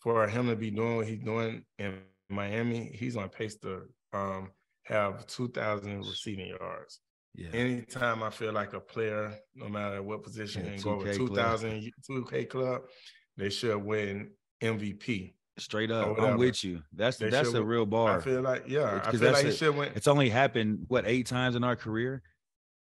for 0.00 0.26
him 0.28 0.48
to 0.48 0.56
be 0.56 0.70
doing 0.70 0.96
what 0.96 1.06
he's 1.06 1.20
doing 1.20 1.64
in 1.78 2.00
Miami, 2.28 2.90
he's 2.94 3.16
on 3.16 3.30
pace 3.30 3.56
to 3.60 3.82
um, 4.12 4.50
have 4.84 5.26
2,000 5.26 5.98
receiving 5.98 6.48
yards. 6.48 7.00
yeah. 7.34 7.48
Anytime 7.54 8.22
I 8.22 8.28
feel 8.30 8.52
like 8.52 8.74
a 8.74 8.80
player, 8.80 9.34
no 9.54 9.68
matter 9.68 10.02
what 10.02 10.22
position, 10.22 10.66
Yeah, 10.66 10.72
and 10.72 10.82
go 10.82 10.90
over 10.96 11.06
2K 11.06 11.16
2,000 11.16 11.92
2K 12.10 12.48
club, 12.50 12.82
they 13.38 13.48
should 13.48 13.82
win 13.82 14.30
MVP. 14.64 15.32
Straight 15.56 15.90
up, 15.92 16.18
I'm 16.18 16.36
with 16.36 16.64
you. 16.64 16.82
That's 16.92 17.16
They 17.16 17.28
that's 17.30 17.50
a 17.50 17.52
win- 17.52 17.66
real 17.66 17.86
bar. 17.86 18.18
I 18.18 18.20
feel 18.20 18.40
like, 18.42 18.64
yeah, 18.66 18.90
I 18.90 18.94
Because 18.98 19.20
feel 19.20 19.32
like 19.32 19.44
he 19.44 19.50
it. 19.50 19.56
should 19.56 19.76
win. 19.76 19.92
It's 19.94 20.08
only 20.08 20.28
happened 20.28 20.86
what 20.88 21.06
eight 21.06 21.26
times 21.28 21.54
in 21.54 21.62
our 21.62 21.76
career. 21.76 22.22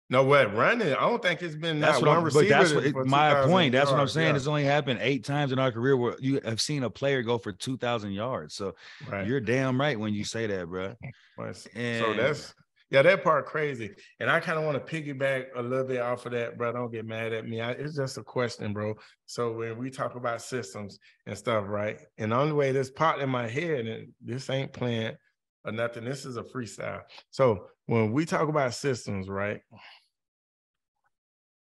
No, 0.09 0.23
what 0.23 0.53
running? 0.55 0.93
I 0.93 1.01
don't 1.01 1.21
think 1.21 1.41
it's 1.43 1.55
been 1.55 1.79
That's 1.79 1.99
what 1.99 2.07
one 2.07 2.17
I'm. 2.17 2.23
receiver. 2.23 2.43
But 2.49 2.49
that's 2.49 2.93
what, 2.93 3.05
my 3.05 3.45
point. 3.45 3.71
That's 3.71 3.89
what 3.91 3.99
I'm 3.99 4.07
saying. 4.07 4.29
yeah. 4.31 4.35
It's 4.35 4.47
only 4.47 4.63
happened 4.63 4.99
eight 5.01 5.23
times 5.23 5.51
in 5.51 5.59
our 5.59 5.71
career 5.71 5.95
where 5.95 6.15
you 6.19 6.41
have 6.43 6.59
seen 6.61 6.83
a 6.83 6.89
player 6.89 7.21
go 7.23 7.37
for 7.37 7.51
two 7.51 7.77
thousand 7.77 8.11
yards. 8.11 8.53
So 8.55 8.75
Right. 9.07 9.25
you're 9.27 9.39
damn 9.39 9.79
right 9.79 9.97
when 9.99 10.13
you 10.13 10.23
say 10.23 10.47
that, 10.47 10.67
bro. 10.67 10.95
Right. 11.37 11.55
So 11.55 12.13
that's 12.15 12.53
yeah, 12.93 13.01
that 13.01 13.23
part 13.23 13.47
crazy. 13.47 13.89
And 14.19 14.29
I 14.29 14.39
kind 14.39 14.59
of 14.59 14.65
want 14.65 14.85
to 14.85 14.93
piggyback 14.93 15.47
a 15.55 15.61
little 15.63 15.85
bit 15.85 15.99
off 15.99 16.27
of 16.27 16.31
that, 16.33 16.59
bro. 16.59 16.71
Don't 16.71 16.91
get 16.91 17.07
mad 17.07 17.33
at 17.33 17.47
me. 17.47 17.59
I, 17.59 17.71
it's 17.71 17.95
just 17.95 18.19
a 18.19 18.23
question, 18.23 18.71
bro. 18.71 18.93
So 19.25 19.51
when 19.51 19.79
we 19.79 19.89
talk 19.89 20.15
about 20.15 20.43
systems 20.43 20.99
and 21.25 21.35
stuff, 21.35 21.65
right? 21.67 21.99
And 22.19 22.31
the 22.31 22.35
only 22.35 22.53
way 22.53 22.71
this 22.71 22.91
popped 22.91 23.19
in 23.19 23.31
my 23.31 23.47
head, 23.47 23.87
and 23.87 24.09
this 24.23 24.47
ain't 24.51 24.73
planned, 24.73 25.17
or 25.65 25.71
nothing. 25.71 26.05
This 26.05 26.23
is 26.23 26.37
a 26.37 26.43
freestyle. 26.43 27.01
So 27.31 27.65
when 27.87 28.11
we 28.11 28.25
talk 28.25 28.47
about 28.47 28.75
systems, 28.75 29.27
right? 29.27 29.61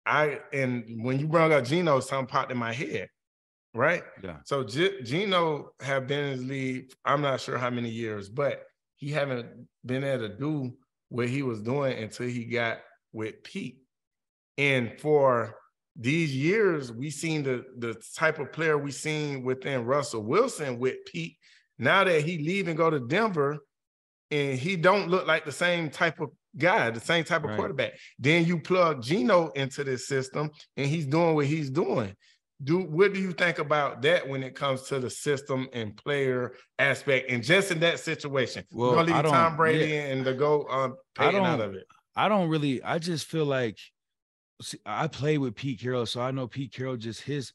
I 0.07 0.39
and 0.51 1.03
when 1.03 1.19
you 1.19 1.27
brought 1.27 1.51
up 1.51 1.65
Geno, 1.65 1.99
something 1.99 2.25
popped 2.25 2.51
in 2.51 2.57
my 2.57 2.73
head, 2.73 3.09
right? 3.75 4.01
Yeah. 4.23 4.37
So 4.45 4.63
G- 4.63 5.03
Geno 5.03 5.69
have 5.81 6.07
been 6.07 6.25
in 6.25 6.31
his 6.31 6.43
league. 6.43 6.93
I'm 7.05 7.21
not 7.21 7.41
sure 7.41 7.59
how 7.59 7.69
many 7.69 7.89
years, 7.89 8.27
but 8.27 8.63
he 8.95 9.11
haven't 9.11 9.67
been 9.85 10.03
able 10.03 10.27
to 10.27 10.35
do 10.35 10.73
what 11.11 11.27
he 11.27 11.43
was 11.43 11.61
doing 11.61 12.01
until 12.01 12.27
he 12.27 12.45
got 12.45 12.79
with 13.11 13.43
Pete. 13.43 13.79
And 14.57 14.97
for 14.99 15.53
these 15.97 16.33
years, 16.33 16.89
we 16.89 17.09
seen 17.09 17.43
the 17.43 17.65
the 17.77 18.01
type 18.15 18.39
of 18.39 18.53
player 18.53 18.77
we 18.77 18.91
seen 18.91 19.43
within 19.43 19.83
Russell 19.85 20.23
Wilson 20.23 20.79
with 20.79 20.95
Pete. 21.05 21.35
Now 21.77 22.05
that 22.05 22.21
he 22.21 22.37
leave 22.37 22.69
and 22.69 22.77
go 22.77 22.89
to 22.89 22.99
Denver, 22.99 23.59
and 24.31 24.57
he 24.57 24.77
don't 24.77 25.09
look 25.09 25.27
like 25.27 25.43
the 25.43 25.51
same 25.51 25.89
type 25.89 26.21
of 26.21 26.29
guy, 26.57 26.89
the 26.91 27.01
same 27.01 27.25
type 27.25 27.43
of 27.43 27.49
Right. 27.49 27.57
quarterback. 27.57 27.93
Then 28.17 28.45
you 28.45 28.61
plug 28.61 29.03
Geno 29.03 29.49
into 29.49 29.83
this 29.83 30.07
system, 30.07 30.49
and 30.77 30.87
he's 30.87 31.05
doing 31.05 31.35
what 31.35 31.45
he's 31.45 31.69
doing. 31.69 32.15
Do 32.63 32.79
what 32.79 33.13
do 33.13 33.19
you 33.19 33.31
think 33.31 33.59
about 33.59 34.01
that 34.03 34.27
when 34.27 34.43
it 34.43 34.55
comes 34.55 34.83
to 34.83 34.99
the 34.99 35.09
system 35.09 35.67
and 35.73 35.95
player 35.97 36.53
aspect, 36.77 37.31
and 37.31 37.43
just 37.43 37.71
in 37.71 37.79
that 37.79 37.99
situation? 37.99 38.65
Well, 38.71 38.99
I 38.99 39.03
leave 39.03 39.25
Tom 39.25 39.57
Brady 39.57 39.93
yeah. 39.93 40.01
and 40.07 40.25
to 40.25 40.33
go 40.33 40.67
um 40.67 40.95
Peyton 41.15 41.43
out 41.43 41.61
of 41.61 41.73
it. 41.73 41.85
I 42.15 42.29
don't 42.29 42.49
really. 42.49 42.83
I 42.83 42.99
just 42.99 43.25
feel 43.27 43.45
like 43.45 43.79
see, 44.61 44.77
I 44.85 45.07
played 45.07 45.39
with 45.39 45.55
Pete 45.55 45.81
Carroll, 45.81 46.05
so 46.05 46.21
I 46.21 46.31
know 46.31 46.47
Pete 46.47 46.73
Carroll 46.73 46.97
just 46.97 47.21
his 47.21 47.53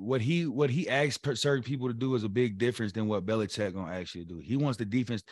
what 0.00 0.22
he 0.22 0.46
what 0.46 0.70
he 0.70 0.88
asks 0.88 1.18
certain 1.38 1.62
people 1.62 1.86
to 1.86 1.94
do 1.94 2.14
is 2.14 2.24
a 2.24 2.28
big 2.28 2.56
difference 2.56 2.92
than 2.92 3.06
what 3.06 3.26
Belichick 3.26 3.74
gonna 3.74 3.92
actually 3.92 4.24
do. 4.24 4.38
He 4.38 4.56
wants 4.56 4.78
the 4.78 4.86
defense. 4.86 5.22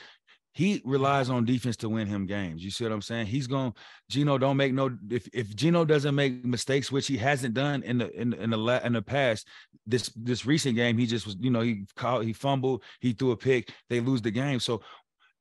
He 0.59 0.83
relies 0.85 1.31
on 1.31 1.45
defense 1.45 1.77
to 1.77 1.89
win 1.89 2.09
him 2.09 2.27
games. 2.27 2.65
You 2.65 2.73
see 2.73 2.83
what 2.83 2.93
I'm 2.93 3.01
saying? 3.01 3.29
He's 3.29 3.47
going. 3.47 3.73
Geno 4.09 4.39
don't 4.39 4.57
make 4.57 4.75
no. 4.75 4.91
If 5.09 5.29
if 5.33 5.55
Geno 5.55 5.85
doesn't 5.85 6.17
make 6.17 6.45
mistakes, 6.45 6.91
which 6.91 7.07
he 7.07 7.17
hasn't 7.17 7.55
done 7.55 7.85
in 7.85 7.99
the 7.99 8.11
in 8.21 8.33
in 8.33 8.51
the 8.51 8.57
la, 8.57 8.79
in 8.79 8.95
the 8.95 9.01
past, 9.01 9.47
this 9.87 10.11
this 10.17 10.47
recent 10.47 10.75
game 10.75 10.99
he 10.99 11.07
just 11.07 11.27
was. 11.27 11.37
You 11.39 11.51
know 11.51 11.61
he 11.61 11.87
called 11.95 12.25
he 12.25 12.33
fumbled, 12.33 12.83
he 12.99 13.13
threw 13.13 13.31
a 13.31 13.37
pick, 13.37 13.71
they 13.89 14.01
lose 14.01 14.21
the 14.21 14.33
game. 14.33 14.59
So 14.59 14.83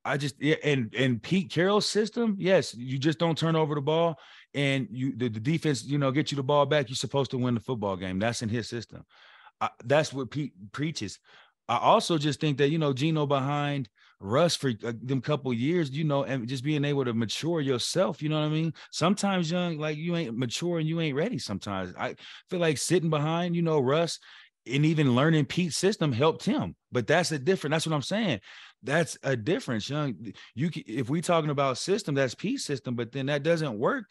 I 0.05 0.17
just 0.17 0.35
yeah, 0.39 0.57
and 0.63 0.93
and 0.93 1.19
Pete 1.23 1.49
Carroll's 1.49 1.87
system, 1.87 2.35
yes, 2.37 2.75
you 2.75 2.99
just 2.99 3.17
don't 3.17 3.35
turn 3.35 3.55
over 3.55 3.73
the 3.73 3.81
ball, 3.81 4.19
and 4.53 4.87
you 4.91 5.15
the, 5.17 5.29
the 5.29 5.39
defense, 5.39 5.83
you 5.83 5.97
know, 5.97 6.11
get 6.11 6.31
you 6.31 6.35
the 6.35 6.43
ball 6.43 6.67
back. 6.67 6.89
You're 6.89 6.95
supposed 6.95 7.31
to 7.31 7.39
win 7.39 7.55
the 7.55 7.59
football 7.59 7.95
game. 7.95 8.19
That's 8.19 8.43
in 8.43 8.49
his 8.49 8.69
system. 8.69 9.03
I, 9.59 9.69
that's 9.83 10.13
what 10.13 10.29
Pete 10.29 10.53
preaches. 10.73 11.17
I 11.67 11.77
also 11.77 12.19
just 12.19 12.39
think 12.39 12.59
that 12.59 12.69
you 12.69 12.77
know 12.77 12.93
Geno 12.93 13.25
behind 13.25 13.89
Russ 14.19 14.55
for 14.55 14.71
uh, 14.83 14.93
them 15.01 15.21
couple 15.21 15.53
years, 15.53 15.91
you 15.91 16.03
know, 16.03 16.23
and 16.23 16.47
just 16.47 16.63
being 16.63 16.85
able 16.85 17.05
to 17.05 17.13
mature 17.13 17.61
yourself. 17.61 18.21
You 18.21 18.29
know 18.29 18.39
what 18.39 18.47
I 18.47 18.49
mean? 18.49 18.73
Sometimes 18.91 19.51
young, 19.51 19.77
like 19.77 19.97
you 19.97 20.15
ain't 20.15 20.37
mature 20.37 20.79
and 20.79 20.87
you 20.87 20.99
ain't 20.99 21.15
ready. 21.15 21.37
Sometimes 21.37 21.93
I 21.97 22.15
feel 22.49 22.59
like 22.59 22.77
sitting 22.77 23.09
behind, 23.09 23.55
you 23.55 23.61
know, 23.61 23.79
Russ 23.79 24.19
and 24.65 24.85
even 24.85 25.15
learning 25.15 25.45
Pete's 25.45 25.77
system 25.77 26.11
helped 26.11 26.43
him. 26.45 26.75
But 26.91 27.07
that's 27.07 27.31
a 27.31 27.39
different. 27.39 27.71
That's 27.71 27.85
what 27.85 27.95
I'm 27.95 28.01
saying. 28.01 28.39
That's 28.83 29.17
a 29.23 29.35
difference, 29.35 29.89
young. 29.89 30.15
You 30.55 30.69
if 30.73 31.09
we 31.09 31.21
talking 31.21 31.49
about 31.49 31.77
system, 31.77 32.15
that's 32.15 32.35
Pete's 32.35 32.65
system, 32.65 32.95
but 32.95 33.11
then 33.11 33.27
that 33.27 33.43
doesn't 33.43 33.77
work 33.77 34.05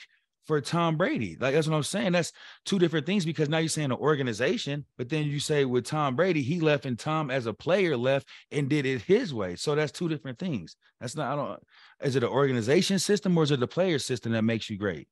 for 0.47 0.61
Tom 0.61 0.97
Brady. 0.97 1.37
Like 1.41 1.55
that's 1.55 1.67
what 1.69 1.77
I'm 1.77 1.83
saying. 1.83 2.13
That's 2.13 2.33
two 2.65 2.79
different 2.79 3.05
things 3.07 3.25
because 3.25 3.49
now 3.49 3.59
you're 3.59 3.69
saying 3.69 3.91
an 3.91 3.97
organization, 3.99 4.85
but 4.97 5.09
then 5.09 5.25
you 5.27 5.41
say 5.41 5.65
with 5.65 5.85
Tom 5.85 6.17
Brady, 6.17 6.43
he 6.43 6.61
left 6.61 6.87
and 6.87 6.99
Tom 6.99 7.31
as 7.31 7.47
a 7.47 7.53
player 7.53 7.97
left 7.97 8.29
and 8.51 8.69
did 8.69 8.87
it 8.87 9.03
his 9.03 9.35
way. 9.35 9.57
So 9.57 9.75
that's 9.75 9.93
two 9.93 10.09
different 10.09 10.39
things. 10.39 10.77
That's 11.01 11.17
not. 11.17 11.33
I 11.33 11.37
don't. 11.37 11.61
Is 12.03 12.17
it 12.17 12.23
an 12.23 12.29
organization 12.31 12.99
system 12.99 13.37
or 13.37 13.43
is 13.45 13.51
it 13.51 13.61
the 13.61 13.67
player 13.67 13.99
system 13.99 14.33
that 14.33 14.43
makes 14.43 14.71
you 14.71 14.79
great? 14.79 15.09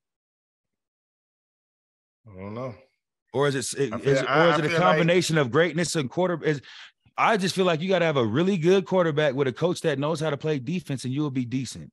I 2.30 2.40
don't 2.40 2.54
know. 2.54 2.74
Or 3.32 3.48
is 3.48 3.54
it, 3.74 3.92
I 3.92 3.96
is 3.96 4.02
feel- 4.02 4.12
it, 4.12 4.30
or 4.30 4.48
is 4.50 4.58
it 4.58 4.64
a 4.64 4.68
feel 4.68 4.78
like- 4.78 4.80
combination 4.80 5.38
of 5.38 5.50
greatness 5.50 5.96
and 5.96 6.08
quarter? 6.08 6.42
Is 6.44 6.60
I 7.16 7.36
just 7.36 7.54
feel 7.54 7.64
like 7.64 7.80
you 7.80 7.88
got 7.88 8.00
to 8.00 8.04
have 8.04 8.16
a 8.16 8.24
really 8.24 8.56
good 8.56 8.86
quarterback 8.86 9.34
with 9.34 9.46
a 9.46 9.52
coach 9.52 9.80
that 9.82 9.98
knows 9.98 10.20
how 10.20 10.30
to 10.30 10.36
play 10.36 10.58
defense, 10.58 11.04
and 11.04 11.12
you 11.12 11.22
will 11.22 11.30
be 11.30 11.44
decent. 11.44 11.90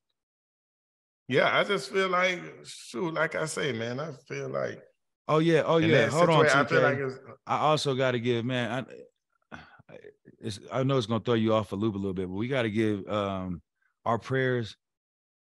Yeah, 1.32 1.58
I 1.58 1.64
just 1.64 1.92
feel 1.92 2.10
like 2.10 2.42
shoot, 2.66 3.14
like 3.14 3.36
I 3.36 3.46
say, 3.46 3.72
man, 3.72 4.00
I 4.00 4.12
feel 4.28 4.50
like 4.50 4.82
Oh 5.28 5.40
yeah, 5.40 5.64
oh 5.66 5.78
yeah. 5.78 6.08
Hold 6.08 6.30
on, 6.30 6.46
I 6.46 6.66
feel 6.66 6.82
like 6.82 6.98
it's 6.98 7.18
I 7.48 7.60
also 7.60 7.96
got 7.96 8.12
to 8.12 8.20
give 8.20 8.44
man. 8.44 8.86
I, 9.52 9.56
it's, 10.42 10.60
I 10.70 10.84
know 10.84 10.98
it's 10.98 11.08
gonna 11.08 11.24
throw 11.24 11.36
you 11.36 11.54
off 11.54 11.72
a 11.72 11.76
loop 11.76 11.96
a 11.96 11.98
little 11.98 12.14
bit, 12.14 12.28
but 12.28 12.36
we 12.36 12.50
got 12.50 12.64
to 12.64 12.70
give 12.70 13.08
um 13.08 13.62
our 14.04 14.18
prayers 14.18 14.76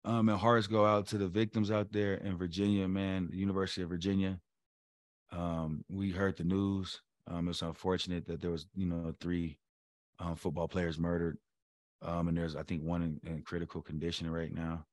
um 0.06 0.30
and 0.30 0.38
hearts 0.38 0.66
go 0.66 0.86
out 0.86 1.08
to 1.08 1.18
the 1.18 1.28
victims 1.28 1.70
out 1.70 1.92
there 1.92 2.14
in 2.14 2.38
Virginia, 2.38 2.88
man, 2.88 3.28
the 3.30 3.36
University 3.36 3.82
of 3.82 3.90
Virginia. 3.90 4.38
Um, 5.32 5.84
we 5.90 6.10
heard 6.10 6.38
the 6.38 6.44
news. 6.44 7.02
Um, 7.26 7.48
it's 7.48 7.60
unfortunate 7.60 8.26
that 8.26 8.40
there 8.40 8.52
was, 8.52 8.66
you 8.74 8.86
know, 8.86 9.14
three 9.20 9.58
um, 10.18 10.36
football 10.36 10.68
players 10.68 10.98
murdered. 10.98 11.36
Um, 12.00 12.28
and 12.28 12.38
there's 12.38 12.56
I 12.56 12.62
think 12.62 12.82
one 12.82 13.02
in, 13.02 13.20
in 13.30 13.42
critical 13.42 13.82
condition 13.82 14.30
right 14.30 14.54
now. 14.54 14.86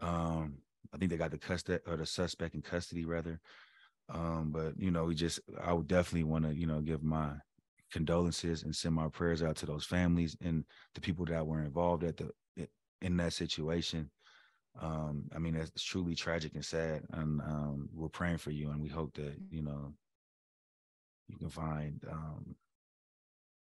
Um, 0.00 0.58
I 0.94 0.98
think 0.98 1.10
they 1.10 1.16
got 1.16 1.30
the 1.30 1.38
custody 1.38 1.82
or 1.86 1.96
the 1.96 2.06
suspect 2.06 2.54
in 2.54 2.62
custody 2.62 3.04
rather. 3.04 3.40
Um, 4.08 4.50
but 4.52 4.78
you 4.78 4.90
know, 4.90 5.04
we 5.04 5.14
just 5.14 5.40
I 5.62 5.72
would 5.72 5.88
definitely 5.88 6.24
want 6.24 6.44
to, 6.44 6.54
you 6.54 6.66
know, 6.66 6.80
give 6.80 7.02
my 7.02 7.30
condolences 7.92 8.62
and 8.62 8.74
send 8.74 8.94
my 8.94 9.08
prayers 9.08 9.42
out 9.42 9.56
to 9.56 9.66
those 9.66 9.84
families 9.84 10.36
and 10.40 10.64
the 10.94 11.00
people 11.00 11.24
that 11.26 11.46
were 11.46 11.62
involved 11.62 12.04
at 12.04 12.16
the 12.16 12.30
in 13.00 13.16
that 13.18 13.32
situation. 13.32 14.10
Um, 14.80 15.24
I 15.34 15.38
mean, 15.38 15.54
it's 15.54 15.82
truly 15.82 16.14
tragic 16.14 16.54
and 16.54 16.64
sad, 16.64 17.02
and 17.12 17.40
um, 17.42 17.88
we're 17.92 18.08
praying 18.08 18.38
for 18.38 18.50
you, 18.50 18.70
and 18.70 18.80
we 18.80 18.88
hope 18.88 19.14
that 19.14 19.34
you 19.50 19.62
know 19.62 19.92
you 21.28 21.36
can 21.36 21.50
find 21.50 22.00
um, 22.10 22.54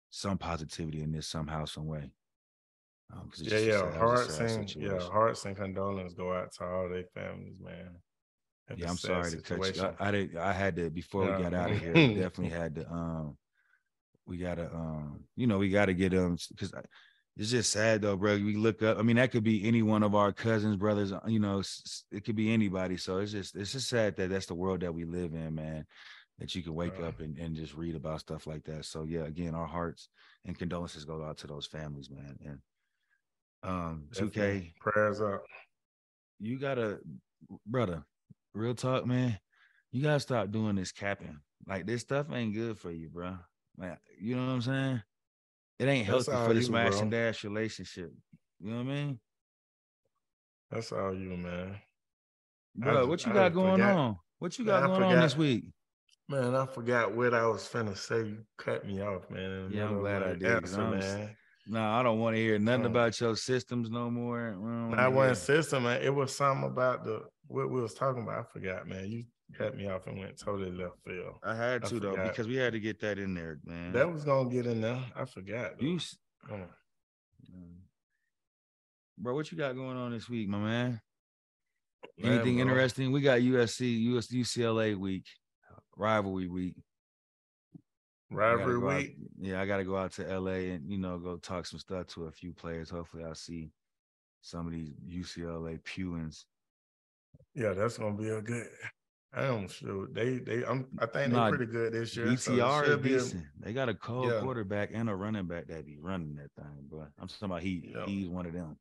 some 0.09 0.37
positivity 0.37 1.01
in 1.01 1.11
this 1.11 1.27
somehow, 1.27 1.65
some 1.65 1.85
way. 1.85 2.11
Um, 3.13 3.31
yeah, 3.37 3.57
yeah. 3.57 3.57
sad- 3.57 3.67
it's 3.67 3.93
a 3.93 3.99
Hearts 3.99 4.39
and 4.39 4.75
yeah, 4.75 4.99
hearts 4.99 5.45
and 5.45 5.55
condolence 5.55 6.13
go 6.13 6.33
out 6.33 6.51
to 6.53 6.63
all 6.65 6.89
their 6.89 7.03
families, 7.13 7.59
man. 7.59 7.95
That's 8.67 8.81
Yeah, 8.81 8.89
I'm 8.89 8.97
sorry 8.97 9.31
to 9.31 9.37
cut 9.37 9.57
you. 9.57 9.63
situation. 9.63 9.95
I, 9.99 10.07
I 10.07 10.11
did. 10.11 10.35
I 10.37 10.51
had 10.53 10.75
to 10.77 10.89
before 10.89 11.25
we 11.25 11.43
got 11.43 11.53
out 11.53 11.71
of 11.71 11.79
here. 11.79 11.93
definitely 11.93 12.49
had 12.57 12.75
to. 12.75 12.91
Um, 12.91 13.37
we 14.25 14.37
gotta. 14.37 14.73
Um, 14.73 15.19
you 15.35 15.47
know, 15.47 15.59
we 15.59 15.69
gotta 15.69 15.93
get 15.93 16.11
them 16.11 16.37
because 16.49 16.73
it's 17.37 17.51
just 17.51 17.71
sad 17.71 18.01
though, 18.01 18.15
bro. 18.15 18.35
We 18.37 18.55
look 18.55 18.81
up. 18.81 18.97
I 18.97 19.01
mean, 19.03 19.17
that 19.17 19.31
could 19.31 19.43
be 19.43 19.67
any 19.67 19.83
one 19.83 20.03
of 20.03 20.15
our 20.15 20.31
cousins, 20.31 20.77
brothers. 20.77 21.11
uh, 21.11 21.19
You 21.27 21.39
know, 21.39 21.61
it 22.11 22.25
could 22.25 22.35
be 22.35 22.51
anybody. 22.51 22.97
So 22.97 23.19
it's 23.19 23.31
just 23.31 23.55
it's 23.55 23.73
just 23.73 23.87
sad 23.89 24.15
that 24.15 24.29
that's 24.29 24.47
the 24.47 24.55
world 24.55 24.79
that 24.81 24.93
we 24.93 25.05
live 25.05 25.33
in, 25.33 25.53
man. 25.53 25.85
That 26.39 26.55
you 26.55 26.63
can 26.63 26.73
wake 26.73 26.99
Uh. 26.99 27.03
up 27.03 27.19
and, 27.19 27.37
and 27.37 27.55
just 27.55 27.75
read 27.75 27.95
about 27.95 28.19
stuff 28.21 28.47
like 28.47 28.63
that. 28.65 28.85
So 28.85 29.03
yeah, 29.03 29.25
again, 29.25 29.53
our 29.53 29.67
hearts 29.67 30.09
and 30.45 30.57
condolences 30.57 31.05
go 31.05 31.23
out 31.23 31.37
to 31.39 31.47
those 31.47 31.67
families, 31.67 32.09
man. 32.09 32.37
And 32.45 32.59
um, 33.65 34.03
two 34.13 34.29
K, 34.29 34.73
prayers 34.79 35.21
up. 35.21 35.43
you 36.39 36.59
gotta, 36.59 36.99
brother, 37.65 38.03
real 38.53 38.75
talk, 38.75 39.05
man. 39.05 39.39
You 39.91 40.01
gotta 40.03 40.19
stop 40.19 40.51
doing 40.51 40.75
this 40.75 40.91
capping. 40.91 41.39
Like 41.67 41.85
this 41.85 42.01
stuff 42.01 42.27
ain't 42.31 42.53
good 42.53 42.77
for 42.77 42.91
you, 42.91 43.09
bro. 43.09 43.37
Like, 43.77 43.97
you 44.19 44.35
know 44.35 44.45
what 44.45 44.51
I'm 44.53 44.61
saying? 44.61 45.01
It 45.79 45.85
ain't 45.87 46.05
healthy 46.05 46.31
for 46.31 46.49
the 46.49 46.55
you, 46.55 46.61
smash 46.61 46.91
bro. 46.91 46.99
and 47.01 47.11
dash 47.11 47.43
relationship. 47.43 48.11
You 48.61 48.69
know 48.71 48.77
what 48.77 48.81
I 48.81 48.95
mean? 48.95 49.19
That's 50.71 50.91
all 50.91 51.13
you, 51.13 51.35
man. 51.37 51.75
I 52.81 52.83
Bro, 52.85 52.93
just- 52.95 53.09
what 53.09 53.25
you 53.25 53.31
I 53.31 53.35
got 53.35 53.53
going 53.53 53.71
forgot- 53.73 53.95
on? 53.97 54.17
What 54.39 54.59
you 54.59 54.65
got 54.65 54.83
I 54.83 54.87
going 54.87 55.03
on 55.03 55.19
this 55.21 55.37
week? 55.37 55.63
Man, 56.27 56.55
I 56.55 56.65
forgot 56.65 57.13
what 57.15 57.33
I 57.33 57.45
was 57.47 57.61
finna 57.71 57.95
say. 57.97 58.19
You 58.25 58.45
cut 58.57 58.85
me 58.85 59.01
off, 59.01 59.29
man. 59.29 59.69
Yeah, 59.71 59.85
I'm 59.87 59.99
glad 59.99 60.23
I 60.23 60.33
did, 60.33 60.43
Answer, 60.43 60.81
man. 60.89 61.37
No, 61.67 61.83
I 61.83 62.03
don't 62.03 62.19
want 62.19 62.35
to 62.35 62.41
hear 62.41 62.59
nothing 62.59 62.85
about 62.85 63.19
your 63.19 63.35
systems 63.35 63.89
no 63.89 64.09
more. 64.11 64.55
We 64.91 64.97
I 64.97 65.07
wasn't 65.07 65.37
system, 65.37 65.83
man. 65.83 66.01
It 66.01 66.13
was 66.13 66.35
something 66.35 66.69
about 66.69 67.03
the 67.03 67.23
what 67.47 67.69
we 67.71 67.81
was 67.81 67.93
talking 67.93 68.21
about. 68.23 68.39
I 68.39 68.43
forgot, 68.43 68.87
man. 68.87 69.07
You 69.09 69.23
cut 69.57 69.75
me 69.75 69.87
off 69.87 70.05
and 70.07 70.19
went 70.19 70.37
totally 70.39 70.71
left 70.71 70.95
field. 71.05 71.35
I 71.43 71.55
had 71.55 71.83
I 71.83 71.87
to 71.89 71.99
though 71.99 72.15
because 72.23 72.47
we 72.47 72.55
had 72.55 72.73
to 72.73 72.79
get 72.79 72.99
that 73.01 73.17
in 73.17 73.33
there, 73.33 73.59
man. 73.65 73.93
That 73.93 74.11
was 74.11 74.23
gonna 74.23 74.49
get 74.49 74.67
in 74.67 74.81
there. 74.81 75.03
I 75.15 75.25
forgot. 75.25 75.79
though. 75.79 75.85
you, 75.85 75.97
Mm. 76.51 76.67
bro. 79.17 79.33
What 79.33 79.51
you 79.51 79.57
got 79.57 79.75
going 79.75 79.97
on 79.97 80.11
this 80.11 80.29
week, 80.29 80.47
my 80.47 80.59
man? 80.59 81.01
Man, 82.17 82.33
Anything 82.33 82.55
bro. 82.57 82.61
interesting? 82.67 83.11
We 83.11 83.21
got 83.21 83.41
USC, 83.41 83.99
US, 84.13 84.27
UCLA 84.27 84.95
week, 84.95 85.25
rivalry 85.97 86.47
week. 86.47 86.75
I 88.31 88.35
Rivalry 88.35 88.79
go 88.79 88.89
out- 88.89 88.97
week. 88.97 89.15
yeah, 89.39 89.61
I 89.61 89.65
got 89.65 89.77
to 89.77 89.83
go 89.83 89.97
out 89.97 90.11
to 90.13 90.23
LA 90.39 90.71
and 90.73 90.89
you 90.89 90.97
know 90.97 91.17
go 91.19 91.37
talk 91.37 91.65
some 91.65 91.79
stuff 91.79 92.07
to 92.07 92.25
a 92.25 92.31
few 92.31 92.53
players. 92.53 92.89
Hopefully, 92.89 93.23
I'll 93.23 93.35
see 93.35 93.71
some 94.41 94.65
of 94.67 94.73
these 94.73 94.91
UCLA 95.07 95.79
Pewans. 95.83 96.45
Yeah, 97.53 97.73
that's 97.73 97.97
gonna 97.97 98.15
be 98.17 98.29
a 98.29 98.41
good. 98.41 98.67
I 99.33 99.41
don't 99.47 99.69
sure 99.69 100.07
they 100.11 100.37
they 100.39 100.63
I'm 100.65 100.87
I 100.97 101.05
think 101.07 101.33
Nah, 101.33 101.49
they're 101.49 101.57
pretty 101.57 101.71
good 101.71 101.93
this 101.93 102.15
year. 102.15 102.35
so 102.37 102.51
BTR 102.53 102.81
is 102.83 102.87
should 102.89 103.01
be 103.03 103.15
a- 103.15 103.43
They 103.59 103.73
got 103.73 103.89
a 103.89 103.93
cold 103.93 104.27
Yeah. 104.31 104.39
quarterback 104.41 104.91
and 104.93 105.09
a 105.09 105.15
running 105.15 105.45
back 105.45 105.67
that 105.67 105.85
be 105.85 105.97
running 105.99 106.35
that 106.35 106.51
thing, 106.55 106.87
but 106.89 107.09
I'm 107.19 107.27
talking 107.27 107.45
about 107.45 107.61
he 107.61 107.91
Yeah. 107.93 108.05
he's 108.05 108.29
one 108.29 108.45
of 108.45 108.53
them. 108.53 108.77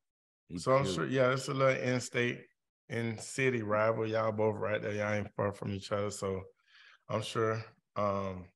He 0.49 0.59
So 0.59 0.72
I'm 0.76 0.86
sure, 0.86 1.07
yeah, 1.07 1.32
it's 1.32 1.49
a 1.49 1.55
little 1.55 1.74
in-state, 1.82 2.47
in-city 2.88 3.62
rival. 3.62 4.07
Y'all 4.07 4.30
both 4.30 4.57
right 4.57 4.80
there. 4.80 4.92
Y'all 4.92 5.12
ain't 5.14 5.32
far 5.34 5.53
from 5.53 5.72
each 5.72 5.90
other. 5.90 6.11
So 6.11 6.45
I'm 7.09 7.22
sure. 7.22 7.64
Um, 7.97 8.47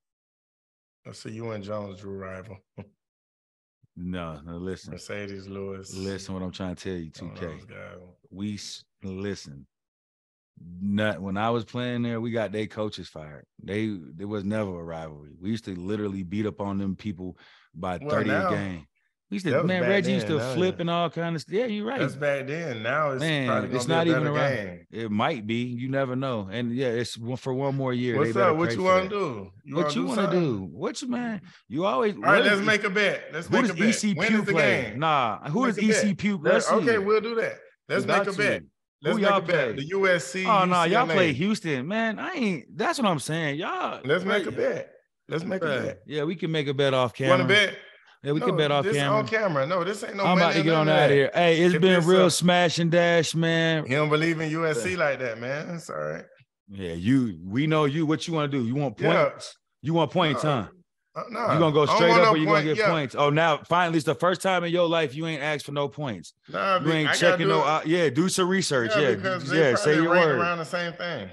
let's 1.07 1.21
see, 1.23 1.31
you 1.31 1.51
and 1.51 1.65
Jones 1.65 2.01
Drew 2.01 2.17
rival. 2.19 2.59
No, 3.97 4.41
no, 4.47 4.57
listen. 4.57 4.95
Marcedes 4.95 5.49
Lewis. 5.49 5.95
Listen 5.95 6.35
what 6.35 6.43
I'm 6.43 6.53
trying 6.53 6.75
to 6.75 6.83
tell 6.85 6.99
you, 6.99 7.11
2K. 7.11 7.69
guys. 7.69 7.99
we 8.31 8.59
listen. 9.03 9.67
Not 10.81 11.21
when 11.21 11.37
I 11.37 11.51
was 11.51 11.65
playing 11.65 12.03
there, 12.03 12.21
we 12.21 12.33
got 12.33 12.51
their 12.51 12.67
coaches 12.67 13.09
fired. 13.09 13.45
They 13.63 13.97
there 14.17 14.27
was 14.27 14.45
never 14.45 14.81
a 14.81 14.83
rivalry. 14.85 15.31
We 15.41 15.51
used 15.51 15.65
to 15.67 15.75
literally 15.79 16.25
beat 16.25 16.47
up 16.47 16.61
on 16.61 16.79
them 16.79 16.97
people 16.97 17.39
by 17.75 17.99
Well, 18.01 18.11
30 18.11 18.29
now- 18.31 18.49
a 18.49 18.51
game. 18.51 18.87
We 19.31 19.35
used 19.35 19.45
to 19.45 19.63
man, 19.63 19.83
Reggie 19.83 20.13
used 20.13 20.27
to 20.29 20.41
flip 20.55 20.77
yeah. 20.77 20.81
and 20.81 20.91
all 20.91 21.11
kind 21.11 21.37
of 21.37 21.43
stuff. 21.43 21.53
Yeah, 21.55 21.67
you're 21.67 21.87
right. 21.87 22.01
That's 22.01 22.15
back 22.15 22.47
then. 22.47 22.83
Now 22.83 23.11
it's 23.11 23.21
Man, 23.21 23.47
probably 23.47 23.77
it's 23.77 23.87
not 23.87 24.07
even 24.07 24.27
around. 24.27 24.55
game. 24.57 24.87
It 24.91 25.11
might 25.11 25.47
be. 25.47 25.65
You 25.65 25.91
never 25.91 26.17
know. 26.17 26.49
And 26.51 26.75
yeah, 26.75 26.87
it's 26.87 27.19
for 27.37 27.53
one 27.53 27.77
more 27.77 27.93
year. 27.93 28.17
What's 28.17 28.35
up? 28.37 28.57
What 28.57 28.73
you 28.75 28.83
want 28.85 29.05
to 29.05 29.09
do? 29.11 29.51
You 29.65 29.77
what 29.77 29.95
you 29.95 30.07
want 30.07 30.21
to 30.21 30.31
do? 30.31 30.69
What 30.73 31.03
you 31.03 31.09
man? 31.09 31.43
You 31.69 31.85
always. 31.85 32.15
All 32.17 32.23
right, 32.23 32.43
let's 32.43 32.61
is- 32.61 32.67
make 32.67 32.85
a 32.85 32.91
bet. 32.91 33.25
Let's 33.31 33.51
make 33.51 33.69
a 33.69 33.75
bet. 33.75 34.03
EC 34.05 34.17
When 34.17 34.35
is 34.35 34.45
the 34.45 34.53
play? 34.53 34.83
game? 34.91 34.99
Nah, 35.01 35.47
who 35.51 35.67
make 35.67 35.77
a 35.77 35.81
EC? 36.11 36.25
Let- 36.25 36.43
Let's 36.55 36.67
see. 36.69 36.75
okay, 36.77 36.97
we'll 36.99 37.21
do 37.21 37.35
that. 37.35 37.59
Let's 37.87 38.07
We 38.07 38.13
make 38.13 38.27
a 38.29 38.33
bet. 38.33 38.63
Let's 39.03 39.17
Who 39.17 39.23
make 39.23 39.31
y'all 39.31 39.39
a 39.39 39.43
bet. 39.43 39.75
play? 39.75 39.85
The 39.85 39.91
USC. 39.91 40.47
Oh 40.47 40.65
no, 40.65 40.85
y'all 40.85 41.07
play 41.07 41.35
Houston, 41.35 41.87
man. 41.87 42.19
I 42.19 42.33
ain't. 42.33 42.79
That's 42.79 42.99
what 42.99 43.07
I'm 43.07 43.19
saying. 43.21 43.59
Y'all. 43.59 44.01
Let's 44.07 44.25
make 44.25 44.47
a 44.47 44.51
bet. 44.53 44.91
Let's 45.29 45.45
make 45.45 45.63
a 45.63 45.67
bet. 45.67 45.99
Yeah, 46.07 46.25
we 46.25 46.35
can 46.35 46.51
make 46.51 46.67
a 46.69 46.75
bet 46.75 46.95
off 46.95 47.13
You 47.21 47.27
camera. 47.27 47.39
want 47.41 47.49
to 47.51 47.55
bet? 47.55 47.77
Yeah, 48.23 48.33
we 48.33 48.41
no, 48.41 48.47
can 48.47 48.57
bet 48.57 48.71
off 48.73 48.85
this 48.85 48.97
camera. 48.97 49.19
on 49.19 49.29
camera. 49.29 49.67
No, 49.67 49.85
this 49.85 50.03
ain't 50.03 50.17
no. 50.17 50.25
I'm 50.25 50.37
about 50.39 50.55
to 50.55 50.63
get 50.63 50.75
on 50.75 50.89
out 50.89 51.05
of 51.05 51.11
here. 51.11 51.31
Hey, 51.33 51.61
it's 51.63 51.79
been 51.79 52.05
real 52.05 52.27
up. 52.27 52.33
smash 52.33 52.79
and 52.81 52.91
dash, 52.91 53.35
man. 53.35 53.87
He 53.87 53.95
don't 53.95 54.09
believe 54.09 54.41
in 54.41 54.51
USC 54.51 54.97
like 54.97 55.21
that, 55.21 55.39
man. 55.39 55.77
It's 55.77 55.89
all 55.89 55.97
right. 55.97 56.25
Yeah, 56.69 56.93
you. 56.95 57.39
We 57.47 57.67
know 57.69 57.85
you. 57.85 58.07
What 58.07 58.27
you 58.27 58.35
want 58.35 58.51
to 58.51 58.59
do? 58.59 58.65
You 58.67 58.75
want 58.75 59.01
Yeah. 59.01 59.29
points? 59.31 59.57
You 59.83 59.95
want 59.95 60.11
points, 60.11 60.43
No, 60.43 60.51
huh? 60.51 60.67
Uh, 61.15 61.23
no, 61.31 61.53
You 61.53 61.59
gonna 61.59 61.73
go 61.73 61.87
straight 61.87 62.11
up, 62.11 62.17
no 62.25 62.31
or 62.31 62.37
you 62.37 62.47
gonna 62.47 62.63
get 62.65 62.77
yeah. 62.77 62.91
points? 62.91 63.15
Oh, 63.15 63.31
now 63.31 63.59
finally, 63.59 63.97
it's 63.97 64.05
the 64.07 64.15
first 64.15 64.43
time 64.43 64.63
in 64.65 64.73
your 64.73 64.89
life 64.89 65.15
you 65.15 65.27
ain't 65.27 65.43
asked 65.43 65.65
for 65.67 65.73
no 65.73 65.89
points. 65.89 66.33
Nah, 66.49 66.81
You 66.81 66.93
ain't 66.93 67.11
I 67.11 67.15
checking 67.15 67.49
no. 67.49 67.79
it. 67.79 67.87
Yeah, 67.87 68.09
do 68.11 68.29
some 68.29 68.49
research. 68.49 68.91
Yeah, 68.97 69.11
Yeah, 69.11 69.39
yeah. 69.53 69.75
Say 69.77 69.95
your 69.95 70.11
word. 70.11 70.39
around 70.39 70.59
the 70.59 70.65
same 70.65 70.93
thing. 70.93 71.29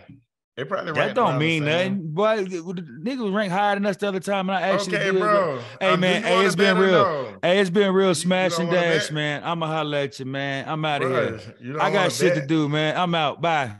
They 0.57 0.63
probably 0.63 0.93
That 0.93 1.15
don't 1.15 1.37
mean 1.37 1.63
same. 1.65 1.93
nothing. 1.93 2.13
Boy, 2.13 2.43
the 2.45 2.81
nigga 3.03 3.23
was 3.23 3.31
ranked 3.33 3.53
higher 3.53 3.75
than 3.75 3.85
us 3.85 3.97
the 3.97 4.07
other 4.07 4.21
time, 4.21 4.49
and 4.49 4.57
I 4.57 4.61
actually 4.69 4.95
Okay, 4.95 5.11
did. 5.11 5.19
bro. 5.19 5.59
Hey, 5.81 5.89
Um, 5.89 5.95
do 5.95 6.01
man, 6.01 6.21
you 6.21 6.27
hey, 6.29 6.45
it's 6.45 6.55
been 6.55 6.77
real. 6.77 6.91
no? 6.91 7.27
Hey, 7.41 7.59
it's 7.59 7.69
been 7.69 7.93
real 7.93 8.15
smash 8.15 8.57
and 8.57 8.69
wanna 8.69 8.79
dash, 8.79 9.11
man. 9.11 9.43
I'ma 9.43 9.67
holler 9.67 9.97
at 9.97 10.17
you, 10.17 10.25
man. 10.25 10.63
I'm 10.69 10.85
out 10.85 11.01
of 11.03 11.09
here. 11.11 11.31
Bruh, 11.33 11.61
you 11.61 11.73
don't 11.73 11.81
I 11.81 11.89
got 11.91 11.97
wanna 11.97 12.09
shit 12.11 12.35
to 12.35 12.45
do, 12.45 12.69
man. 12.69 12.95
I'm 12.95 13.13
out. 13.15 13.41
Bye. 13.41 13.73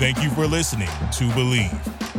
Thank 0.00 0.22
you 0.24 0.30
for 0.30 0.46
listening 0.46 0.88
to 0.88 1.24
Bleav. 1.30 2.07